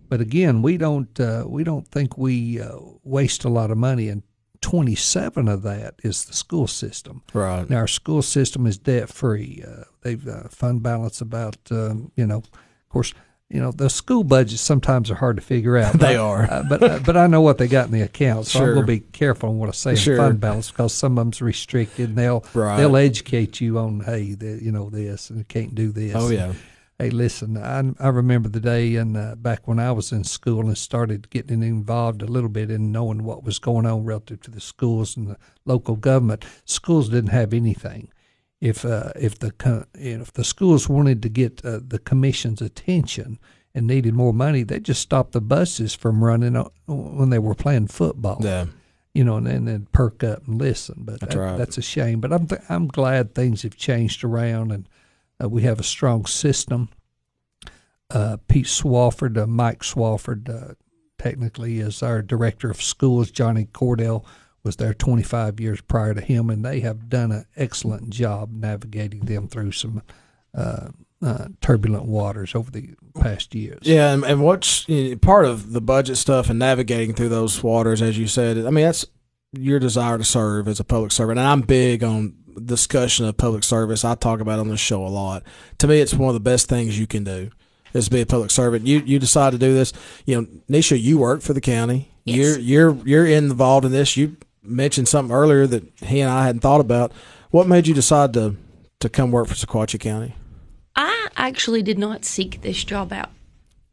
But 0.09 0.21
again, 0.21 0.61
we 0.61 0.77
don't 0.77 1.19
uh, 1.19 1.45
we 1.47 1.63
don't 1.63 1.87
think 1.87 2.17
we 2.17 2.61
uh, 2.61 2.77
waste 3.03 3.43
a 3.43 3.49
lot 3.49 3.71
of 3.71 3.77
money, 3.77 4.09
and 4.09 4.23
twenty 4.61 4.95
seven 4.95 5.47
of 5.47 5.61
that 5.63 5.95
is 6.03 6.25
the 6.25 6.33
school 6.33 6.67
system. 6.67 7.23
Right. 7.33 7.69
Now 7.69 7.77
our 7.77 7.87
school 7.87 8.21
system 8.21 8.65
is 8.65 8.77
debt 8.77 9.09
free. 9.09 9.63
Uh, 9.67 9.83
they've 10.01 10.27
uh, 10.27 10.49
fund 10.49 10.83
balance 10.83 11.21
about 11.21 11.57
um, 11.71 12.11
you 12.15 12.25
know, 12.25 12.37
of 12.37 12.89
course. 12.89 13.13
You 13.53 13.59
know 13.61 13.71
the 13.71 13.87
school 13.89 14.23
budgets 14.23 14.61
sometimes 14.63 15.11
are 15.11 15.15
hard 15.15 15.35
to 15.37 15.43
figure 15.43 15.77
out. 15.77 15.93
They 15.99 16.15
but- 16.15 16.19
are. 16.19 16.43
uh, 16.51 16.63
but 16.67 16.81
uh, 16.83 16.99
but 17.05 17.15
I 17.15 17.27
know 17.27 17.41
what 17.41 17.59
they 17.59 17.67
got 17.67 17.85
in 17.85 17.91
the 17.91 18.01
account, 18.01 18.47
so 18.47 18.57
Sure. 18.59 18.67
I'm 18.69 18.73
going 18.73 18.85
to 18.87 18.91
be 18.93 18.99
careful 19.11 19.49
on 19.49 19.59
what 19.59 19.69
I 19.69 19.73
say 19.73 19.91
in 19.91 19.95
Sure. 19.97 20.17
fund 20.17 20.39
balance 20.39 20.71
because 20.71 20.91
some 20.93 21.17
of 21.19 21.23
them's 21.25 21.39
restricted, 21.41 22.09
and 22.09 22.17
they'll 22.17 22.43
Right. 22.55 22.77
they'll 22.77 22.97
educate 22.97 23.61
you 23.61 23.77
on 23.77 23.99
hey, 23.99 24.33
the, 24.33 24.59
you 24.59 24.71
know 24.71 24.89
this 24.89 25.29
and 25.29 25.47
can't 25.47 25.75
do 25.75 25.91
this. 25.91 26.15
Oh 26.15 26.29
yeah. 26.29 26.53
Hey, 26.99 27.09
listen, 27.09 27.57
I, 27.57 27.83
I 27.99 28.09
remember 28.09 28.49
the 28.49 28.59
day 28.59 28.95
and 28.95 29.17
uh, 29.17 29.35
back 29.35 29.67
when 29.67 29.77
I 29.79 29.91
was 29.91 30.11
in 30.11 30.23
school 30.23 30.61
and 30.67 30.77
started 30.77 31.29
getting 31.31 31.61
involved 31.63 32.21
a 32.21 32.27
little 32.27 32.49
bit 32.49 32.69
in 32.71 32.91
knowing 32.91 33.23
what 33.23 33.43
was 33.43 33.57
going 33.59 33.85
on 33.85 34.03
relative 34.05 34.41
to 34.41 34.51
the 34.51 34.61
schools 34.61 35.17
and 35.17 35.27
the 35.27 35.37
local 35.65 35.95
government. 35.95 36.45
Schools 36.65 37.09
didn't 37.09 37.31
have 37.31 37.51
anything. 37.53 38.09
If 38.63 38.85
uh, 38.85 39.11
if 39.19 39.37
the 39.39 39.51
co- 39.51 39.85
you 39.99 40.15
know, 40.15 40.21
if 40.21 40.31
the 40.31 40.43
schools 40.45 40.87
wanted 40.87 41.21
to 41.23 41.29
get 41.29 41.65
uh, 41.65 41.79
the 41.85 41.99
commission's 41.99 42.61
attention 42.61 43.37
and 43.75 43.85
needed 43.87 44.13
more 44.13 44.33
money, 44.33 44.63
they 44.63 44.79
just 44.79 45.01
stopped 45.01 45.33
the 45.33 45.41
buses 45.41 45.93
from 45.93 46.23
running 46.23 46.55
when 46.87 47.29
they 47.29 47.39
were 47.39 47.55
playing 47.55 47.87
football 47.87 48.37
Yeah. 48.39 48.67
you 49.13 49.25
know, 49.25 49.35
and 49.35 49.47
then 49.47 49.67
and 49.67 49.91
perk 49.91 50.23
up 50.23 50.47
and 50.47 50.57
listen. 50.61 50.95
But 50.99 51.19
That's 51.19 51.35
that, 51.35 51.41
right. 51.41 51.57
that's 51.57 51.77
a 51.77 51.81
shame. 51.81 52.21
But 52.21 52.31
I'm 52.31 52.47
th- 52.47 52.61
I'm 52.69 52.87
glad 52.87 53.35
things 53.35 53.63
have 53.63 53.75
changed 53.75 54.23
around, 54.23 54.71
and 54.71 54.87
uh, 55.43 55.49
we 55.49 55.63
have 55.63 55.79
a 55.81 55.83
strong 55.83 56.25
system. 56.25 56.87
Uh, 58.09 58.37
Pete 58.47 58.67
Swafford, 58.67 59.37
uh, 59.37 59.47
Mike 59.47 59.81
Swafford, 59.81 60.47
uh, 60.49 60.75
technically 61.17 61.79
is 61.79 62.01
our 62.03 62.21
director 62.21 62.69
of 62.69 62.81
schools. 62.81 63.29
Johnny 63.31 63.65
Cordell 63.73 64.23
was 64.63 64.77
there 64.77 64.93
25 64.93 65.59
years 65.59 65.81
prior 65.81 66.13
to 66.13 66.21
him, 66.21 66.49
and 66.49 66.63
they 66.63 66.79
have 66.79 67.09
done 67.09 67.31
an 67.31 67.45
excellent 67.55 68.09
job 68.09 68.51
navigating 68.51 69.21
them 69.21 69.47
through 69.47 69.71
some 69.71 70.01
uh, 70.55 70.89
uh, 71.21 71.47
turbulent 71.61 72.05
waters 72.05 72.55
over 72.55 72.71
the 72.71 72.95
past 73.19 73.53
years. 73.55 73.79
Yeah, 73.83 74.13
and, 74.13 74.23
and 74.23 74.41
what's 74.41 74.87
you 74.87 75.11
know, 75.11 75.17
part 75.17 75.45
of 75.45 75.73
the 75.73 75.81
budget 75.81 76.17
stuff 76.17 76.49
and 76.49 76.59
navigating 76.59 77.13
through 77.13 77.29
those 77.29 77.61
waters, 77.61 78.01
as 78.01 78.17
you 78.17 78.27
said. 78.27 78.57
I 78.57 78.69
mean, 78.69 78.85
that's 78.85 79.05
your 79.51 79.79
desire 79.79 80.17
to 80.17 80.23
serve 80.23 80.67
as 80.67 80.79
a 80.79 80.83
public 80.83 81.11
servant, 81.11 81.39
and 81.39 81.47
I'm 81.47 81.61
big 81.61 82.03
on 82.03 82.35
discussion 82.65 83.25
of 83.25 83.37
public 83.37 83.63
service. 83.63 84.05
I 84.05 84.15
talk 84.15 84.39
about 84.39 84.59
it 84.59 84.61
on 84.61 84.69
this 84.69 84.79
show 84.79 85.05
a 85.05 85.09
lot. 85.09 85.43
To 85.79 85.87
me, 85.87 85.99
it's 85.99 86.13
one 86.13 86.29
of 86.29 86.35
the 86.35 86.39
best 86.39 86.69
things 86.69 86.99
you 86.99 87.07
can 87.07 87.23
do 87.23 87.49
is 87.93 88.09
be 88.09 88.21
a 88.21 88.25
public 88.25 88.51
servant. 88.51 88.87
You 88.87 88.99
you 88.99 89.19
decide 89.19 89.51
to 89.51 89.57
do 89.57 89.73
this. 89.73 89.93
You 90.25 90.41
know, 90.41 90.47
Nisha, 90.69 90.99
you 90.99 91.17
work 91.17 91.41
for 91.41 91.53
the 91.53 91.61
county. 91.61 92.11
Yes. 92.25 92.37
You're 92.37 92.59
you're 92.59 93.07
you're 93.07 93.25
involved 93.25 93.85
in 93.85 93.91
this. 93.91 94.17
You 94.17 94.37
mentioned 94.63 95.07
something 95.07 95.35
earlier 95.35 95.67
that 95.67 95.83
he 95.99 96.19
and 96.21 96.31
I 96.31 96.45
hadn't 96.45 96.61
thought 96.61 96.81
about. 96.81 97.11
What 97.51 97.67
made 97.67 97.87
you 97.87 97.93
decide 97.93 98.33
to 98.33 98.55
to 98.99 99.09
come 99.09 99.31
work 99.31 99.47
for 99.47 99.55
Sequatchie 99.55 99.99
County? 99.99 100.35
I 100.95 101.27
actually 101.35 101.81
did 101.81 101.99
not 101.99 102.23
seek 102.25 102.61
this 102.61 102.83
job 102.83 103.11
out. 103.11 103.29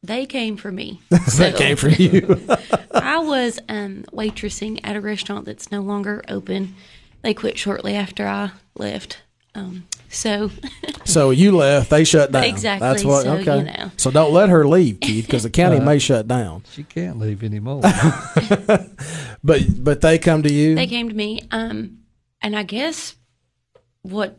They 0.02 0.24
came 0.24 0.56
for 0.56 0.70
me. 0.72 1.00
that 1.10 1.28
So, 1.30 1.52
came 1.52 1.76
for 1.76 1.88
you. 1.88 2.40
I 2.94 3.18
was 3.18 3.58
um, 3.68 4.04
waitressing 4.12 4.80
at 4.84 4.96
a 4.96 5.00
restaurant 5.00 5.44
that's 5.44 5.70
no 5.70 5.80
longer 5.80 6.22
open. 6.28 6.74
They 7.22 7.34
quit 7.34 7.58
shortly 7.58 7.94
after 7.96 8.26
I 8.26 8.52
left. 8.76 9.18
Um, 9.54 9.86
so 10.08 10.50
So 11.04 11.30
you 11.30 11.56
left, 11.56 11.90
they 11.90 12.04
shut 12.04 12.30
down. 12.30 12.44
Exactly, 12.44 12.86
That's 12.86 13.04
what. 13.04 13.24
so, 13.24 13.32
okay. 13.38 13.58
you 13.58 13.64
know. 13.64 13.90
So 13.96 14.10
don't 14.10 14.32
let 14.32 14.48
her 14.48 14.66
leave, 14.66 15.00
Keith, 15.00 15.26
because 15.26 15.42
the 15.42 15.50
county 15.50 15.80
may 15.80 15.98
shut 15.98 16.28
down. 16.28 16.62
She 16.70 16.84
can't 16.84 17.18
leave 17.18 17.42
anymore. 17.42 17.82
But 19.42 19.62
but 19.82 20.02
they 20.02 20.18
come 20.18 20.42
to 20.42 20.52
you. 20.52 20.74
they 20.74 20.86
came 20.86 21.08
to 21.08 21.14
me. 21.14 21.40
Um, 21.50 22.00
and 22.42 22.54
I 22.54 22.62
guess 22.62 23.16
what 24.02 24.38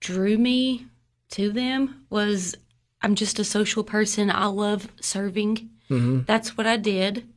drew 0.00 0.36
me 0.36 0.86
to 1.30 1.52
them 1.52 2.06
was 2.10 2.56
I'm 3.02 3.14
just 3.14 3.38
a 3.38 3.44
social 3.44 3.84
person. 3.84 4.28
I 4.28 4.46
love 4.46 4.88
serving. 5.00 5.70
Mm-hmm. 5.88 6.22
That's 6.26 6.56
what 6.56 6.66
I 6.66 6.76
did. 6.76 7.28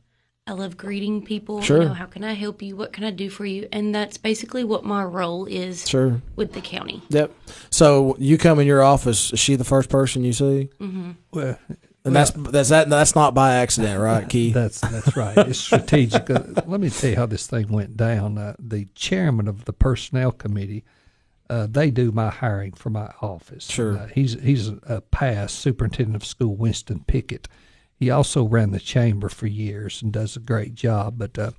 I 0.46 0.52
love 0.52 0.76
greeting 0.76 1.24
people. 1.24 1.62
Sure. 1.62 1.82
You 1.82 1.88
know, 1.88 1.94
how 1.94 2.04
can 2.04 2.22
I 2.22 2.34
help 2.34 2.60
you? 2.60 2.76
What 2.76 2.92
can 2.92 3.04
I 3.04 3.10
do 3.10 3.30
for 3.30 3.46
you? 3.46 3.66
And 3.72 3.94
that's 3.94 4.18
basically 4.18 4.62
what 4.62 4.84
my 4.84 5.02
role 5.02 5.46
is 5.46 5.88
Sure. 5.88 6.20
with 6.36 6.52
the 6.52 6.60
county. 6.60 7.02
Yep. 7.08 7.32
So 7.70 8.14
you 8.18 8.36
come 8.36 8.58
in 8.60 8.66
your 8.66 8.82
office. 8.82 9.32
Is 9.32 9.40
she 9.40 9.56
the 9.56 9.64
first 9.64 9.88
person 9.88 10.22
you 10.22 10.34
see? 10.34 10.68
Mm-hmm. 10.78 11.12
Well, 11.32 11.58
And 12.04 12.14
that's 12.14 12.30
that's 12.32 12.68
that. 12.68 12.90
That's 12.90 13.14
not 13.14 13.32
by 13.32 13.54
accident, 13.54 13.98
right, 13.98 14.28
Keith? 14.28 14.52
That's 14.52 14.82
that's 14.82 15.16
right. 15.16 15.34
It's 15.38 15.58
strategic. 15.58 16.28
Uh, 16.28 16.42
let 16.66 16.78
me 16.78 16.90
tell 16.90 17.08
you 17.10 17.16
how 17.16 17.24
this 17.24 17.46
thing 17.46 17.68
went 17.68 17.96
down. 17.96 18.36
Uh, 18.36 18.54
the 18.58 18.86
chairman 18.94 19.48
of 19.48 19.64
the 19.64 19.72
personnel 19.72 20.30
committee, 20.30 20.84
uh, 21.48 21.66
they 21.70 21.90
do 21.90 22.12
my 22.12 22.28
hiring 22.28 22.72
for 22.72 22.90
my 22.90 23.10
office. 23.22 23.64
Sure. 23.70 23.96
Uh, 23.96 24.06
he's 24.08 24.34
he's 24.42 24.68
a 24.68 25.00
past 25.10 25.58
superintendent 25.60 26.16
of 26.16 26.26
school, 26.26 26.54
Winston 26.54 27.02
Pickett. 27.06 27.48
He 27.96 28.10
also 28.10 28.44
ran 28.44 28.72
the 28.72 28.80
chamber 28.80 29.28
for 29.28 29.46
years 29.46 30.02
and 30.02 30.12
does 30.12 30.36
a 30.36 30.40
great 30.40 30.74
job. 30.74 31.18
But 31.18 31.38
uh, 31.38 31.52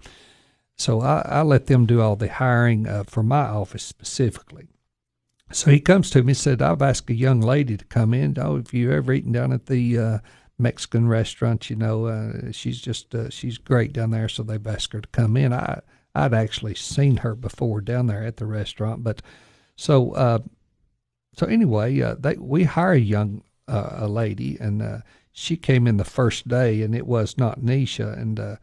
so 0.78 1.02
I, 1.02 1.22
I 1.26 1.42
let 1.42 1.68
them 1.68 1.86
do 1.86 2.02
all 2.02 2.16
the 2.16 2.28
hiring 2.28 2.88
uh, 2.88 3.04
for 3.06 3.24
my 3.24 3.46
office 3.46 3.84
specifically. 3.84 4.68
So 5.52 5.72
he 5.72 5.80
comes 5.80 6.10
to 6.10 6.24
me 6.24 6.32
and 6.32 6.38
said, 6.38 6.62
I've 6.62 6.82
asked 6.82 7.10
a 7.10 7.16
young 7.16 7.40
lady 7.40 7.78
to 7.78 7.86
come 7.86 8.14
in. 8.14 8.36
Oh, 8.40 8.58
have 8.58 8.74
you 8.74 8.92
ever 8.92 9.14
eaten 9.14 9.32
down 9.32 9.54
at 9.54 9.68
the 9.68 9.98
uh, 9.98 10.18
Mexican 10.58 11.08
restaurant? 11.08 11.70
You 11.70 11.78
know, 11.78 12.08
uh, 12.08 12.52
she's 12.52 12.82
just, 12.82 13.16
uh, 13.16 13.30
she's 13.30 13.58
great 13.58 13.94
down 13.94 14.12
there. 14.12 14.28
So 14.28 14.44
they've 14.44 14.68
asked 14.68 14.94
her 14.94 15.02
to 15.02 15.10
come 15.10 15.38
in. 15.38 15.54
I, 15.54 15.82
I'd 16.14 16.34
actually 16.34 16.76
seen 16.76 17.18
her 17.18 17.36
before 17.36 17.80
down 17.82 18.08
there 18.08 18.24
at 18.24 18.38
the 18.38 18.46
restaurant. 18.46 19.04
But 19.04 19.22
so, 19.78 20.12
uh, 20.12 20.40
so 21.34 21.46
anyway, 21.46 22.02
uh, 22.02 22.16
they, 22.20 22.36
we 22.36 22.64
hire 22.64 22.94
a 22.94 23.00
young, 23.00 23.44
uh, 23.68 23.90
a 23.94 24.08
lady 24.08 24.58
and, 24.60 25.04
she 25.38 25.58
came 25.58 25.86
in 25.86 25.98
the 25.98 26.06
first 26.06 26.48
day 26.48 26.82
and 26.82 26.96
it 26.96 27.06
was 27.06 27.38
not 27.38 27.60
Nisha. 27.60 28.18
And, 28.18 28.40
uh, 28.40 28.56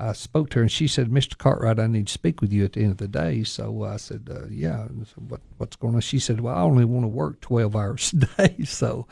I 0.00 0.12
spoke 0.12 0.50
to 0.50 0.56
her 0.56 0.62
and 0.62 0.72
she 0.72 0.88
said, 0.88 1.10
Mr. 1.10 1.38
Cartwright, 1.38 1.78
I 1.78 1.86
need 1.86 2.08
to 2.08 2.12
speak 2.12 2.40
with 2.40 2.52
you 2.52 2.64
at 2.64 2.72
the 2.72 2.80
end 2.80 2.92
of 2.92 2.96
the 2.96 3.06
day. 3.06 3.44
So 3.44 3.84
I 3.84 3.96
said, 3.96 4.28
uh, 4.28 4.46
yeah. 4.50 4.86
And 4.86 5.02
I 5.02 5.04
said, 5.04 5.30
what, 5.30 5.40
what's 5.58 5.76
going 5.76 5.94
on? 5.94 6.00
She 6.00 6.18
said, 6.18 6.40
well, 6.40 6.54
I 6.54 6.62
only 6.62 6.84
want 6.84 7.04
to 7.04 7.08
work 7.08 7.40
12 7.42 7.76
hours 7.76 8.12
a 8.12 8.48
day. 8.48 8.64
So 8.64 9.06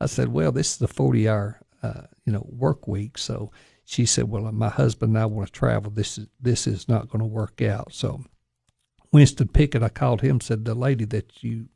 I 0.00 0.06
said, 0.06 0.28
well, 0.28 0.52
this 0.52 0.76
is 0.76 0.82
a 0.82 0.86
40 0.86 1.28
hour, 1.28 1.60
uh, 1.82 2.02
you 2.24 2.32
know, 2.32 2.46
work 2.48 2.86
week. 2.86 3.16
So 3.18 3.50
she 3.84 4.06
said, 4.06 4.28
well, 4.28 4.52
my 4.52 4.68
husband 4.68 5.16
and 5.16 5.18
I 5.18 5.26
want 5.26 5.48
to 5.48 5.52
travel. 5.52 5.90
This 5.90 6.18
is, 6.18 6.28
this 6.38 6.66
is 6.66 6.88
not 6.88 7.08
going 7.08 7.20
to 7.20 7.26
work 7.26 7.60
out. 7.62 7.92
So 7.92 8.22
Winston 9.12 9.48
Pickett, 9.48 9.82
I 9.82 9.88
called 9.88 10.20
him, 10.20 10.40
said, 10.40 10.64
the 10.64 10.74
lady 10.74 11.06
that 11.06 11.42
you, 11.42 11.68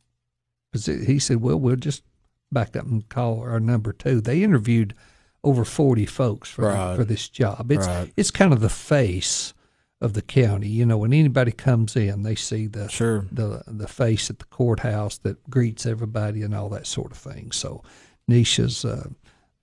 he 0.72 1.18
said, 1.18 1.38
well, 1.38 1.58
we'll 1.58 1.76
just 1.76 2.02
back 2.52 2.76
up 2.76 2.86
and 2.86 3.08
call 3.08 3.40
our 3.40 3.60
number 3.60 3.92
two. 3.92 4.20
They 4.20 4.42
interviewed 4.42 4.94
over 5.42 5.64
40 5.64 6.06
folks 6.06 6.48
for, 6.48 6.66
Right. 6.68 6.96
for 6.96 7.04
this 7.04 7.28
job. 7.28 7.70
It's, 7.70 7.86
Right. 7.86 8.12
it's 8.16 8.30
kind 8.30 8.52
of 8.52 8.60
the 8.60 8.68
face 8.68 9.52
of 10.00 10.12
the 10.14 10.22
county. 10.22 10.68
You 10.68 10.86
know, 10.86 10.98
when 10.98 11.12
anybody 11.12 11.52
comes 11.52 11.96
in, 11.96 12.22
they 12.22 12.34
see 12.34 12.66
the 12.66 12.88
Sure. 12.88 13.26
the 13.32 13.62
the 13.66 13.88
face 13.88 14.28
at 14.30 14.38
the 14.38 14.44
courthouse 14.46 15.18
that 15.18 15.48
greets 15.50 15.86
everybody 15.86 16.42
and 16.42 16.54
all 16.54 16.68
that 16.70 16.86
sort 16.86 17.12
of 17.12 17.18
thing. 17.18 17.52
So, 17.52 17.82
Nisha's. 18.30 18.84
Uh, 18.84 19.08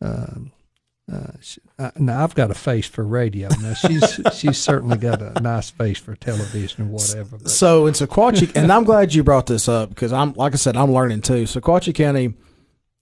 uh, 0.02 0.28
uh, 1.12 1.32
she, 1.41 1.60
uh, 1.78 1.91
now 1.98 2.24
I've 2.24 2.36
got 2.36 2.52
a 2.52 2.56
face 2.56 2.88
for 2.88 3.04
radio. 3.04 3.50
Now 3.62 3.74
she's 3.74 4.20
she's 4.34 4.58
certainly 4.58 4.98
got 4.98 5.22
a 5.22 5.39
nice 5.41 5.70
face 5.70 5.98
for 6.00 6.15
television 6.15 6.86
or 6.86 6.88
whatever. 6.91 7.38
But 7.38 7.50
So 7.52 7.86
in 7.88 7.94
Sequatchie, 7.94 8.56
and 8.56 8.72
I'm 8.72 8.84
glad 8.84 9.13
you 9.13 9.24
brought 9.24 9.48
this 9.48 9.67
up 9.67 9.89
because 9.89 10.13
I'm 10.13 10.34
like 10.34 10.54
I 10.54 10.58
said, 10.58 10.78
I'm 10.78 10.91
learning 10.91 11.22
too. 11.22 11.44
Sequatchie 11.44 11.94
County, 11.96 12.34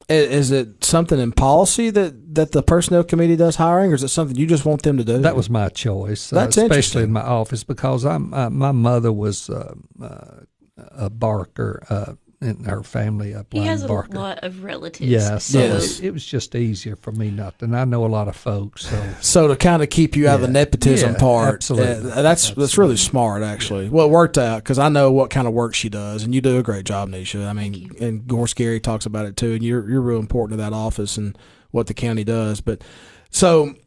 is 0.09 0.51
it 0.51 0.83
something 0.83 1.19
in 1.19 1.31
policy 1.31 1.89
that 1.91 2.35
that 2.35 2.51
the 2.51 2.63
personnel 2.63 3.03
committee 3.03 3.35
does 3.35 3.55
hiring, 3.57 3.91
or 3.91 3.95
is 3.95 4.03
it 4.03 4.09
something 4.09 4.35
you 4.35 4.47
just 4.47 4.65
want 4.65 4.81
them 4.83 4.97
to 4.97 5.03
do? 5.03 5.19
that 5.19 5.35
was 5.35 5.49
my 5.49 5.69
choice, 5.69 6.33
uh, 6.33 6.35
That's 6.37 6.57
especially 6.57 6.75
interesting. 6.75 7.03
in 7.03 7.11
my 7.11 7.21
office 7.21 7.63
because 7.63 8.05
I'm 8.05 8.33
uh, 8.33 8.49
my 8.49 8.71
mother 8.71 9.11
was 9.11 9.49
uh, 9.49 9.73
uh, 10.01 10.41
a 10.77 11.09
Barker 11.09 11.83
uh, 11.89 12.13
in 12.41 12.63
her 12.63 12.83
family 12.83 13.33
up 13.35 13.47
He 13.51 13.59
has 13.65 13.83
a 13.83 13.87
Barker. 13.87 14.17
lot 14.17 14.39
of 14.43 14.63
relatives. 14.63 15.09
Yeah, 15.09 15.39
so 15.39 15.59
Yes. 15.59 15.99
it, 15.99 16.05
it 16.05 16.11
was 16.13 16.25
just 16.25 16.55
easier 16.55 16.95
for 16.95 17.11
me 17.11 17.31
not. 17.31 17.55
And 17.61 17.75
I 17.75 17.83
know 17.83 18.05
a 18.05 18.07
lot 18.07 18.29
of 18.29 18.35
folks, 18.37 18.85
so 18.85 19.03
so 19.19 19.47
to 19.49 19.57
kind 19.57 19.83
of 19.83 19.89
keep 19.89 20.15
you 20.15 20.29
out 20.29 20.35
of 20.35 20.41
the 20.41 20.47
nepotism 20.47 21.11
Yeah, 21.13 21.19
part. 21.19 21.55
absolutely. 21.55 22.11
uh, 22.11 22.21
that's 22.21 22.51
that's 22.51 22.77
really 22.77 22.95
smart, 22.95 23.43
actually. 23.43 23.89
Well, 23.89 24.05
it 24.07 24.11
worked 24.11 24.37
out 24.37 24.63
because 24.63 24.79
I 24.79 24.87
know 24.87 25.11
what 25.11 25.29
kind 25.29 25.47
of 25.47 25.53
work 25.53 25.75
she 25.75 25.89
does, 25.89 26.23
and 26.23 26.33
you 26.33 26.39
do 26.39 26.57
a 26.57 26.63
great 26.63 26.85
job, 26.85 27.09
Nisha. 27.09 27.45
I 27.45 27.51
mean, 27.51 27.91
and 27.99 28.25
Gorse 28.25 28.53
Gary 28.53 28.79
talks 28.79 29.05
about 29.05 29.25
it 29.25 29.35
too, 29.35 29.51
and 29.51 29.61
you're 29.63 29.89
you're 29.89 30.01
real 30.01 30.19
important 30.19 30.57
to 30.57 30.63
that 30.63 30.71
office 30.73 31.17
and 31.17 31.37
what 31.71 31.87
the 31.87 31.93
county 31.93 32.23
does. 32.23 32.61
But 32.61 32.83
so 33.31 33.73
th- 33.73 33.77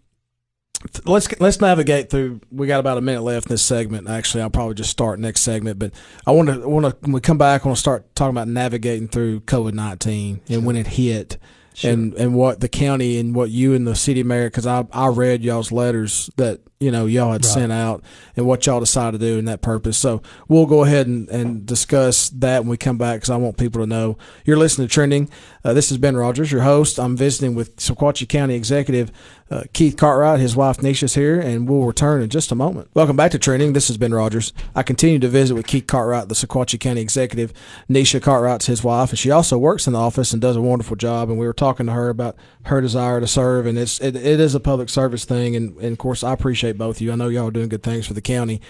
let's 1.05 1.41
let's 1.41 1.61
navigate 1.61 2.11
through. 2.11 2.41
We 2.51 2.67
got 2.67 2.81
about 2.81 2.99
a 2.99 3.01
minute 3.01 3.23
left 3.23 3.47
in 3.47 3.51
this 3.51 3.63
segment. 3.63 4.09
Actually, 4.09 4.43
I'll 4.43 4.51
probably 4.51 4.75
just 4.75 4.91
start 4.91 5.19
next 5.19 5.43
segment. 5.43 5.79
But 5.79 5.93
I 6.27 6.33
want 6.33 6.49
to 6.49 6.69
want 6.69 6.87
to 6.87 6.97
when 7.03 7.13
we 7.13 7.21
come 7.21 7.39
back, 7.39 7.65
I 7.65 7.69
want 7.69 7.77
to 7.77 7.81
start 7.81 8.15
talking 8.15 8.35
about 8.35 8.49
navigating 8.49 9.09
through 9.09 9.41
COVID 9.41 9.75
nineteen 9.75 10.41
and 10.49 10.65
when 10.65 10.77
it 10.77 10.87
hit. 10.89 11.39
And 11.83 12.13
and 12.15 12.35
what 12.35 12.61
the 12.61 12.69
county 12.69 13.19
and 13.19 13.35
what 13.35 13.49
you 13.49 13.73
and 13.73 13.87
the 13.87 13.97
city 13.97 14.23
mayor 14.23 14.49
because 14.51 14.67
I 14.67 14.87
I 14.93 15.09
read 15.09 15.43
y'all's 15.43 15.73
letters 15.73 16.29
that 16.37 16.61
you 16.83 16.91
know 16.91 17.07
y'all 17.07 17.33
had 17.33 17.45
Right. 17.45 17.53
sent 17.53 17.73
out 17.73 18.03
and 18.37 18.47
what 18.47 18.67
y'all 18.67 18.81
decided 18.81 19.21
to 19.21 19.27
do 19.27 19.39
in 19.39 19.45
that 19.47 19.63
purpose. 19.63 19.97
So 19.97 20.21
we'll 20.49 20.67
go 20.67 20.85
ahead 20.85 21.07
and, 21.07 21.29
and 21.29 21.65
discuss 21.65 22.29
that 22.31 22.61
when 22.63 22.69
we 22.71 22.77
come 22.77 22.99
back 22.99 23.17
because 23.17 23.31
I 23.31 23.37
want 23.37 23.57
people 23.57 23.81
to 23.81 23.87
know 23.87 24.19
you're 24.45 24.57
listening 24.57 24.89
to 24.89 24.93
Trending. 24.93 25.31
Uh, 25.65 25.73
this 25.73 25.93
is 25.93 25.99
Ben 25.99 26.17
Rodgers, 26.17 26.51
your 26.51 26.63
host. 26.63 26.99
I'm 26.99 27.17
visiting 27.17 27.55
with 27.55 27.77
Sequatchie 27.77 28.29
County 28.29 28.55
Executive 28.55 29.13
uh, 29.51 29.63
Keith 29.73 29.97
Cartwright. 29.97 30.41
His 30.41 30.57
wife 30.57 30.79
Nisha's 30.79 31.15
here, 31.15 31.39
and 31.39 31.69
we'll 31.69 31.85
return 31.85 32.23
in 32.23 32.31
just 32.31 32.51
a 32.51 32.55
moment. 32.55 32.89
Welcome 32.95 33.17
back 33.17 33.31
to 33.33 33.39
Trending. 33.39 33.75
This 33.75 33.91
is 33.91 33.97
Ben 33.99 34.13
Rodgers. 34.15 34.53
I 34.75 34.83
continue 34.83 35.19
to 35.21 35.29
visit 35.29 35.55
with 35.55 35.67
Keith 35.67 35.87
Cartwright, 35.87 36.29
the 36.29 36.35
Sequatchie 36.35 36.81
County 36.81 37.01
Executive. 37.03 37.53
Nisha 37.89 38.21
Cartwright's 38.21 38.67
his 38.67 38.83
wife, 38.83 39.11
and 39.11 39.19
she 39.19 39.31
also 39.31 39.59
works 39.59 39.87
in 39.87 39.93
the 39.93 39.99
office 39.99 40.33
and 40.33 40.41
does 40.41 40.57
a 40.57 40.63
wonderful 40.63 40.97
job. 40.97 41.29
And 41.29 41.39
we 41.39 41.47
were 41.47 41.53
talking 41.53 41.87
to 41.87 41.93
her 41.93 42.09
about 42.09 42.35
her 42.65 42.81
desire 42.81 43.21
to 43.21 43.27
serve, 43.27 43.67
and 43.67 43.79
it's 43.79 44.01
it, 44.01 44.17
it 44.17 44.41
is 44.41 44.55
a 44.55 44.61
public 44.61 44.89
service 44.89 45.25
thing. 45.25 45.55
And, 45.55 45.77
and 45.77 45.93
of 45.93 45.99
course, 45.99 46.25
I 46.25 46.33
appreciate 46.33 46.72
both 46.79 46.97
of 46.97 47.03
you. 47.03 47.13
I 47.13 47.17
know 47.17 47.29
y'all 47.29 47.49
are 47.49 47.53
doing 47.53 47.69
good 47.69 47.83
things 47.83 48.07
for 48.07 48.15
the 48.15 48.21
county. 48.21 48.61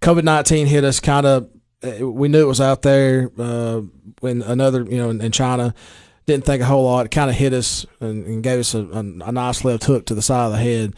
COVID 0.00 0.24
nineteen 0.24 0.66
hit 0.66 0.84
us 0.84 1.00
kind 1.00 1.26
of. 1.26 1.48
We 1.82 2.28
knew 2.28 2.42
it 2.42 2.46
was 2.46 2.60
out 2.60 2.82
there 2.82 3.30
uh, 3.38 3.80
when 4.20 4.42
another, 4.42 4.82
you 4.82 4.98
know, 4.98 5.10
in, 5.10 5.20
in 5.20 5.32
China. 5.32 5.74
Didn't 6.26 6.44
think 6.44 6.62
a 6.62 6.66
whole 6.66 6.84
lot. 6.84 7.06
It 7.06 7.08
kind 7.08 7.30
of 7.30 7.34
hit 7.34 7.52
us 7.52 7.86
and, 7.98 8.24
and 8.26 8.42
gave 8.42 8.60
us 8.60 8.74
a, 8.74 8.80
a, 8.80 8.98
a 8.98 9.32
nice 9.32 9.64
left 9.64 9.84
hook 9.84 10.06
to 10.06 10.14
the 10.14 10.22
side 10.22 10.44
of 10.44 10.52
the 10.52 10.58
head, 10.58 10.94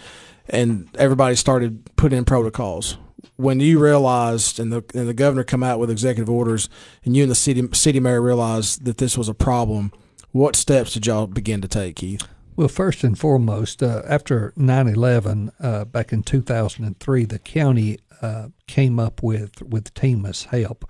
and 0.49 0.89
everybody 0.99 1.37
started 1.37 1.89
putting 1.97 2.19
in 2.19 2.25
protocols. 2.25 2.99
When 3.37 3.61
you 3.61 3.79
realized, 3.79 4.59
and 4.59 4.73
the 4.73 4.85
and 4.95 5.09
the 5.09 5.15
governor 5.15 5.45
come 5.45 5.63
out 5.63 5.79
with 5.79 5.91
executive 5.91 6.29
orders, 6.29 6.69
and 7.05 7.17
you 7.17 7.23
and 7.23 7.31
the 7.31 7.37
city 7.37 7.67
city 7.73 8.01
mayor 8.01 8.21
realized 8.21 8.85
that 8.85 8.99
this 8.99 9.17
was 9.17 9.29
a 9.29 9.35
problem, 9.35 9.93
what 10.33 10.57
steps 10.57 10.93
did 10.95 11.07
y'all 11.07 11.29
begin 11.29 11.61
to 11.61 11.69
take, 11.69 11.97
Keith? 11.97 12.27
Well, 12.55 12.69
first 12.69 13.03
and 13.03 13.19
foremost, 13.19 13.83
uh, 13.83 14.03
after 14.07 14.53
9 14.57 14.89
11, 14.89 15.53
uh, 15.59 15.85
back 15.87 16.13
in 16.13 16.23
2003, 16.23 17.25
the 17.25 17.39
county 17.39 17.99
uh, 18.21 18.49
came 18.67 18.99
up 18.99 19.23
with, 19.23 19.63
with 19.63 19.95
TEMA's 19.95 20.45
help, 20.45 20.89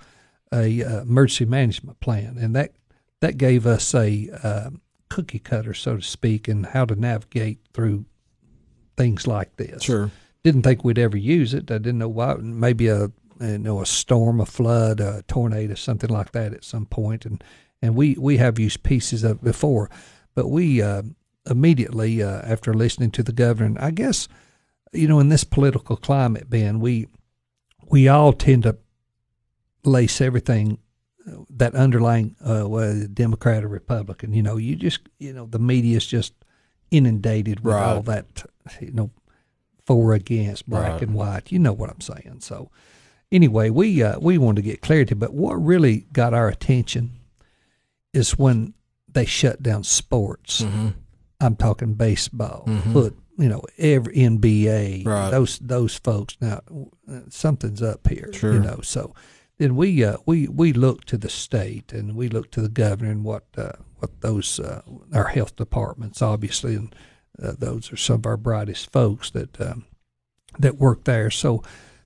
a 0.53 0.83
uh, 0.83 1.03
emergency 1.03 1.45
management 1.45 2.01
plan. 2.01 2.37
And 2.39 2.55
that, 2.57 2.73
that 3.21 3.39
gave 3.39 3.67
us 3.67 3.95
a 3.95 4.29
uh, 4.43 4.71
cookie 5.09 5.39
cutter, 5.39 5.73
so 5.73 5.97
to 5.97 6.03
speak, 6.03 6.49
in 6.49 6.65
how 6.65 6.85
to 6.85 6.97
navigate 6.97 7.61
through 7.73 8.07
things 8.97 9.27
like 9.27 9.57
this. 9.57 9.85
Sure. 9.85 10.11
Didn't 10.43 10.63
think 10.63 10.83
we'd 10.83 10.99
ever 10.99 11.17
use 11.17 11.55
it. 11.55 11.71
I 11.71 11.79
didn't 11.79 11.99
know 11.99 12.09
why. 12.09 12.35
Maybe 12.35 12.89
a 12.89 13.13
you 13.41 13.59
know 13.59 13.81
a 13.81 13.87
storm, 13.87 14.41
a 14.41 14.47
flood, 14.47 15.01
a 15.01 15.23
tornado, 15.29 15.75
something 15.75 16.11
like 16.11 16.33
that 16.33 16.53
at 16.53 16.65
some 16.65 16.87
point. 16.87 17.25
And 17.25 17.43
and 17.81 17.95
we 17.95 18.17
we 18.19 18.39
have 18.39 18.59
used 18.59 18.83
pieces 18.83 19.23
of 19.23 19.39
it 19.39 19.45
before, 19.45 19.89
but 20.35 20.49
we 20.49 20.83
uh, 20.83 21.03
immediately 21.49 22.23
uh, 22.23 22.41
after 22.43 22.73
listening 22.75 23.11
to 23.13 23.23
the 23.23 23.33
governor, 23.33 23.67
and 23.67 23.79
I 23.79 23.91
guess 23.91 24.29
you 24.93 25.09
know 25.09 25.21
in 25.21 25.29
this 25.29 25.45
political 25.45 25.97
climate, 25.97 26.49
Ben, 26.51 26.81
we 26.81 27.09
we 27.89 28.09
all 28.09 28.33
tend 28.33 28.63
to 28.65 28.77
lace 29.85 30.21
everything 30.21 30.79
uh, 31.27 31.33
that 31.51 31.75
underlying 31.75 32.37
uh, 32.45 32.63
whether 32.69 33.07
Democrat 33.07 33.65
or 33.65 33.69
Republican. 33.69 34.33
You 34.33 34.43
know, 34.43 34.57
you 34.57 34.77
just 34.77 35.01
you 35.19 35.33
know 35.33 35.47
the 35.47 35.59
media 35.59 35.97
is 35.97 36.07
just 36.07 36.35
inundated 36.91 37.61
with 37.61 37.75
Right. 37.75 37.85
all 37.97 38.03
that 38.03 38.45
you 38.81 38.93
know 38.93 39.11
for 39.85 40.13
against 40.15 40.69
black 40.69 40.93
Right. 40.93 41.03
and 41.03 41.15
white. 41.15 41.51
You 41.51 41.59
know 41.59 41.73
what 41.73 41.91
I'm 41.91 42.01
saying. 42.01 42.39
So 42.41 42.71
anyway, 43.33 43.71
we 43.71 44.03
uh, 44.03 44.19
we 44.21 44.39
wanted 44.39 44.63
to 44.63 44.71
get 44.71 44.81
clarity, 44.83 45.15
but 45.15 45.35
what 45.35 45.55
really 45.55 46.07
got 46.13 46.35
our 46.35 46.49
attention 46.49 47.11
is 48.13 48.39
when 48.39 48.75
they 49.11 49.25
shut 49.25 49.63
down 49.63 49.83
sports. 49.85 50.63
Mm-hmm. 50.63 50.89
I'm 51.43 51.57
talking 51.57 51.95
baseball, 51.95 52.65
Mhm. 52.67 52.93
foot, 52.93 53.17
you 53.39 53.49
know, 53.49 53.63
every 53.79 54.15
NBA, 54.15 55.05
Right. 55.05 55.31
those 55.31 55.59
those 55.59 55.97
folks. 55.97 56.37
Now, 56.41 56.61
something's 57.29 57.83
up 57.83 58.07
here, 58.09 58.31
Sure. 58.33 58.55
you 58.55 58.61
know. 58.61 58.81
So 58.83 59.15
then 59.59 59.77
we 59.77 60.05
uh, 60.05 60.17
we 60.27 60.49
we 60.49 60.73
look 60.73 61.05
to 61.07 61.17
the 61.19 61.29
state 61.29 61.93
and 61.93 62.17
we 62.17 62.29
look 62.29 62.51
to 62.53 62.61
the 62.63 62.69
governor 62.69 63.11
and 63.11 63.25
what 63.25 63.45
uh, 63.57 63.73
what 63.99 64.21
those 64.21 64.61
uh, 64.61 64.83
our 65.13 65.29
health 65.29 65.57
departments 65.57 66.21
obviously 66.23 66.75
and 66.75 66.95
uh, 67.43 67.53
those 67.59 67.93
are 67.93 67.97
some 67.97 68.17
of 68.17 68.27
our 68.27 68.37
brightest 68.37 68.91
folks 68.93 69.31
that 69.31 69.61
um, 69.61 69.85
that 70.59 70.79
work 70.79 71.05
there. 71.05 71.31
So 71.31 71.63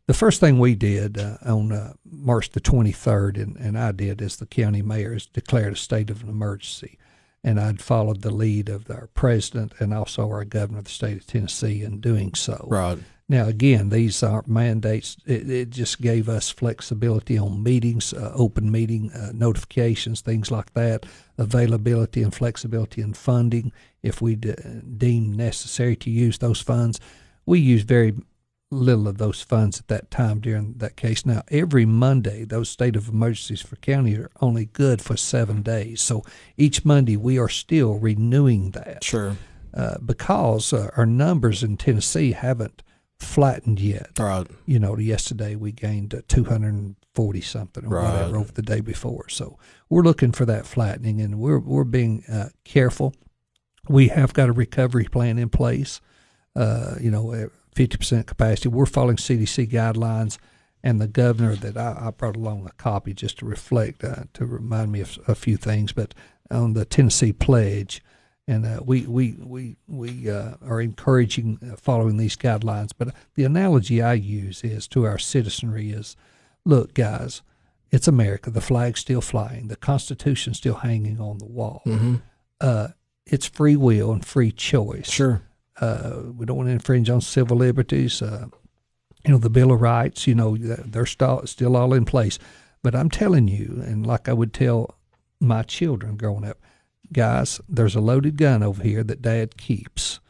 the 0.07 0.15
first 0.15 0.39
thing 0.39 0.59
we 0.61 0.77
did 0.77 1.19
uh, 1.19 1.37
on 1.45 1.73
uh, 1.73 1.95
March 2.09 2.51
the 2.53 2.61
23rd, 2.61 3.37
and, 3.43 3.57
and 3.57 3.77
I 3.77 3.91
did 3.91 4.23
as 4.23 4.37
the 4.37 4.47
county 4.47 4.83
mayor, 4.83 5.15
is 5.15 5.27
declared 5.27 5.73
a 5.73 5.77
state 5.77 6.11
of 6.11 6.23
an 6.23 6.29
emergency. 6.29 6.97
And 7.47 7.61
I'd 7.61 7.81
followed 7.81 8.23
the 8.23 8.33
lead 8.33 8.69
of 8.69 8.91
our 8.91 9.09
president 9.15 9.73
and 9.79 9.95
also 9.95 10.29
our 10.29 10.45
governor 10.45 10.81
of 10.81 10.85
the 10.87 10.91
state 10.91 11.17
of 11.17 11.27
Tennessee 11.27 11.85
in 11.85 12.01
doing 12.01 12.35
so. 12.35 12.67
Right. 12.69 12.99
Now, 13.29 13.47
again, 13.47 13.89
these 13.89 14.21
aren't 14.23 14.49
mandates. 14.49 15.17
It, 15.27 15.49
it 15.49 15.71
just 15.71 16.01
gave 16.01 16.29
us 16.29 16.51
flexibility 16.51 17.39
on 17.39 17.63
meetings, 17.63 18.13
uh, 18.13 18.33
open 18.35 18.71
meeting 18.71 19.13
uh, 19.13 19.31
notifications, 19.33 20.21
things 20.21 20.51
like 20.51 20.75
that, 20.75 21.07
availability 21.39 22.23
and 22.23 22.35
flexibility 22.35 23.01
in 23.01 23.15
funding 23.15 23.73
if 24.03 24.21
we 24.21 24.35
de- 24.35 24.83
deem 24.83 25.33
necessary 25.33 25.97
to 25.97 26.11
use 26.11 26.39
those 26.39 26.61
funds. 26.61 27.01
We 27.47 27.61
use 27.61 27.83
very 27.83 28.15
little 28.71 29.07
of 29.07 29.19
those 29.19 29.43
funds 29.43 29.79
at 29.79 29.89
that 29.89 30.11
time 30.11 30.41
during 30.41 30.75
that 30.79 30.97
case. 30.97 31.25
Now, 31.25 31.43
every 31.49 31.87
Monday, 31.87 32.45
those 32.45 32.69
state 32.69 32.97
of 32.97 33.09
emergencies 33.09 33.63
for 33.63 33.77
county 33.77 34.17
are 34.17 34.31
only 34.41 34.67
good 34.67 35.01
for 35.01 35.17
seven 35.17 35.63
days. 35.63 36.01
So 36.03 36.25
each 36.57 36.85
Monday, 36.85 37.17
we 37.17 37.39
are 37.39 37.49
still 37.49 37.95
renewing 37.95 38.73
that. 38.73 39.05
Sure. 39.05 39.37
Uh, 39.73 39.99
because 40.05 40.73
uh, 40.73 40.91
our 40.97 41.07
numbers 41.07 41.63
in 41.63 41.77
Tennessee 41.77 42.33
haven't 42.33 42.83
flattened 43.21 43.79
yet. 43.81 44.11
Right. 44.19 44.47
You 44.67 44.79
know, 44.79 44.97
yesterday 44.99 45.55
we 45.55 45.71
gained 45.71 46.15
uh, 46.15 46.23
240 46.29 47.41
something 47.43 47.85
or 47.85 47.89
Right. 47.89 48.13
whatever 48.13 48.37
over 48.39 48.53
the 48.53 48.63
day 48.63 48.81
before. 48.81 49.29
So 49.29 49.59
we're 49.89 50.03
looking 50.03 50.33
for 50.33 50.45
that 50.47 50.67
flattening, 50.67 51.21
and 51.21 51.39
we're 51.39 51.59
we're 51.59 51.85
being 51.85 52.25
uh, 52.31 52.49
careful. 52.65 53.15
We 53.89 54.09
have 54.09 54.33
got 54.35 54.49
a 54.49 54.53
recovery 54.53 55.05
plan 55.05 55.39
in 55.39 55.51
place. 55.51 56.01
Uh, 56.55 56.95
you 57.01 57.11
know, 57.11 57.49
50% 57.77 58.27
capacity. 58.27 58.69
We're 58.69 58.87
following 58.87 59.17
CDC 59.17 59.71
guidelines, 59.71 60.39
and 60.83 61.01
the 61.01 61.07
governor 61.07 61.55
that 61.57 61.77
I, 61.77 62.07
I 62.07 62.11
brought 62.11 62.37
along 62.37 62.67
a 62.67 62.73
copy 62.83 63.13
just 63.13 63.39
to 63.39 63.47
reflect 63.47 64.03
uh, 64.03 64.25
to 64.35 64.47
remind 64.47 64.93
me 64.93 65.01
of 65.01 65.19
a 65.29 65.35
few 65.35 65.57
things. 65.57 65.93
But 65.93 66.15
on 66.51 66.73
the 66.73 66.85
Tennessee 66.85 67.33
pledge, 67.33 68.03
and 68.49 68.65
uh, 68.65 68.81
we 68.85 69.07
we 69.07 69.37
we 69.39 69.77
we 69.87 70.31
uh, 70.31 70.55
are 70.65 70.81
encouraging 70.81 71.59
uh, 71.63 71.77
following 71.77 72.17
these 72.17 72.37
guidelines. 72.37 72.91
But 72.97 73.15
the 73.35 73.45
analogy 73.45 74.01
I 74.01 74.15
use 74.15 74.65
is 74.65 74.89
to 74.89 75.05
our 75.05 75.19
citizenry 75.19 75.91
is, 75.91 76.17
look, 76.65 76.95
guys, 76.95 77.43
it's 77.91 78.09
America. 78.09 78.51
The 78.51 78.61
flag's 78.61 79.01
still 79.01 79.21
flying. 79.21 79.69
The 79.69 79.77
Constitution's 79.77 80.59
still 80.59 80.77
hanging 80.77 81.21
on 81.21 81.39
the 81.39 81.47
wall. 81.47 81.83
Mm-hmm. 81.85 82.17
Uh, 82.61 82.89
it's 83.27 83.47
free 83.47 83.77
will 83.77 84.13
and 84.13 84.25
free 84.25 84.53
choice. 84.53 85.11
Sure. 85.11 85.43
Uh, 85.81 86.23
we 86.37 86.47
don't 86.47 86.57
want 86.57 86.69
to 86.69 86.73
infringe 86.73 87.11
on 87.11 87.21
civil 87.21 87.59
liberties. 87.59 88.23
Uh, 88.23 88.47
you 89.25 89.33
know, 89.33 89.39
the 89.39 89.51
Bill 89.51 89.73
of 89.73 89.81
Rights, 89.81 90.27
you 90.27 90.35
know, 90.35 90.57
they're 90.57 91.07
still, 91.07 91.47
still 91.47 91.77
all 91.77 91.93
in 91.93 92.05
place. 92.05 92.39
But 92.83 92.95
I'm 92.95 93.11
telling 93.11 93.49
you, 93.49 93.83
and 93.85 94.07
like 94.07 94.29
I 94.29 94.33
would 94.33 94.55
tell 94.55 94.95
my 95.41 95.63
children 95.63 96.17
growing 96.17 96.45
up, 96.45 96.59
guys, 97.13 97.61
there's 97.69 97.97
a 97.97 98.01
loaded 98.01 98.37
gun 98.37 98.63
over 98.63 98.83
here 98.83 99.03
that 99.03 99.23
dad 99.23 99.57
keeps. 99.57 100.21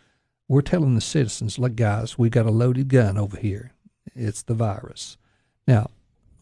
We're 0.49 0.62
telling 0.62 0.94
the 0.94 1.01
citizens, 1.01 1.59
look, 1.59 1.76
guys, 1.76 2.18
we 2.18 2.30
got 2.30 2.47
a 2.47 2.51
loaded 2.51 2.88
gun 2.88 3.18
over 3.18 3.36
here. 3.36 3.72
It's 4.14 4.42
the 4.42 4.55
virus. 4.55 5.18
Now, 5.66 5.90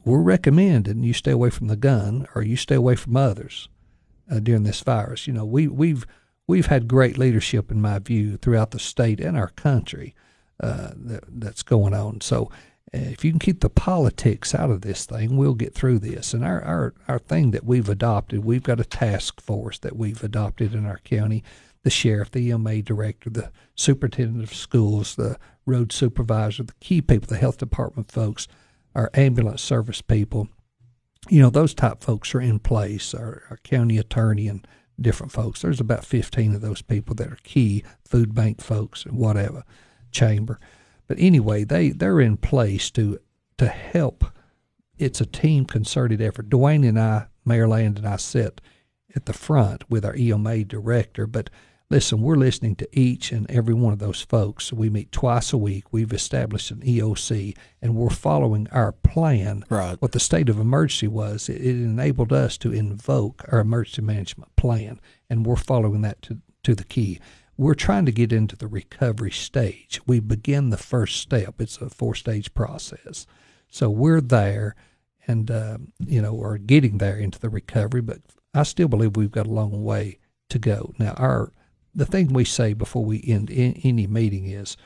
we're 0.05 0.23
recommending 0.23 1.03
you 1.03 1.15
stay 1.15 1.33
away 1.33 1.51
from 1.51 1.69
the 1.69 1.77
gun 1.77 2.27
or 2.35 2.43
you 2.43 2.57
stay 2.57 2.75
away 2.75 2.95
from 2.95 3.17
others 3.17 3.69
uh, 4.31 4.39
during 4.39 4.63
this 4.63 4.81
virus. 4.81 5.27
You 5.27 5.33
know, 5.33 5.45
we, 5.45 5.67
we've 5.67 6.07
we've 6.47 6.67
had 6.67 6.89
great 6.89 7.19
leadership, 7.19 7.71
in 7.71 7.81
my 7.81 7.99
view, 7.99 8.37
throughout 8.37 8.71
the 8.71 8.79
state 8.79 9.21
and 9.21 9.37
our 9.37 9.51
country 9.51 10.15
uh, 10.61 10.91
that, 10.95 11.25
that's 11.29 11.63
going 11.63 11.95
on. 11.95 12.21
So, 12.21 12.51
uh, 12.95 12.99
if 12.99 13.25
you 13.25 13.33
can 13.33 13.41
keep 13.41 13.61
the 13.61 13.71
politics 13.71 14.55
out 14.55 14.71
of 14.71 14.83
this 14.83 15.05
thing, 15.05 15.37
we'll 15.37 15.55
get 15.55 15.75
through 15.75 15.99
this. 15.99 16.33
And 16.33 16.45
our, 16.45 16.63
our, 16.63 16.95
our 17.09 17.19
thing 17.19 17.51
that 17.51 17.65
we've 17.65 17.89
adopted, 17.89 18.45
we've 18.45 18.63
got 18.63 18.79
a 18.79 18.85
task 18.85 19.41
force 19.41 19.79
that 19.81 19.97
we've 19.97 20.23
adopted 20.23 20.75
in 20.75 20.87
our 20.87 20.99
county 20.99 21.43
the 21.85 21.91
sheriff, 21.91 22.31
the 22.31 22.49
EMA 22.49 22.83
director, 22.83 23.31
the 23.31 23.53
superintendent 23.77 24.43
of 24.43 24.55
schools, 24.55 25.17
the 25.17 25.39
road 25.67 25.93
supervisor, 25.93 26.63
the 26.63 26.73
key 26.81 27.01
people, 27.01 27.29
the 27.29 27.37
health 27.37 27.59
department 27.59 28.11
folks, 28.11 28.49
our 28.95 29.11
ambulance 29.15 29.63
service 29.63 30.01
people. 30.01 30.49
You 31.29 31.41
know, 31.41 31.51
those 31.51 31.75
type 31.75 32.03
folks 32.03 32.35
are 32.35 32.41
in 32.41 32.59
place, 32.59 33.15
our, 33.15 33.43
our 33.51 33.59
county 33.59 33.99
attorney 33.99 34.49
and 34.49 34.67
different 35.01 35.33
folks. 35.33 35.63
There's 35.63 35.81
about 35.81 36.05
15 36.05 36.55
of 36.55 36.61
those 36.61 36.83
people 36.83 37.15
that 37.17 37.33
are 37.33 37.39
key, 37.43 37.85
food 38.05 38.35
bank 38.35 38.61
folks 38.61 39.05
and 39.05 39.17
whatever, 39.17 39.65
chamber. 40.11 40.59
But 41.07 41.19
anyway, 41.19 41.65
they, 41.65 41.91
they're 41.91 42.21
in 42.21 42.37
place 42.37 42.91
to 42.93 43.19
to 43.59 43.69
help. 43.69 44.25
It's 44.99 45.21
a 45.21 45.27
team 45.27 45.65
concerted 45.65 46.21
effort. 46.21 46.49
Dwayne 46.49 46.89
and 46.89 46.99
I, 46.99 47.27
Mayor 47.45 47.69
Land 47.69 47.99
and 47.99 48.07
I 48.07 48.17
sit 48.17 48.61
at 49.15 49.27
the 49.27 49.33
front 49.33 49.89
with 49.89 50.05
our 50.05 50.17
EMA 50.17 50.65
director, 50.65 51.27
but 51.27 51.51
listen, 51.95 52.21
we're 52.21 52.35
listening 52.35 52.75
to 52.75 52.89
each 52.91 53.31
and 53.31 53.49
every 53.49 53.73
one 53.73 53.93
of 53.93 54.01
those 54.01 54.21
folks. 54.21 54.73
We 54.73 54.91
meet 54.91 55.13
twice 55.13 55.53
a 55.53 55.57
week. 55.57 55.93
We've 55.93 56.13
established 56.13 56.73
an 56.73 56.81
EOC, 56.81 57.57
and 57.81 57.95
we're 57.95 58.11
following 58.11 58.67
our 58.73 58.91
plan. 58.91 59.65
Right. 59.69 59.95
What 60.03 60.11
the 60.11 60.19
state 60.19 60.49
of 60.49 60.59
emergency 60.59 61.07
was, 61.07 61.49
it, 61.49 61.61
it 61.61 61.77
enabled 61.77 62.33
us 62.33 62.59
to 62.59 62.73
invoke 62.73 63.45
our 63.53 63.61
emergency 63.61 64.03
management 64.03 64.57
plan, 64.57 65.01
and 65.31 65.47
we're 65.47 65.55
following 65.55 66.01
that 66.01 66.21
to, 66.23 66.39
to 66.65 66.75
the 66.75 66.83
key. 66.83 67.21
We're 67.57 67.75
trying 67.75 68.07
to 68.07 68.13
get 68.13 68.33
into 68.33 68.57
the 68.57 68.67
recovery 68.67 69.31
stage. 69.31 70.01
We 70.05 70.19
begin 70.19 70.71
the 70.71 70.77
first 70.77 71.21
step. 71.21 71.61
It's 71.61 71.77
a 71.77 71.89
four 71.89 72.17
stage 72.17 72.53
process. 72.55 73.25
So 73.69 73.89
we're 73.89 74.21
there 74.21 74.75
and, 75.29 75.49
uh, 75.49 75.79
you 76.05 76.21
know, 76.21 76.43
are 76.43 76.59
getting 76.59 76.99
there 76.99 77.17
into 77.17 77.39
the 77.39 77.49
recovery, 77.49 78.03
but 78.03 78.19
I 78.53 78.65
still 78.65 78.89
believe 78.89 79.15
we've 79.15 79.31
got 79.31 79.47
a 79.47 79.53
long 79.53 79.85
way 79.85 80.19
to 80.49 80.59
go. 80.59 80.93
Now, 80.99 81.13
our 81.13 81.53
the 81.95 82.07
thing 82.07 82.33
we 82.33 82.45
say 82.45 82.73
before 82.73 83.05
we 83.05 83.23
end 83.27 83.51
any 83.53 84.07
meeting 84.07 84.47
is 84.47 84.77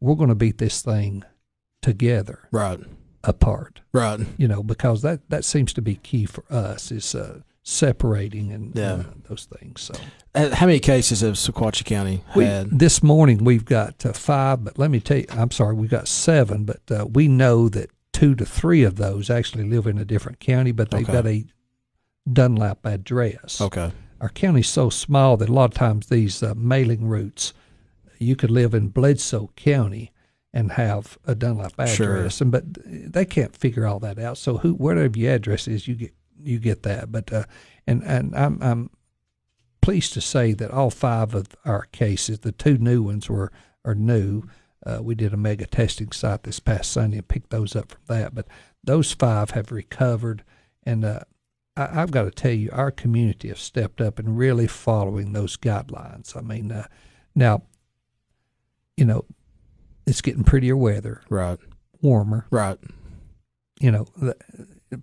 we're 0.00 0.14
going 0.16 0.28
to 0.28 0.34
beat 0.34 0.58
this 0.58 0.82
thing 0.82 1.22
together, 1.82 2.48
Right. 2.50 2.80
apart. 3.24 3.80
Right. 3.92 4.20
You 4.36 4.48
know, 4.48 4.62
because 4.62 5.02
that 5.02 5.28
that 5.30 5.44
seems 5.44 5.72
to 5.74 5.82
be 5.82 5.96
key 5.96 6.26
for 6.26 6.44
us 6.50 6.90
is 6.92 7.14
uh, 7.14 7.40
separating 7.62 8.52
and 8.52 8.74
Yeah. 8.74 8.92
uh, 8.92 9.04
those 9.28 9.46
things. 9.58 9.80
So 9.82 9.94
Uh, 10.34 10.54
How 10.54 10.66
many 10.66 10.78
cases 10.80 11.22
of 11.22 11.34
Sequatchie 11.34 11.84
County 11.84 12.22
we, 12.36 12.44
had? 12.44 12.78
this 12.78 13.02
morning 13.02 13.44
we've 13.44 13.64
got 13.64 14.04
uh, 14.06 14.12
five, 14.12 14.62
but 14.64 14.78
let 14.78 14.90
me 14.90 15.00
tell 15.00 15.18
you, 15.18 15.26
I'm 15.30 15.50
sorry, 15.50 15.74
we've 15.74 15.90
got 15.90 16.08
seven, 16.08 16.64
but 16.64 16.80
uh, 16.90 17.06
we 17.06 17.26
know 17.28 17.68
that 17.70 17.90
two 18.12 18.34
to 18.36 18.44
three 18.46 18.82
of 18.84 18.96
those 18.96 19.28
actually 19.30 19.64
live 19.64 19.86
in 19.86 19.98
a 19.98 20.04
different 20.04 20.38
county, 20.40 20.72
but 20.72 20.90
they've 20.90 21.02
Okay. 21.08 21.12
got 21.12 21.26
a 21.26 21.44
Dunlap 22.30 22.84
address. 22.84 23.60
Okay. 23.60 23.90
Our 24.20 24.28
county's 24.28 24.68
so 24.68 24.90
small 24.90 25.36
that 25.38 25.48
a 25.48 25.52
lot 25.52 25.72
of 25.72 25.74
times 25.74 26.06
these 26.06 26.42
uh, 26.42 26.54
mailing 26.56 27.06
routes, 27.06 27.52
you 28.18 28.36
could 28.36 28.50
live 28.50 28.74
in 28.74 28.88
Bledsoe 28.88 29.50
County 29.56 30.12
and 30.52 30.72
have 30.72 31.16
a 31.24 31.34
Dunlap 31.34 31.72
address, 31.78 31.94
Sure. 31.96 32.26
and 32.40 32.50
but 32.50 32.64
they 32.84 33.24
can't 33.24 33.56
figure 33.56 33.86
all 33.86 34.00
that 34.00 34.18
out. 34.18 34.36
So 34.36 34.58
who, 34.58 34.74
whatever 34.74 35.18
your 35.18 35.32
address 35.34 35.68
is, 35.68 35.86
you 35.88 35.94
get 35.94 36.12
you 36.42 36.58
get 36.58 36.82
that. 36.82 37.12
But 37.12 37.32
uh, 37.32 37.44
and 37.86 38.02
and 38.04 38.34
I'm 38.34 38.58
I'm 38.62 38.90
pleased 39.80 40.12
to 40.14 40.20
say 40.20 40.52
that 40.54 40.70
all 40.70 40.90
five 40.90 41.34
of 41.34 41.48
our 41.64 41.82
cases, 41.92 42.40
the 42.40 42.52
two 42.52 42.78
new 42.78 43.02
ones 43.02 43.28
were 43.30 43.50
are 43.84 43.94
new. 43.94 44.42
Uh, 44.84 44.98
we 45.02 45.14
did 45.14 45.32
a 45.32 45.36
mega 45.36 45.66
testing 45.66 46.10
site 46.10 46.42
this 46.42 46.58
past 46.60 46.90
Sunday 46.90 47.18
and 47.18 47.28
picked 47.28 47.50
those 47.50 47.76
up 47.76 47.92
from 47.92 48.00
that. 48.08 48.34
But 48.34 48.46
those 48.82 49.12
five 49.12 49.50
have 49.50 49.70
recovered, 49.70 50.42
and 50.84 51.04
uh, 51.04 51.20
I, 51.76 52.02
I've 52.02 52.10
got 52.10 52.22
to 52.22 52.30
tell 52.30 52.52
you, 52.52 52.70
our 52.72 52.90
community 52.90 53.48
have 53.48 53.58
stepped 53.58 54.00
up 54.00 54.18
and 54.18 54.36
really 54.38 54.66
following 54.66 55.32
those 55.32 55.56
guidelines. 55.56 56.36
I 56.36 56.40
mean, 56.40 56.72
uh, 56.72 56.86
now, 57.34 57.62
you 58.96 59.04
know, 59.04 59.24
it's 60.06 60.20
getting 60.20 60.44
prettier 60.44 60.76
weather, 60.76 61.22
Right. 61.28 61.58
warmer. 62.02 62.46
Right. 62.50 62.78
You 63.80 63.90
know, 63.92 64.06
the, 64.16 64.36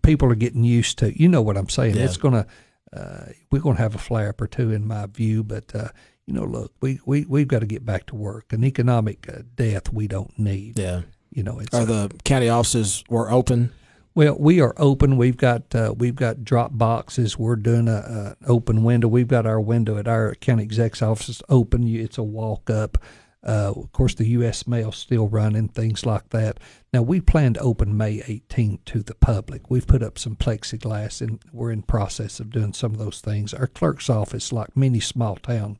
people 0.03 0.32
are 0.32 0.36
getting 0.36 0.63
used 0.63 0.99
to. 0.99 1.20
You 1.20 1.28
know 1.30 1.41
what 1.41 1.57
I'm 1.57 1.70
saying? 1.70 1.95
Yeah. 1.95 2.03
It's 2.03 2.18
gonna. 2.18 2.45
Uh, 2.93 3.26
we're 3.51 3.61
gonna 3.61 3.78
have 3.80 3.95
a 3.95 3.99
flare 3.99 4.30
up 4.30 4.39
or 4.41 4.47
two, 4.47 4.72
in 4.72 4.86
my 4.88 5.05
view, 5.07 5.43
but. 5.43 5.74
Uh, 5.76 5.89
you 6.28 6.34
know, 6.34 6.43
look, 6.43 6.74
we, 6.82 6.99
we, 7.05 7.24
we've 7.24 7.47
got 7.47 7.59
to 7.59 7.65
get 7.65 7.86
back 7.86 8.05
to 8.07 8.15
work. 8.15 8.51
An 8.51 8.65
economic 8.65 9.30
uh, 9.30 9.43
death 9.55 9.93
we 9.93 10.09
don't 10.09 10.38
need. 10.38 10.78
Yeah. 10.78 11.03
You 11.32 11.41
know, 11.41 11.59
it's 11.59 11.74
Are 11.74 11.86
the 11.86 12.11
county 12.26 12.49
offices 12.49 13.01
were 13.07 13.32
open? 13.32 13.72
Well, 14.18 14.36
we 14.39 14.61
are 14.61 14.74
open. 14.78 15.15
We've 15.18 15.38
got 15.38 15.76
uh, 15.76 15.93
we've 15.95 16.15
got 16.15 16.43
drop 16.43 16.76
boxes. 16.76 17.38
We're 17.38 17.55
doing 17.55 17.88
a, 17.88 18.36
a 18.41 18.49
open 18.49 18.84
window. 18.84 19.07
We've 19.07 19.28
got 19.28 19.45
our 19.45 19.61
window 19.61 19.95
at 19.99 20.07
our 20.07 20.34
county 20.34 20.63
exec's 20.63 21.03
office 21.03 21.43
open. 21.49 21.88
It's 21.88 22.18
a 22.18 22.24
walk 22.24 22.68
up. 22.72 22.97
Uh, 23.45 23.74
of 23.76 23.91
course, 23.91 24.15
the 24.15 24.30
U.S. 24.30 24.65
mail 24.65 24.91
still 24.91 25.28
running, 25.28 25.68
things 25.68 26.03
like 26.03 26.30
that. 26.30 26.59
Now, 26.91 27.03
we 27.03 27.22
plan 27.22 27.53
to 27.53 27.59
open 27.59 27.95
May 27.95 28.18
18th 28.22 28.86
to 28.86 29.03
the 29.03 29.13
public. 29.13 29.70
We've 29.70 29.86
put 29.86 30.01
up 30.01 30.18
some 30.18 30.36
plexiglass, 30.36 31.22
and 31.22 31.39
we're 31.53 31.72
in 31.72 31.84
process 31.84 32.39
of 32.39 32.49
doing 32.49 32.74
some 32.74 32.93
of 32.93 32.97
those 32.97 33.22
things. 33.22 33.53
Our 33.53 33.68
clerk's 33.68 34.09
office, 34.09 34.51
like 34.51 34.76
many 34.76 34.99
small 34.99 35.36
town 35.36 35.78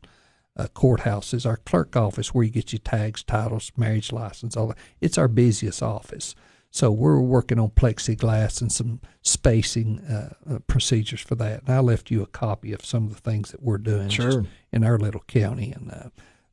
uh, 0.56 0.68
courthouses, 0.76 1.48
our 1.48 1.58
clerk 1.58 1.96
office, 1.96 2.36
where 2.36 2.44
you 2.44 2.52
get 2.52 2.72
your 2.72 2.82
tags, 2.82 3.24
titles, 3.24 3.72
marriage 3.76 4.12
license, 4.12 4.56
all 4.56 4.68
that, 4.68 4.78
it's 5.02 5.18
our 5.18 5.28
busiest 5.28 5.82
office. 5.82 6.36
So 6.72 6.92
we're 6.92 7.20
working 7.20 7.60
on 7.60 7.70
plexiglass 7.70 8.62
and 8.62 8.72
some 8.72 9.02
spacing 9.24 10.00
uh, 10.02 10.34
uh, 10.50 10.60
procedures 10.68 11.22
for 11.22 11.36
that. 11.36 11.62
And 11.66 11.74
I 11.76 11.80
left 11.80 12.12
you 12.12 12.22
a 12.22 12.28
copy 12.28 12.72
of 12.74 12.86
some 12.86 13.06
of 13.08 13.16
the 13.16 13.22
things 13.22 13.52
that 13.52 13.64
we're 13.64 13.78
doing 13.80 14.10
Sure. 14.10 14.46
in 14.72 14.84
our 14.84 14.98
little 15.00 15.24
county 15.28 15.72
and 15.72 15.92
uh, 15.92 16.10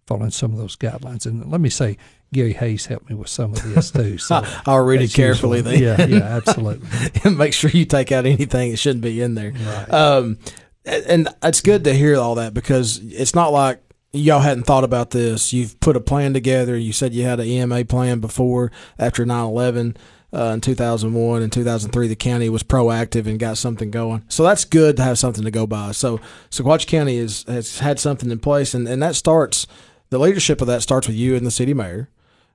following 0.06 0.30
some 0.30 0.52
of 0.52 0.58
those 0.58 0.76
guidelines. 0.76 1.26
And 1.26 1.50
let 1.50 1.60
me 1.60 1.68
say, 1.68 1.98
Gary 2.32 2.52
Hayes 2.54 2.86
helped 2.86 3.08
me 3.10 3.16
with 3.16 3.28
some 3.28 3.52
of 3.52 3.62
this 3.74 3.90
too. 3.90 4.18
So 4.18 4.42
I'll 4.66 4.84
read 4.84 5.02
it 5.02 5.12
carefully 5.12 5.60
then. 5.60 5.78
Yeah, 5.82 6.04
yeah, 6.06 6.18
absolutely. 6.36 6.88
and 7.24 7.36
make 7.36 7.52
sure 7.52 7.70
you 7.70 7.84
take 7.84 8.10
out 8.12 8.24
anything 8.26 8.70
that 8.70 8.76
shouldn't 8.78 9.02
be 9.04 9.20
in 9.20 9.34
there. 9.34 9.52
Right. 9.52 9.90
Um, 9.92 10.38
and 10.86 11.28
it's 11.42 11.60
good 11.60 11.84
to 11.84 11.94
hear 11.94 12.16
all 12.16 12.34
that 12.36 12.54
because 12.54 12.98
it's 12.98 13.34
not 13.34 13.52
like 13.52 13.80
y'all 14.14 14.40
hadn't 14.40 14.64
thought 14.64 14.84
about 14.84 15.10
this. 15.10 15.52
You've 15.52 15.78
put 15.80 15.96
a 15.96 16.00
plan 16.00 16.32
together. 16.32 16.76
You 16.76 16.92
said 16.92 17.12
you 17.12 17.24
had 17.24 17.40
an 17.40 17.46
EMA 17.46 17.84
plan 17.84 18.20
before 18.20 18.70
after 18.98 19.26
9 19.26 19.44
11. 19.44 19.96
Uh, 20.32 20.50
in 20.54 20.60
2001 20.60 21.42
and 21.42 21.52
2003, 21.52 22.08
the 22.08 22.16
county 22.16 22.48
was 22.48 22.64
proactive 22.64 23.26
and 23.26 23.38
got 23.38 23.56
something 23.56 23.92
going. 23.92 24.24
So 24.26 24.42
that's 24.42 24.64
good 24.64 24.96
to 24.96 25.02
have 25.04 25.16
something 25.16 25.44
to 25.44 25.50
go 25.52 25.64
by. 25.64 25.92
So 25.92 26.18
Sequatchie 26.50 26.88
County 26.88 27.18
is, 27.18 27.44
has 27.44 27.78
had 27.78 28.00
something 28.00 28.28
in 28.28 28.40
place, 28.40 28.74
and, 28.74 28.88
and 28.88 29.00
that 29.00 29.14
starts, 29.14 29.68
the 30.10 30.18
leadership 30.18 30.60
of 30.60 30.66
that 30.66 30.82
starts 30.82 31.06
with 31.06 31.14
you 31.14 31.36
and 31.36 31.46
the 31.46 31.52
city 31.52 31.72
mayor. 31.72 32.08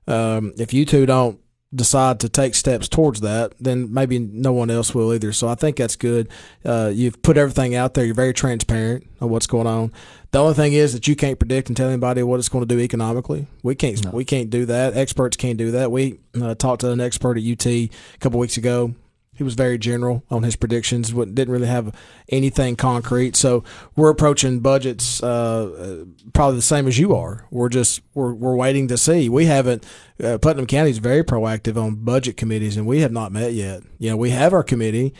Um, 0.06 0.52
if 0.58 0.74
you 0.74 0.84
two 0.84 1.06
don't 1.06 1.40
decide 1.74 2.18
to 2.20 2.28
take 2.28 2.54
steps 2.54 2.88
towards 2.88 3.20
that, 3.20 3.52
then 3.60 3.92
maybe 3.92 4.18
no 4.18 4.52
one 4.52 4.70
else 4.70 4.94
will 4.94 5.14
either. 5.14 5.32
So 5.32 5.48
I 5.48 5.54
think 5.54 5.76
that's 5.76 5.96
good. 5.96 6.28
Uh, 6.64 6.90
you've 6.92 7.22
put 7.22 7.36
everything 7.36 7.74
out 7.74 7.94
there. 7.94 8.04
You're 8.04 8.14
very 8.14 8.34
transparent 8.34 9.06
of 9.20 9.30
what's 9.30 9.46
going 9.46 9.66
on. 9.66 9.92
The 10.32 10.40
only 10.40 10.54
thing 10.54 10.72
is 10.72 10.92
that 10.92 11.06
you 11.06 11.14
can't 11.14 11.38
predict 11.38 11.68
and 11.68 11.76
tell 11.76 11.88
anybody 11.88 12.22
what 12.22 12.38
it's 12.38 12.48
going 12.48 12.66
to 12.66 12.74
do 12.74 12.80
economically. 12.80 13.46
We 13.62 13.74
can't. 13.74 14.04
No. 14.04 14.10
We 14.10 14.24
can't 14.24 14.50
do 14.50 14.66
that. 14.66 14.96
Experts 14.96 15.36
can't 15.36 15.58
do 15.58 15.70
that. 15.72 15.92
We 15.92 16.20
uh, 16.40 16.54
talked 16.54 16.80
to 16.80 16.90
an 16.90 17.00
expert 17.00 17.38
at 17.38 17.44
UT 17.44 17.66
a 17.66 17.90
couple 18.18 18.40
weeks 18.40 18.56
ago. 18.56 18.94
He 19.40 19.44
was 19.44 19.54
very 19.54 19.78
general 19.78 20.22
on 20.30 20.42
his 20.42 20.54
predictions. 20.54 21.12
Didn't 21.12 21.48
really 21.48 21.66
have 21.66 21.94
anything 22.28 22.76
concrete. 22.76 23.36
So 23.36 23.64
we're 23.96 24.10
approaching 24.10 24.60
budgets 24.60 25.22
uh, 25.22 26.02
uh, 26.02 26.04
probably 26.34 26.56
the 26.56 26.62
same 26.62 26.86
as 26.86 26.98
you 26.98 27.14
are. 27.14 27.46
We're 27.50 27.70
just 27.70 28.02
we're 28.12 28.34
we're 28.34 28.54
waiting 28.54 28.86
to 28.88 28.98
see. 28.98 29.30
We 29.30 29.46
haven't. 29.46 29.86
Uh, 30.22 30.36
Putnam 30.36 30.66
County 30.66 30.90
is 30.90 30.98
very 30.98 31.24
proactive 31.24 31.82
on 31.82 32.04
budget 32.04 32.36
committees, 32.36 32.76
and 32.76 32.86
we 32.86 33.00
have 33.00 33.12
not 33.12 33.32
met 33.32 33.54
yet. 33.54 33.80
You 33.98 34.10
know, 34.10 34.18
we 34.18 34.28
have 34.28 34.52
our 34.52 34.62
committee. 34.62 35.14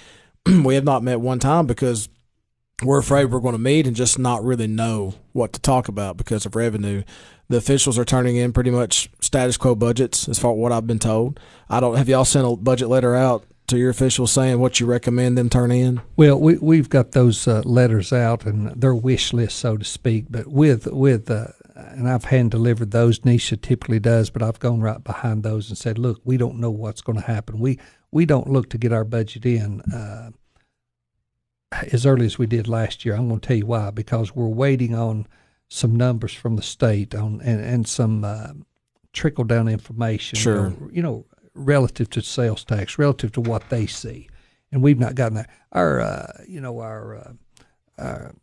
we 0.46 0.74
have 0.74 0.84
not 0.84 1.02
met 1.02 1.22
one 1.22 1.38
time 1.38 1.66
because 1.66 2.10
we're 2.84 3.00
afraid 3.00 3.24
we're 3.24 3.40
going 3.40 3.54
to 3.54 3.58
meet 3.58 3.86
and 3.86 3.96
just 3.96 4.18
not 4.18 4.44
really 4.44 4.66
know 4.66 5.14
what 5.32 5.54
to 5.54 5.60
talk 5.60 5.88
about 5.88 6.18
because 6.18 6.44
of 6.44 6.54
revenue. 6.54 7.04
The 7.48 7.56
officials 7.56 7.98
are 7.98 8.04
turning 8.04 8.36
in 8.36 8.52
pretty 8.52 8.70
much 8.70 9.08
status 9.22 9.56
quo 9.56 9.74
budgets, 9.74 10.28
as 10.28 10.38
far 10.38 10.52
what 10.52 10.72
I've 10.72 10.86
been 10.86 10.98
told. 10.98 11.40
I 11.70 11.80
don't 11.80 11.96
have 11.96 12.08
y'all 12.10 12.26
sent 12.26 12.46
a 12.46 12.54
budget 12.54 12.88
letter 12.88 13.16
out 13.16 13.46
to 13.70 13.78
your 13.78 13.90
officials 13.90 14.30
saying 14.32 14.58
what 14.60 14.78
you 14.80 14.86
recommend 14.86 15.36
them 15.38 15.48
turn 15.48 15.70
in. 15.70 16.00
Well, 16.16 16.38
we 16.38 16.58
we've 16.58 16.88
got 16.88 17.12
those 17.12 17.48
uh, 17.48 17.62
letters 17.64 18.12
out 18.12 18.44
and 18.46 18.68
their 18.80 18.94
wish 18.94 19.32
list, 19.32 19.58
so 19.58 19.76
to 19.76 19.84
speak. 19.84 20.26
But 20.30 20.46
with 20.46 20.86
with 20.86 21.30
uh, 21.30 21.48
and 21.74 22.08
I've 22.08 22.24
hand 22.24 22.50
delivered 22.50 22.90
those. 22.90 23.20
Nisha 23.20 23.60
typically 23.60 24.00
does, 24.00 24.30
but 24.30 24.42
I've 24.42 24.58
gone 24.58 24.80
right 24.80 25.02
behind 25.02 25.42
those 25.42 25.68
and 25.70 25.78
said, 25.78 25.98
"Look, 25.98 26.20
we 26.24 26.36
don't 26.36 26.58
know 26.60 26.70
what's 26.70 27.00
going 27.00 27.18
to 27.18 27.24
happen. 27.26 27.58
We 27.58 27.78
we 28.10 28.26
don't 28.26 28.50
look 28.50 28.68
to 28.70 28.78
get 28.78 28.92
our 28.92 29.04
budget 29.04 29.46
in 29.46 29.80
uh, 29.82 30.30
as 31.92 32.04
early 32.04 32.26
as 32.26 32.38
we 32.38 32.46
did 32.46 32.68
last 32.68 33.04
year. 33.04 33.14
I'm 33.14 33.28
going 33.28 33.40
to 33.40 33.46
tell 33.46 33.56
you 33.56 33.66
why. 33.66 33.90
Because 33.90 34.34
we're 34.34 34.46
waiting 34.48 34.94
on 34.94 35.26
some 35.68 35.94
numbers 35.94 36.32
from 36.34 36.56
the 36.56 36.62
state 36.62 37.14
on 37.14 37.40
and 37.42 37.60
and 37.60 37.86
some 37.88 38.24
uh, 38.24 38.52
trickle 39.12 39.44
down 39.44 39.68
information. 39.68 40.36
you 40.36 40.42
Sure. 40.42 40.70
know, 40.70 40.90
you 40.92 41.02
know, 41.02 41.24
relative 41.54 42.10
to 42.10 42.22
sales 42.22 42.64
tax, 42.64 42.98
relative 42.98 43.32
to 43.32 43.40
what 43.40 43.68
they 43.70 43.86
see 43.86 44.28
and 44.72 44.82
we've 44.82 44.98
not 44.98 45.14
gotten 45.14 45.36
that. 45.36 45.50
Our, 45.72 46.00
uh, 46.00 46.32
you 46.46 46.60
know, 46.60 46.80
our, 46.80 47.16
uh, 47.16 47.32
our, 47.98 48.34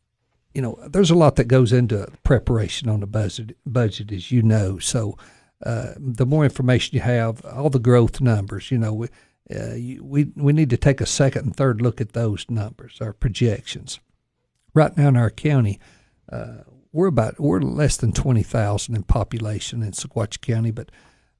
you 0.54 0.62
know, 0.62 0.80
there's 0.88 1.12
a 1.12 1.16
lot 1.16 1.36
that 1.36 1.46
goes 1.46 1.72
into 1.72 2.08
preparation 2.24 2.90
on 2.90 3.00
the 3.02 3.08
budget, 3.08 3.58
budget, 3.66 4.12
as 4.12 4.32
you 4.32 4.42
know. 4.42 4.80
So, 4.80 5.18
uh, 5.66 5.94
the 5.98 6.26
more 6.26 6.44
information 6.44 6.96
you 6.96 7.02
have, 7.02 7.44
all 7.46 7.70
the 7.70 7.80
growth 7.80 8.22
numbers, 8.22 8.72
you 8.72 8.78
know, 8.78 8.94
we, 8.94 9.08
uh, 9.56 10.02
we 10.02 10.32
we 10.36 10.54
need 10.54 10.70
to 10.70 10.78
take 10.78 11.00
a 11.00 11.06
second 11.06 11.46
and 11.46 11.56
third 11.56 11.82
look 11.82 12.02
at 12.02 12.14
those 12.14 12.46
numbers, 12.50 13.00
our 13.02 13.14
projections. 13.14 14.00
Right 14.74 14.96
now 14.96 15.08
in 15.08 15.16
our 15.16 15.30
county, 15.30 15.80
uh, 16.32 16.58
we're 16.92 17.08
about 17.08 17.40
we're 17.40 17.62
less 17.62 17.98
than 17.98 18.12
twenty 18.12 18.44
thousand 18.44 18.96
in 18.96 19.04
population 19.04 19.82
in 19.82 19.92
Sequatchie 19.92 20.42
County, 20.42 20.72
but 20.72 20.92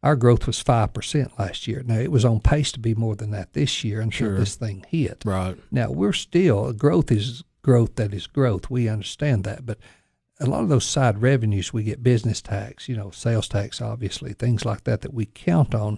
our 0.04 0.16
growth 0.16 0.46
was 0.48 0.60
five 0.62 0.94
percent 0.94 1.38
last 1.40 1.68
year. 1.68 1.84
Now 1.86 1.98
it 2.00 2.12
was 2.12 2.24
on 2.26 2.40
pace 2.40 2.72
to 2.74 2.80
be 2.80 2.94
more 2.96 3.16
than 3.16 3.32
that 3.32 3.54
this 3.54 3.84
year 3.84 4.00
until 4.02 4.28
Sure. 4.30 4.38
this 4.40 4.56
thing 4.56 4.86
hit. 4.90 5.24
Right. 5.26 5.58
Now 5.72 5.92
we're 5.92 6.14
still 6.14 6.72
growth 6.74 7.12
is 7.12 7.44
growth 7.64 7.96
that 7.96 8.14
is 8.14 8.28
growth. 8.28 8.70
We 8.70 8.88
understand 8.88 9.44
that, 9.46 9.66
but 9.66 9.78
a 10.40 10.46
lot 10.46 10.62
of 10.62 10.70
those 10.70 10.86
side 10.86 11.22
revenues 11.22 11.74
we 11.74 11.84
get 11.84 12.04
business 12.04 12.42
tax, 12.42 12.88
you 12.88 12.96
know, 12.96 13.10
sales 13.10 13.48
tax, 13.48 13.82
obviously 13.82 14.34
things 14.34 14.64
like 14.66 14.84
that 14.84 15.02
that 15.02 15.14
we 15.14 15.26
count 15.26 15.74
on. 15.74 15.98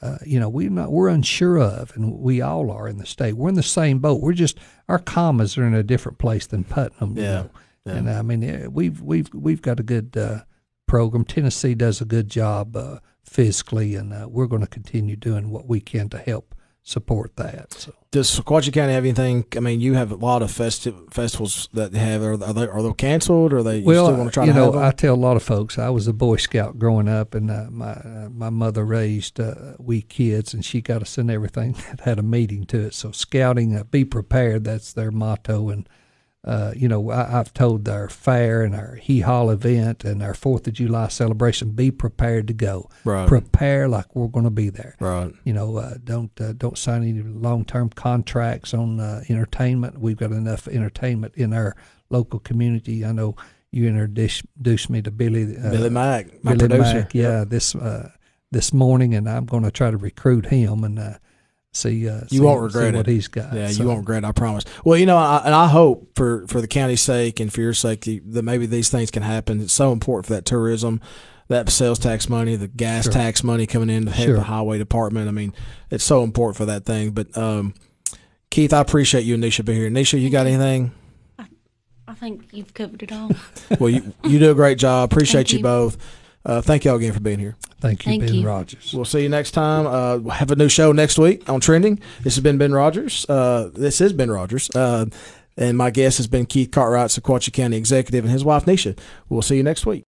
Uh, 0.00 0.18
you 0.24 0.38
know, 0.38 0.48
we're 0.48 0.70
not 0.70 0.92
we're 0.92 1.08
unsure 1.08 1.58
of, 1.58 1.90
and 1.96 2.20
we 2.20 2.40
all 2.40 2.70
are 2.70 2.86
in 2.86 2.98
the 2.98 3.06
state. 3.06 3.32
We're 3.32 3.48
in 3.48 3.56
the 3.56 3.62
same 3.64 3.98
boat. 3.98 4.20
We're 4.20 4.32
just 4.34 4.58
our 4.88 4.98
commas 5.00 5.58
are 5.58 5.66
in 5.66 5.74
a 5.74 5.82
different 5.82 6.18
place 6.18 6.46
than 6.46 6.62
Putnam. 6.64 7.16
You 7.16 7.22
Yeah. 7.22 7.30
know? 7.32 7.50
Yeah. 7.86 7.92
And 7.94 8.10
I 8.10 8.22
mean, 8.22 8.72
we've 8.72 9.00
we've 9.00 9.28
we've 9.34 9.62
got 9.62 9.80
a 9.80 9.82
good 9.82 10.16
uh, 10.16 10.42
program. 10.86 11.24
Tennessee 11.24 11.74
does 11.74 12.00
a 12.00 12.04
good 12.04 12.28
job 12.28 12.76
uh, 12.76 12.98
fiscally, 13.28 13.98
and 13.98 14.12
uh, 14.12 14.28
we're 14.28 14.46
going 14.46 14.62
to 14.62 14.68
continue 14.68 15.16
doing 15.16 15.50
what 15.50 15.66
we 15.66 15.80
can 15.80 16.08
to 16.10 16.18
help 16.18 16.54
support 16.88 17.36
that. 17.36 17.72
So. 17.74 17.92
Does 18.10 18.30
Sequatchie 18.30 18.72
County 18.72 18.94
have 18.94 19.04
anything? 19.04 19.44
I 19.54 19.60
mean, 19.60 19.80
you 19.80 19.92
have 19.92 20.10
a 20.10 20.14
lot 20.14 20.40
of 20.40 20.50
festi- 20.50 21.12
festivals 21.12 21.68
that 21.74 21.92
they 21.92 21.98
have. 21.98 22.22
Are, 22.22 22.32
are 22.32 22.54
they 22.54 22.66
are 22.66 22.82
they 22.82 22.92
canceled? 22.94 23.52
Or 23.52 23.58
are 23.58 23.62
they 23.62 23.78
you 23.78 23.84
well, 23.84 24.06
still 24.06 24.16
want 24.16 24.30
to 24.30 24.32
try 24.32 24.44
you 24.46 24.52
to 24.52 24.58
know? 24.58 24.78
I 24.78 24.92
tell 24.92 25.14
a 25.14 25.16
lot 25.16 25.36
of 25.36 25.42
folks 25.42 25.78
I 25.78 25.90
was 25.90 26.08
a 26.08 26.14
Boy 26.14 26.36
Scout 26.36 26.78
growing 26.78 27.06
up, 27.06 27.34
and 27.34 27.50
uh, 27.50 27.66
my 27.70 27.90
uh, 27.90 28.28
my 28.32 28.48
mother 28.48 28.86
raised 28.86 29.38
uh, 29.38 29.74
we 29.78 30.00
kids, 30.00 30.54
and 30.54 30.64
she 30.64 30.80
got 30.80 31.02
us 31.02 31.18
in 31.18 31.28
everything 31.28 31.72
that 31.90 32.00
had 32.00 32.18
a 32.18 32.22
meeting 32.22 32.64
to 32.66 32.86
it. 32.86 32.94
So 32.94 33.12
scouting, 33.12 33.76
uh, 33.76 33.84
be 33.84 34.06
prepared. 34.06 34.64
That's 34.64 34.94
their 34.94 35.10
motto, 35.10 35.68
and 35.68 35.86
uh, 36.44 36.72
you 36.76 36.88
know, 36.88 37.10
I, 37.10 37.38
I've 37.38 37.52
told 37.52 37.88
our 37.88 38.08
fair 38.08 38.62
and 38.62 38.74
our 38.74 38.94
hee 38.94 39.20
haw 39.20 39.48
event 39.50 40.04
and 40.04 40.22
our 40.22 40.34
Fourth 40.34 40.66
of 40.66 40.74
July 40.74 41.08
celebration, 41.08 41.72
be 41.72 41.90
prepared 41.90 42.46
to 42.48 42.54
go. 42.54 42.88
right. 43.04 43.26
Prepare 43.28 43.88
like 43.88 44.14
we're 44.14 44.28
going 44.28 44.44
to 44.44 44.50
be 44.50 44.70
there. 44.70 44.94
right. 45.00 45.32
You 45.44 45.52
know, 45.52 45.76
uh, 45.76 45.94
don't 46.02 46.30
uh, 46.40 46.52
don't 46.52 46.78
sign 46.78 47.02
any 47.02 47.22
long 47.22 47.64
term 47.64 47.90
contracts 47.90 48.72
on 48.72 49.00
uh, 49.00 49.24
entertainment. 49.28 49.98
We've 49.98 50.16
got 50.16 50.30
enough 50.30 50.68
entertainment 50.68 51.34
in 51.34 51.52
our 51.52 51.76
local 52.08 52.38
community. 52.38 53.04
I 53.04 53.12
know 53.12 53.34
you 53.70 53.86
introduced 53.86 54.90
me 54.90 55.02
to 55.02 55.10
Billy 55.10 55.56
uh, 55.56 55.70
Billy 55.70 55.90
Mack, 55.90 56.44
my 56.44 56.54
Billy 56.54 56.68
producer. 56.68 57.00
Mack, 57.00 57.14
yeah, 57.14 57.44
this 57.44 57.74
uh, 57.74 58.10
this 58.50 58.72
morning, 58.72 59.14
and 59.14 59.28
I'm 59.28 59.44
going 59.44 59.64
to 59.64 59.70
try 59.70 59.90
to 59.90 59.96
recruit 59.96 60.46
him 60.46 60.84
and 60.84 60.98
uh, 60.98 61.14
see. 61.72 62.08
Uh, 62.08 62.20
see, 62.28 62.40
won't 62.40 62.62
regret 62.62 62.92
see 62.92 62.96
what 62.96 63.08
it. 63.08 63.12
he's 63.12 63.28
got. 63.28 63.52
Yeah, 63.54 63.68
So, 63.68 63.82
you 63.82 63.88
won't 63.88 64.00
regret. 64.00 64.24
it, 64.24 64.26
I 64.26 64.32
promise. 64.32 64.64
Well, 64.84 64.98
you 64.98 65.06
know, 65.06 65.16
I, 65.16 65.42
and 65.44 65.54
I 65.54 65.68
hope 65.68 66.10
for 66.14 66.46
for 66.48 66.60
the 66.60 66.68
county's 66.68 67.00
sake 67.00 67.40
and 67.40 67.52
for 67.52 67.60
your 67.60 67.74
sake 67.74 68.02
that- 68.02 68.32
that 68.32 68.42
maybe 68.42 68.66
these 68.66 68.88
things 68.88 69.10
can 69.10 69.22
happen. 69.22 69.60
It's 69.60 69.72
so 69.72 69.92
important 69.92 70.26
for 70.26 70.32
that 70.34 70.44
tourism, 70.44 71.00
that 71.48 71.68
sales 71.70 71.98
tax 71.98 72.28
money, 72.28 72.56
the 72.56 72.68
gas 72.68 73.04
Sure. 73.04 73.12
tax 73.12 73.42
money 73.44 73.66
coming 73.66 73.90
in 73.90 74.06
to 74.06 74.10
help 74.10 74.26
Sure. 74.26 74.36
the 74.36 74.42
highway 74.44 74.78
department. 74.78 75.28
I 75.28 75.32
mean, 75.32 75.52
it's 75.90 76.04
so 76.04 76.22
important 76.24 76.56
for 76.56 76.66
that 76.66 76.84
thing. 76.84 77.10
But 77.10 77.36
um, 77.36 77.74
Keith, 78.50 78.72
I 78.72 78.80
appreciate 78.80 79.24
you 79.24 79.34
and 79.34 79.44
Nisha 79.44 79.64
being 79.64 79.78
here. 79.78 79.90
Nisha, 79.90 80.20
you 80.20 80.30
got 80.30 80.46
anything? 80.46 80.92
I 82.06 82.14
think 82.14 82.46
you've 82.52 82.72
covered 82.72 83.02
it 83.02 83.12
all. 83.12 83.30
well, 83.78 83.90
you 83.90 84.14
you 84.24 84.38
do 84.38 84.50
a 84.50 84.54
great 84.54 84.78
job. 84.78 85.12
Appreciate 85.12 85.40
Thank 85.40 85.52
you 85.52 85.58
you. 85.58 85.62
both. 85.62 85.98
Uh, 86.48 86.62
thank 86.62 86.84
y'all 86.84 86.96
again 86.96 87.12
for 87.12 87.20
being 87.20 87.38
here. 87.38 87.56
Thank 87.80 88.06
you, 88.06 88.12
Thank 88.12 88.22
Ben 88.22 88.34
you. 88.34 88.46
Rodgers. 88.46 88.92
We'll 88.94 89.04
see 89.04 89.22
you 89.22 89.28
next 89.28 89.50
time. 89.52 89.86
Uh, 89.86 90.16
we'll 90.16 90.34
have 90.34 90.50
a 90.50 90.56
new 90.56 90.70
show 90.70 90.92
next 90.92 91.18
week 91.18 91.48
on 91.48 91.60
Trending. 91.60 92.00
This 92.22 92.34
has 92.36 92.42
been 92.42 92.56
Ben 92.56 92.72
Rodgers. 92.72 93.26
Uh, 93.28 93.70
this 93.74 94.00
is 94.00 94.14
Ben 94.14 94.30
Rodgers. 94.30 94.70
Uh, 94.74 95.06
and 95.58 95.76
my 95.76 95.90
guest 95.90 96.16
has 96.16 96.26
been 96.26 96.46
Keith 96.46 96.70
Cartwright, 96.70 97.10
Sequatchie 97.10 97.52
County 97.52 97.76
Executive, 97.76 98.24
and 98.24 98.32
his 98.32 98.44
wife, 98.44 98.64
Nisha. 98.64 98.98
We'll 99.28 99.42
see 99.42 99.56
you 99.56 99.62
next 99.62 99.84
week. 99.84 100.07